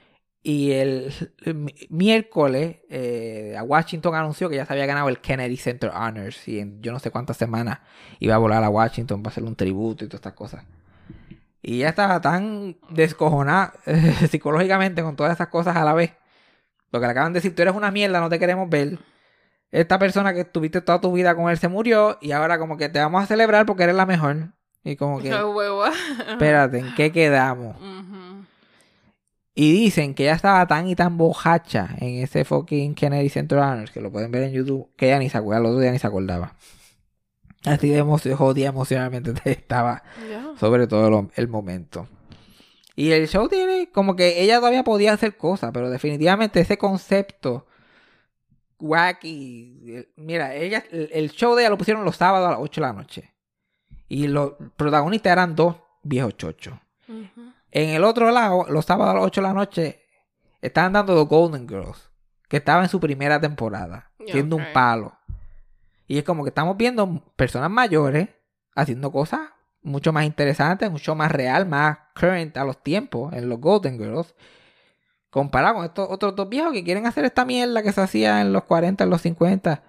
Y 0.47 0.73
el, 0.73 1.11
mi- 1.55 1.73
miércoles, 1.89 2.77
eh, 2.87 3.55
a 3.57 3.63
Washington 3.63 4.13
anunció 4.13 4.47
que 4.47 4.57
ya 4.57 4.65
se 4.67 4.73
había 4.73 4.85
ganado 4.85 5.09
el 5.09 5.17
Kennedy 5.19 5.57
Center 5.57 5.89
Honors. 5.89 6.47
Y 6.47 6.59
en 6.59 6.83
yo 6.83 6.91
no 6.91 6.99
sé 6.99 7.09
cuántas 7.09 7.35
semanas 7.37 7.79
iba 8.19 8.35
a 8.35 8.37
volar 8.37 8.63
a 8.63 8.69
Washington 8.69 9.23
para 9.23 9.31
hacerle 9.31 9.49
un 9.49 9.55
tributo 9.55 10.05
y 10.05 10.07
todas 10.07 10.19
estas 10.19 10.33
cosas. 10.33 10.63
Y 11.63 11.79
ya 11.79 11.89
estaba 11.89 12.21
tan 12.21 12.77
descojonada 12.89 13.73
eh, 13.87 14.13
psicológicamente 14.29 15.01
con 15.01 15.15
todas 15.15 15.33
esas 15.33 15.47
cosas 15.47 15.75
a 15.77 15.83
la 15.83 15.93
vez. 15.93 16.13
Lo 16.91 16.99
que 16.99 17.07
le 17.07 17.11
acaban 17.13 17.33
de 17.33 17.37
decir, 17.39 17.55
tú 17.55 17.63
eres 17.63 17.73
una 17.73 17.89
mierda, 17.89 18.19
no 18.19 18.29
te 18.29 18.37
queremos 18.37 18.69
ver. 18.69 18.99
Esta 19.71 19.97
persona 19.97 20.31
que 20.35 20.41
estuviste 20.41 20.79
toda 20.81 21.01
tu 21.01 21.11
vida 21.11 21.33
con 21.35 21.49
él 21.49 21.57
se 21.57 21.67
murió 21.69 22.19
y 22.21 22.33
ahora 22.33 22.59
como 22.59 22.77
que 22.77 22.87
te 22.87 22.99
vamos 22.99 23.23
a 23.23 23.25
celebrar 23.25 23.65
porque 23.65 23.81
eres 23.81 23.95
la 23.95 24.05
mejor. 24.05 24.49
Y 24.83 24.95
como 24.95 25.19
que, 25.19 25.29
espérate, 26.29 26.77
¿en 26.77 26.93
qué 26.93 27.11
quedamos? 27.11 27.75
Ujú. 27.77 28.14
Y 29.57 29.71
dicen 29.71 30.13
que 30.13 30.23
ella 30.23 30.33
estaba 30.35 30.67
tan 30.67 30.87
y 30.89 30.95
tan 30.95 31.17
bojacha 31.17 31.95
en 31.99 32.21
ese 32.21 32.43
fucking 32.43 32.93
Kennedy 32.93 33.29
Center 33.29 33.57
Honors, 33.57 33.89
que 33.91 34.01
lo 34.01 34.11
pueden 34.11 34.29
ver 34.29 34.43
en 34.43 34.51
YouTube, 34.51 34.89
que 34.97 35.07
ella 35.07 35.17
ni 35.19 35.29
se 35.29 35.37
acuerda, 35.37 35.61
el 35.61 35.67
otro 35.67 35.79
día 35.79 35.91
ni 35.91 35.99
se 35.99 36.07
acordaba. 36.07 36.55
Así 37.63 37.89
de 37.89 38.03
emo- 38.03 38.35
jodida 38.35 38.67
emocionalmente 38.69 39.33
estaba, 39.49 40.03
sobre 40.59 40.87
todo 40.87 41.09
lo- 41.09 41.31
el 41.35 41.47
momento. 41.47 42.07
Y 42.97 43.11
el 43.11 43.27
show 43.29 43.47
tiene 43.47 43.89
como 43.91 44.15
que 44.15 44.41
ella 44.41 44.57
todavía 44.59 44.83
podía 44.83 45.13
hacer 45.13 45.37
cosas, 45.37 45.71
pero 45.73 45.89
definitivamente 45.89 46.59
ese 46.59 46.77
concepto 46.77 47.65
wacky. 48.79 49.83
eh, 49.87 50.09
Mira, 50.17 50.53
ella, 50.55 50.83
el, 50.91 51.31
show 51.31 51.55
de 51.55 51.63
ella 51.63 51.69
lo 51.69 51.77
pusieron 51.77 52.03
los 52.05 52.17
sábados 52.17 52.47
a 52.47 52.51
las 52.51 52.59
8 52.59 52.81
de 52.81 52.87
la 52.87 52.93
noche. 52.93 53.31
Y 54.07 54.27
los 54.27 54.53
protagonistas 54.77 55.31
eran 55.31 55.55
dos 55.55 55.77
viejos 56.03 56.37
chochos. 56.37 56.75
Ujú. 57.07 57.51
En 57.75 57.89
el 57.89 58.05
otro 58.05 58.31
lado, 58.31 58.65
los 58.69 58.85
sábados 58.85 59.11
a 59.11 59.15
las 59.15 59.25
8 59.25 59.41
de 59.41 59.47
la 59.47 59.53
noche, 59.53 60.01
estaban 60.61 60.93
dando 60.93 61.13
The 61.13 61.27
Golden 61.27 61.67
Girls, 61.67 62.09
que 62.47 62.55
estaba 62.55 62.81
en 62.81 62.87
su 62.87 63.01
primera 63.01 63.41
temporada, 63.41 64.13
siendo 64.27 64.55
un 64.55 64.63
palo. 64.71 65.11
Y 66.07 66.17
es 66.17 66.23
como 66.23 66.45
que 66.45 66.51
estamos 66.51 66.77
viendo 66.77 67.21
personas 67.35 67.69
mayores 67.69 68.29
haciendo 68.75 69.11
cosas 69.11 69.41
mucho 69.81 70.13
más 70.13 70.23
interesantes, 70.23 70.89
mucho 70.89 71.15
más 71.15 71.29
real, 71.29 71.65
más 71.65 71.97
current 72.17 72.55
a 72.55 72.63
los 72.63 72.81
tiempos 72.81 73.33
en 73.33 73.49
los 73.49 73.59
Golden 73.59 73.97
Girls, 73.97 74.33
comparado 75.29 75.75
con 75.75 75.83
estos 75.83 76.07
otros 76.09 76.33
dos 76.33 76.47
viejos 76.47 76.71
que 76.71 76.85
quieren 76.85 77.05
hacer 77.05 77.25
esta 77.25 77.43
mierda 77.43 77.83
que 77.83 77.91
se 77.91 77.99
hacía 77.99 78.39
en 78.39 78.53
los 78.53 78.63
40, 78.63 79.03
en 79.03 79.09
los 79.09 79.21
50, 79.21 79.83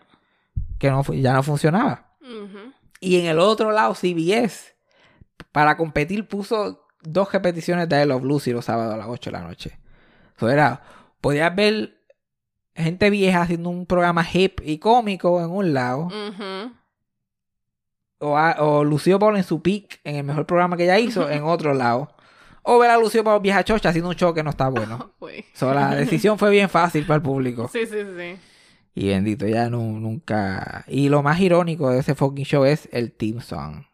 que 0.80 0.90
no, 0.90 1.04
ya 1.04 1.34
no 1.34 1.44
funcionaba. 1.44 2.16
Y 2.98 3.20
en 3.20 3.26
el 3.26 3.38
otro 3.38 3.70
lado, 3.70 3.94
CBS, 3.94 4.74
para 5.52 5.76
competir, 5.76 6.26
puso 6.26 6.85
dos 7.12 7.32
repeticiones 7.32 7.88
de 7.88 8.02
I 8.02 8.06
Love 8.06 8.24
Lucy 8.24 8.52
los 8.52 8.64
sábados 8.64 8.94
a 8.94 8.96
las 8.96 9.06
8 9.08 9.30
de 9.30 9.36
la 9.38 9.42
noche. 9.44 9.78
Eso 10.36 10.48
era, 10.50 10.82
podías 11.20 11.54
ver 11.54 11.94
gente 12.74 13.08
vieja 13.10 13.40
haciendo 13.42 13.70
un 13.70 13.86
programa 13.86 14.26
hip 14.30 14.60
y 14.62 14.78
cómico 14.78 15.40
en 15.42 15.50
un 15.50 15.72
lado, 15.72 16.08
o, 18.18 18.36
a- 18.36 18.56
o 18.62 18.84
Lucio 18.84 19.18
Ball 19.18 19.36
en 19.36 19.44
su 19.44 19.62
peak, 19.62 20.00
en 20.04 20.16
el 20.16 20.24
mejor 20.24 20.46
programa 20.46 20.76
que 20.76 20.84
ella 20.84 20.98
hizo, 20.98 21.28
en 21.30 21.42
otro 21.44 21.74
lado. 21.74 22.08
o 22.62 22.78
ver 22.78 22.90
a 22.90 22.98
Lucio 22.98 23.22
para 23.22 23.38
vieja 23.38 23.62
chocha 23.64 23.90
haciendo 23.90 24.10
un 24.10 24.16
show 24.16 24.34
que 24.34 24.42
no 24.42 24.50
está 24.50 24.68
bueno. 24.68 25.12
Fue. 25.18 25.44
So, 25.54 25.72
la 25.72 25.94
decisión 25.94 26.38
fue 26.38 26.50
bien 26.50 26.68
fácil 26.68 27.06
para 27.06 27.16
el 27.16 27.22
público. 27.22 27.68
Sí, 27.72 27.86
sí, 27.86 27.98
sí. 28.16 28.36
Y 28.94 29.08
bendito, 29.08 29.46
ya 29.46 29.68
nu- 29.68 30.00
nunca. 30.00 30.84
Y 30.88 31.08
lo 31.08 31.22
más 31.22 31.38
irónico 31.40 31.90
de 31.90 32.00
ese 32.00 32.14
fucking 32.14 32.44
show 32.46 32.64
es 32.64 32.88
el 32.92 33.12
team 33.12 33.40
song. 33.40 33.84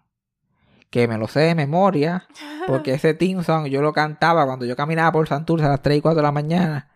Que 0.92 1.08
me 1.08 1.18
lo 1.18 1.26
sé 1.26 1.40
de 1.40 1.54
memoria. 1.56 2.28
Porque 2.68 2.94
ese 2.94 3.14
team 3.14 3.42
song 3.42 3.66
yo 3.66 3.82
lo 3.82 3.92
cantaba 3.92 4.46
cuando 4.46 4.64
yo 4.66 4.76
caminaba 4.76 5.10
por 5.10 5.26
Santurce 5.26 5.66
a 5.66 5.70
las 5.70 5.82
3 5.82 5.98
y 5.98 6.00
4 6.00 6.16
de 6.16 6.22
la 6.22 6.30
mañana. 6.30 6.88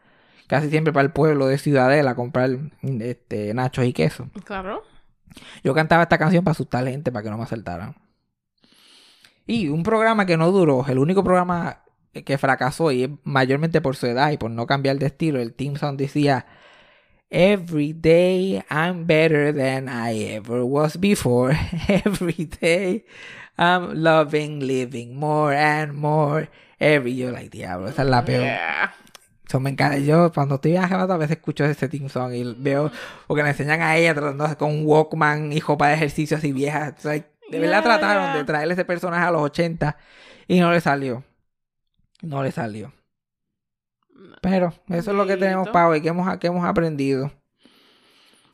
Casi 0.47 0.71
siempre 0.71 0.93
para 0.93 1.05
el 1.05 1.11
pueblo 1.11 1.49
de 1.49 1.59
Ciudadela 1.59 2.13
a 2.13 2.15
comprar 2.15 2.51
este, 2.83 3.53
nachos 3.55 3.85
y 3.85 3.93
queso. 3.93 4.29
Claro. 4.45 4.85
Yo 5.65 5.75
cantaba 5.75 6.05
esta 6.05 6.19
canción 6.19 6.45
para 6.45 6.53
asustar 6.53 6.87
a 6.87 6.91
gente, 6.91 7.11
para 7.11 7.25
que 7.25 7.31
no 7.31 7.39
me 7.39 7.43
asaltaran. 7.43 7.97
Y 9.47 9.69
un 9.69 9.83
programa 9.83 10.27
que 10.27 10.37
no 10.37 10.53
duró, 10.53 10.85
el 10.87 10.99
único 10.99 11.25
programa 11.25 11.83
que 12.13 12.39
fracasó, 12.39 12.93
y 12.93 13.05
es 13.05 13.11
mayormente 13.25 13.81
por 13.81 13.97
su 13.97 14.07
edad 14.07 14.31
y 14.31 14.37
por 14.37 14.51
no 14.51 14.67
cambiar 14.67 14.99
de 14.99 15.07
estilo, 15.07 15.41
el 15.41 15.55
Team 15.55 15.77
Song 15.77 15.97
decía: 15.97 16.47
Every 17.31 17.93
day 17.93 18.63
I'm 18.71 19.05
better 19.05 19.53
than 19.53 19.89
I 19.89 20.15
ever 20.37 20.65
was 20.65 20.97
before. 20.97 21.53
Every 21.89 22.47
day 22.47 23.05
I'm 23.59 23.95
loving, 24.03 24.61
living 24.61 25.17
more 25.17 25.53
and 25.53 25.95
more. 25.95 26.49
Every 26.79 27.13
yo, 27.13 27.31
like, 27.33 27.51
diablo, 27.51 27.89
esa 27.89 28.03
es 28.03 28.09
la 28.09 28.25
peor. 28.25 28.43
Yeah. 28.43 28.95
Eso 29.47 29.61
me 29.61 29.71
encanta. 29.71 29.99
Yo 29.99 30.33
cuando 30.33 30.57
estoy 30.57 30.73
viajando 30.73 31.13
a 31.13 31.17
veces 31.17 31.37
escucho 31.39 31.65
ese 31.65 31.89
team 31.89 32.09
song 32.09 32.33
y 32.35 32.45
veo, 32.59 32.91
porque 33.27 33.43
me 33.43 33.51
enseñan 33.51 33.81
a 33.83 33.97
ella 33.97 34.15
tratando 34.15 34.57
con 34.59 34.71
un 34.73 34.87
Walkman 34.87 35.53
y 35.53 35.61
ropa 35.61 35.89
de 35.89 35.95
ejercicio 35.95 36.37
así 36.37 36.53
vieja. 36.53 36.95
O 36.97 37.01
sea, 37.01 37.13
de 37.13 37.61
verdad 37.61 37.83
Yeah, 37.83 37.83
trataron 37.83 38.33
yeah. 38.33 38.35
de 38.35 38.45
traerle 38.45 38.75
ese 38.75 38.85
personaje 38.85 39.25
a 39.25 39.31
los 39.31 39.43
80 39.43 39.97
y 40.49 40.61
no 40.61 40.73
le 40.73 40.81
salió. 40.81 41.25
No 42.23 42.43
le 42.43 42.53
salió. 42.53 42.93
Pero 44.41 44.73
eso 44.89 45.11
es 45.11 45.17
lo 45.17 45.27
que 45.27 45.37
tenemos 45.37 45.69
para 45.69 45.89
hoy, 45.89 46.01
que 46.01 46.09
hemos, 46.09 46.37
que 46.39 46.47
hemos 46.47 46.65
aprendido. 46.65 47.33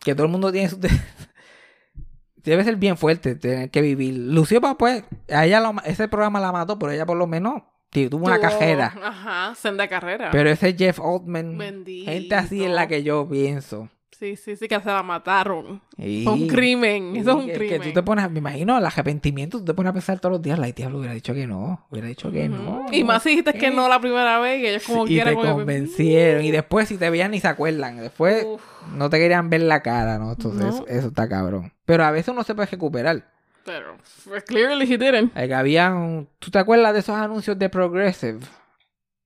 Que 0.00 0.14
todo 0.14 0.26
el 0.26 0.32
mundo 0.32 0.50
tiene 0.52 0.68
su... 0.68 0.78
Debe 2.36 2.64
ser 2.64 2.76
bien 2.76 2.96
fuerte 2.96 3.36
tener 3.36 3.70
que 3.70 3.80
vivir. 3.82 4.14
Lucio, 4.16 4.60
pues, 4.76 5.04
a 5.30 5.46
ella 5.46 5.60
lo- 5.60 5.80
ese 5.84 6.08
programa 6.08 6.40
la 6.40 6.50
mató, 6.50 6.78
pero 6.78 6.90
ella 6.90 7.06
por 7.06 7.16
lo 7.16 7.26
menos 7.28 7.62
tuvo 8.08 8.26
una 8.26 8.40
cajera. 8.40 8.92
Ajá, 9.02 9.54
senda 9.54 9.86
carrera. 9.86 10.30
Pero 10.32 10.50
ese 10.50 10.74
Jeff 10.76 10.98
Bendito. 11.24 12.10
gente 12.10 12.34
así 12.34 12.64
es 12.64 12.70
la 12.70 12.88
que 12.88 13.02
yo 13.02 13.28
pienso. 13.28 13.90
Sí, 14.22 14.36
sí, 14.36 14.54
sí, 14.54 14.68
que 14.68 14.78
se 14.78 14.86
la 14.86 15.02
mataron. 15.02 15.80
Y- 15.96 16.22
Fue 16.22 16.34
un 16.34 16.46
crimen. 16.46 17.16
Eso 17.16 17.30
es 17.30 17.36
un 17.38 17.46
que- 17.46 17.54
crimen. 17.54 17.80
Que 17.80 17.88
tú 17.88 17.92
te 17.92 18.02
pones, 18.04 18.30
me 18.30 18.38
imagino, 18.38 18.78
el 18.78 18.86
arrepentimiento, 18.86 19.58
tú 19.58 19.64
te 19.64 19.74
pones 19.74 19.90
a 19.90 19.92
pensar 19.92 20.20
todos 20.20 20.34
los 20.34 20.42
días, 20.42 20.60
la 20.60 20.68
diablo 20.70 20.98
hubiera 20.98 21.12
dicho 21.12 21.34
que 21.34 21.44
no, 21.48 21.84
hubiera 21.90 22.06
dicho 22.06 22.30
que 22.30 22.48
no. 22.48 22.86
Y 22.92 23.02
más 23.02 23.24
si 23.24 23.30
dijiste 23.30 23.52
que 23.54 23.72
no 23.72 23.88
la 23.88 23.98
primera 24.00 24.38
vez 24.38 24.62
y 24.62 24.66
ellos 24.68 24.84
como 24.86 25.06
y 25.06 25.08
quieren 25.08 25.32
te 25.34 25.34
como 25.34 25.48
que- 25.48 25.52
convencieron. 25.54 26.44
Y 26.44 26.52
después, 26.52 26.86
si 26.88 26.98
te 26.98 27.10
veían, 27.10 27.32
ni 27.32 27.40
se 27.40 27.48
acuerdan. 27.48 27.96
Después, 27.96 28.44
Uf, 28.48 28.62
no 28.94 29.10
te 29.10 29.18
querían 29.18 29.50
ver 29.50 29.62
la 29.62 29.82
cara, 29.82 30.18
¿no? 30.20 30.30
Entonces, 30.30 30.60
No. 30.62 30.68
Eso, 30.68 30.86
eso 30.86 31.08
está 31.08 31.28
cabrón. 31.28 31.72
Pero 31.84 32.04
a 32.04 32.12
veces 32.12 32.28
uno 32.28 32.44
se 32.44 32.54
puede 32.54 32.68
recuperar. 32.70 33.24
pero 33.64 33.96
pues, 34.28 34.44
clearly 34.44 34.84
he 34.84 34.98
didn't. 34.98 35.36
Eh, 35.36 35.48
que 35.48 35.54
habían, 35.54 36.28
¿tú 36.38 36.50
te 36.52 36.60
acuerdas 36.60 36.92
de 36.92 37.00
esos 37.00 37.16
anuncios 37.16 37.58
de 37.58 37.68
Progressive? 37.68 38.38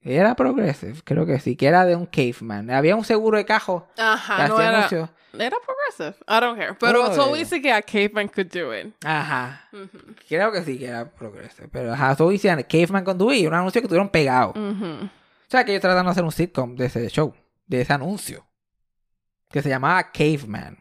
Era 0.09 0.35
Progressive, 0.37 0.95
creo 1.05 1.27
que 1.27 1.41
sí, 1.41 1.57
que 1.57 1.67
era 1.67 1.85
de 1.85 1.97
un 1.97 2.07
caveman. 2.07 2.71
Había 2.71 2.95
un 2.95 3.05
seguro 3.05 3.39
de 3.39 3.45
cajo 3.45 3.89
Ajá, 3.99 4.47
no 4.49 4.61
era... 4.61 4.79
anuncios. 4.79 5.11
Era 5.39 5.57
progressive. 5.59 6.17
I 6.29 6.41
don't 6.41 6.57
care. 6.59 6.75
Pero 6.81 7.11
Oh, 7.11 7.15
so 7.15 7.35
dice 7.35 7.61
que 7.61 7.71
a 7.71 7.83
caveman 7.83 8.29
could 8.29 8.47
do 8.51 8.75
it. 8.75 8.95
Ajá. 9.05 9.69
Creo 10.29 10.51
que 10.53 10.63
sí 10.63 10.79
que 10.79 10.87
era 10.87 11.11
Progressive. 11.11 11.69
Pero 11.71 11.93
ajá, 11.93 12.13
eso 12.13 12.31
decían 12.31 12.63
Caveman 12.63 13.05
con 13.05 13.19
Dewey, 13.19 13.47
un 13.47 13.53
anuncio 13.53 13.83
que 13.83 13.89
tuvieron 13.89 14.09
pegado. 14.09 14.51
O 14.57 15.11
sea, 15.49 15.65
que 15.65 15.73
ellos 15.73 15.83
trataron 15.83 16.07
de 16.07 16.13
hacer 16.13 16.25
un 16.25 16.33
sitcom 16.33 16.75
de 16.77 16.87
ese 16.87 17.07
show, 17.11 17.35
de 17.67 17.83
ese 17.83 17.93
anuncio. 17.93 18.47
Que 19.51 19.61
se 19.61 19.69
llamaba 19.69 20.11
Caveman. 20.11 20.79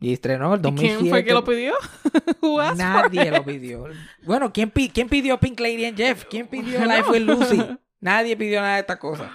Y 0.00 0.12
estrenó 0.12 0.48
en 0.48 0.52
el 0.54 0.58
¿Y 0.60 0.62
2007. 0.62 0.98
quién 0.98 1.10
fue 1.10 1.24
que 1.24 1.32
lo 1.32 1.44
pidió? 1.44 1.74
Nadie 2.76 3.30
lo 3.30 3.44
pidió. 3.44 3.86
Bueno, 4.24 4.52
¿quién, 4.52 4.70
pi- 4.70 4.90
¿quién 4.90 5.08
pidió 5.08 5.38
Pink 5.40 5.58
Lady 5.58 5.86
and 5.86 5.96
Jeff? 5.96 6.24
¿Quién 6.28 6.46
pidió. 6.46 6.80
Life 6.84 7.10
with 7.10 7.20
Lucy? 7.22 7.78
Nadie 8.00 8.36
pidió 8.36 8.60
nada 8.60 8.74
de 8.74 8.80
estas 8.80 8.98
cosas. 8.98 9.30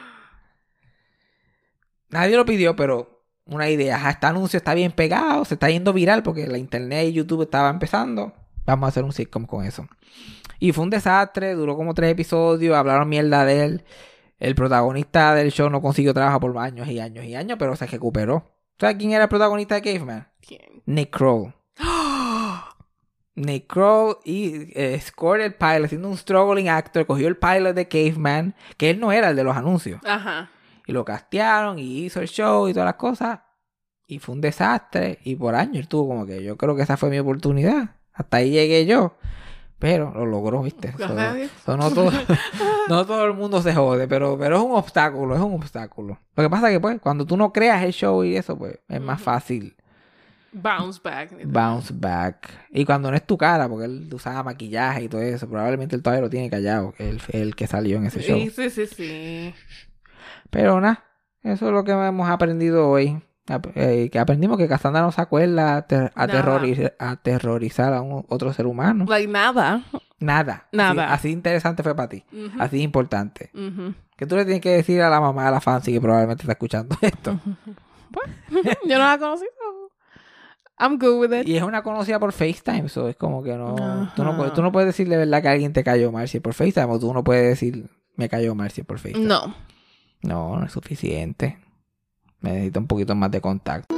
Nadie 2.10 2.38
lo 2.38 2.46
pidió, 2.46 2.76
pero 2.76 3.24
una 3.46 3.70
idea. 3.70 3.96
Ajá, 3.96 4.12
este 4.12 4.28
anuncio 4.28 4.58
está 4.58 4.74
bien 4.74 4.92
pegado, 4.92 5.46
se 5.46 5.56
está 5.56 5.70
yendo 5.70 5.94
viral 5.94 6.24
porque 6.24 6.48
la 6.48 6.58
internet 6.58 7.08
y 7.08 7.14
YouTube 7.14 7.44
estaba 7.44 7.70
empezando. 7.70 8.34
Vamos 8.66 8.88
a 8.88 8.90
hacer 8.90 9.04
un 9.04 9.12
sitcom 9.12 9.46
con 9.46 9.66
eso. 9.66 9.88
Y 10.60 10.72
fue 10.72 10.84
un 10.84 10.90
desastre, 10.90 11.56
duró 11.56 11.76
como 11.76 11.94
tres 11.94 12.12
episodios, 12.12 12.76
hablaron 12.76 13.10
mierda 13.10 13.46
de 13.46 13.66
él. 13.66 13.84
El 14.40 14.56
protagonista 14.56 15.36
del 15.36 15.52
show 15.52 15.70
no 15.70 15.82
consiguió 15.82 16.14
trabajo 16.14 16.40
por 16.40 16.58
años 16.58 16.88
y 16.88 17.00
años 17.00 17.26
y 17.26 17.36
años, 17.36 17.58
pero 17.60 17.76
se 17.76 17.86
recuperó. 17.88 18.52
¿Sabes 18.80 18.98
quién 18.98 19.12
era 19.12 19.24
el 19.24 19.30
protagonista 19.30 19.76
de 19.76 19.82
Caveman? 19.82 20.28
¿Quién? 20.46 20.82
Nick 20.86 21.16
Kroll. 21.16 21.54
Nick 23.36 23.68
Kroll 23.68 24.18
y 24.24 24.70
eh, 24.80 25.00
scored 25.02 25.44
el 25.46 25.56
pilot, 25.56 25.88
siendo 25.90 26.10
un 26.10 26.18
struggling 26.18 26.70
actor, 26.70 27.06
cogió 27.06 27.28
el 27.28 27.38
pilot 27.38 27.74
de 27.76 27.88
Caveman, 27.88 28.56
que 28.78 28.92
él 28.92 29.00
no 29.00 29.12
era 29.12 29.30
el 29.30 29.36
de 29.36 29.44
los 29.44 29.56
anuncios. 29.58 30.00
Ajá. 30.06 30.50
Y 30.86 30.92
lo 30.92 31.04
castearon 31.06 31.80
y 31.80 32.06
hizo 32.06 32.20
el 32.22 32.28
show 32.28 32.68
y 32.68 32.74
todas 32.74 32.86
las 32.86 32.96
cosas. 32.96 33.40
Y 34.06 34.20
fue 34.20 34.36
un 34.36 34.42
desastre. 34.42 35.20
Y 35.24 35.36
por 35.36 35.56
años 35.56 35.78
él 35.78 35.88
tuvo 35.88 36.10
como 36.10 36.26
que 36.26 36.44
yo 36.44 36.58
creo 36.58 36.76
que 36.76 36.84
esa 36.84 36.98
fue 36.98 37.10
mi 37.10 37.18
oportunidad. 37.20 37.96
Hasta 38.14 38.38
ahí 38.38 38.52
llegué 38.52 38.86
yo. 38.86 39.16
Pero 39.80 40.12
lo 40.14 40.26
logró, 40.26 40.62
¿viste? 40.62 40.94
So- 41.08 41.08
so 41.66 41.76
no, 41.78 41.90
todo, 41.92 42.12
no 42.88 43.06
todo 43.06 43.26
el 43.26 43.34
mundo 43.34 43.62
se 43.62 43.74
jode, 43.74 44.08
pero, 44.08 44.38
pero 44.38 44.58
es 44.58 44.64
un 44.64 44.72
obstáculo, 44.76 45.36
es 45.36 45.42
un 45.42 45.56
obstáculo. 45.56 46.20
Lo 46.36 46.44
que 46.44 46.50
pasa 46.50 46.68
es 46.70 46.76
que, 46.76 46.80
pues, 46.80 47.02
cuando 47.02 47.26
tú 47.26 47.36
no 47.36 47.52
creas 47.52 47.84
el 47.84 47.92
show 47.92 48.24
y 48.24 48.36
eso, 48.38 48.58
pues, 48.58 48.80
es 48.88 49.02
más 49.02 49.22
fácil 49.22 49.76
Bounce 50.54 51.00
back. 51.04 51.32
bounce 51.46 51.94
back. 51.96 52.50
Y 52.72 52.86
cuando 52.86 53.10
no 53.10 53.18
es 53.18 53.26
tu 53.26 53.38
cara, 53.38 53.68
porque 53.68 53.86
él 53.86 54.10
usaba 54.14 54.44
maquillaje 54.44 55.04
y 55.04 55.08
todo 55.10 55.22
eso, 55.22 55.50
probablemente 55.50 55.96
él 55.96 56.04
todavía 56.04 56.22
lo 56.22 56.30
tiene 56.30 56.50
callado, 56.50 56.94
fue 56.94 57.42
el 57.42 57.56
que 57.56 57.68
salió 57.68 57.98
en 57.98 58.06
ese 58.06 58.22
show. 58.22 58.38
Sí, 58.40 58.50
sí, 58.50 58.70
sí, 58.70 58.86
sí. 58.88 59.54
Pero 60.50 60.80
nada, 60.80 61.04
eso 61.42 61.68
es 61.68 61.74
lo 61.74 61.84
que 61.84 61.92
hemos 61.92 62.30
aprendido 62.30 62.88
hoy. 62.90 63.22
Eh, 63.76 64.10
que 64.10 64.20
aprendimos 64.20 64.58
que 64.58 64.70
Cassandra 64.70 65.02
no 65.02 65.12
se 65.12 65.20
acuerda 65.22 65.86
aterroriz- 65.86 66.94
aterrorizar 66.98 67.94
a 67.94 68.02
un, 68.02 68.26
otro 68.30 68.54
ser 68.54 68.66
humano. 68.68 69.06
Like 69.08 69.28
nada. 69.28 69.84
Nada. 70.20 70.68
Nada. 70.72 71.06
Así, 71.08 71.14
así 71.28 71.30
interesante 71.32 71.84
fue 71.84 71.94
para 71.94 72.08
ti. 72.08 72.24
Así 72.58 72.82
importante. 72.82 73.50
Ujú. 73.54 73.94
Que 74.16 74.26
tú 74.28 74.38
le 74.38 74.46
tienes 74.46 74.62
que 74.62 74.70
decir 74.70 75.02
a 75.02 75.10
la 75.10 75.20
mamá 75.20 75.46
de 75.46 75.52
la 75.52 75.60
fancy 75.60 75.92
que 75.92 76.00
probablemente 76.00 76.44
está 76.44 76.54
escuchando 76.54 76.96
esto. 77.02 77.38
Yo 78.88 78.98
no 78.98 79.06
la 79.06 79.18
conocí. 79.18 79.46
I'm 80.80 80.98
good 80.98 81.20
with 81.20 81.34
it. 81.42 81.48
Y 81.48 81.56
es 81.56 81.64
una 81.64 81.84
conocida 81.84 82.20
por 82.20 82.32
FaceTime, 82.34 82.90
so 82.90 83.08
es 83.08 83.16
como 83.16 83.44
que 83.44 83.56
no 83.56 83.76
tú, 84.16 84.24
no 84.24 84.30
Ajá. 84.30 84.38
puedes, 84.38 84.54
tú 84.54 84.62
no 84.62 84.72
puedes 84.72 84.88
decir 84.88 85.08
de 85.08 85.18
verdad 85.18 85.42
que 85.42 85.48
alguien 85.50 85.74
te 85.74 85.84
cayó 85.84 86.12
mal 86.12 86.28
si 86.28 86.38
es 86.38 86.44
por 86.44 86.54
FaceTime, 86.54 86.88
o 86.88 87.00
tú 87.00 87.14
no 87.14 87.24
puedes 87.24 87.48
decir 87.48 87.90
me 88.16 88.30
cayó 88.30 88.56
mal 88.56 88.72
si 88.72 88.82
es 88.82 88.88
por 88.88 89.00
FaceTime. 89.00 89.26
No. 89.26 89.56
No, 90.22 90.58
no 90.58 90.66
es 90.66 90.72
suficiente. 90.72 91.58
Necesito 92.42 92.80
un 92.80 92.88
poquito 92.88 93.16
más 93.16 93.32
de 93.32 93.42
contacto. 93.42 93.96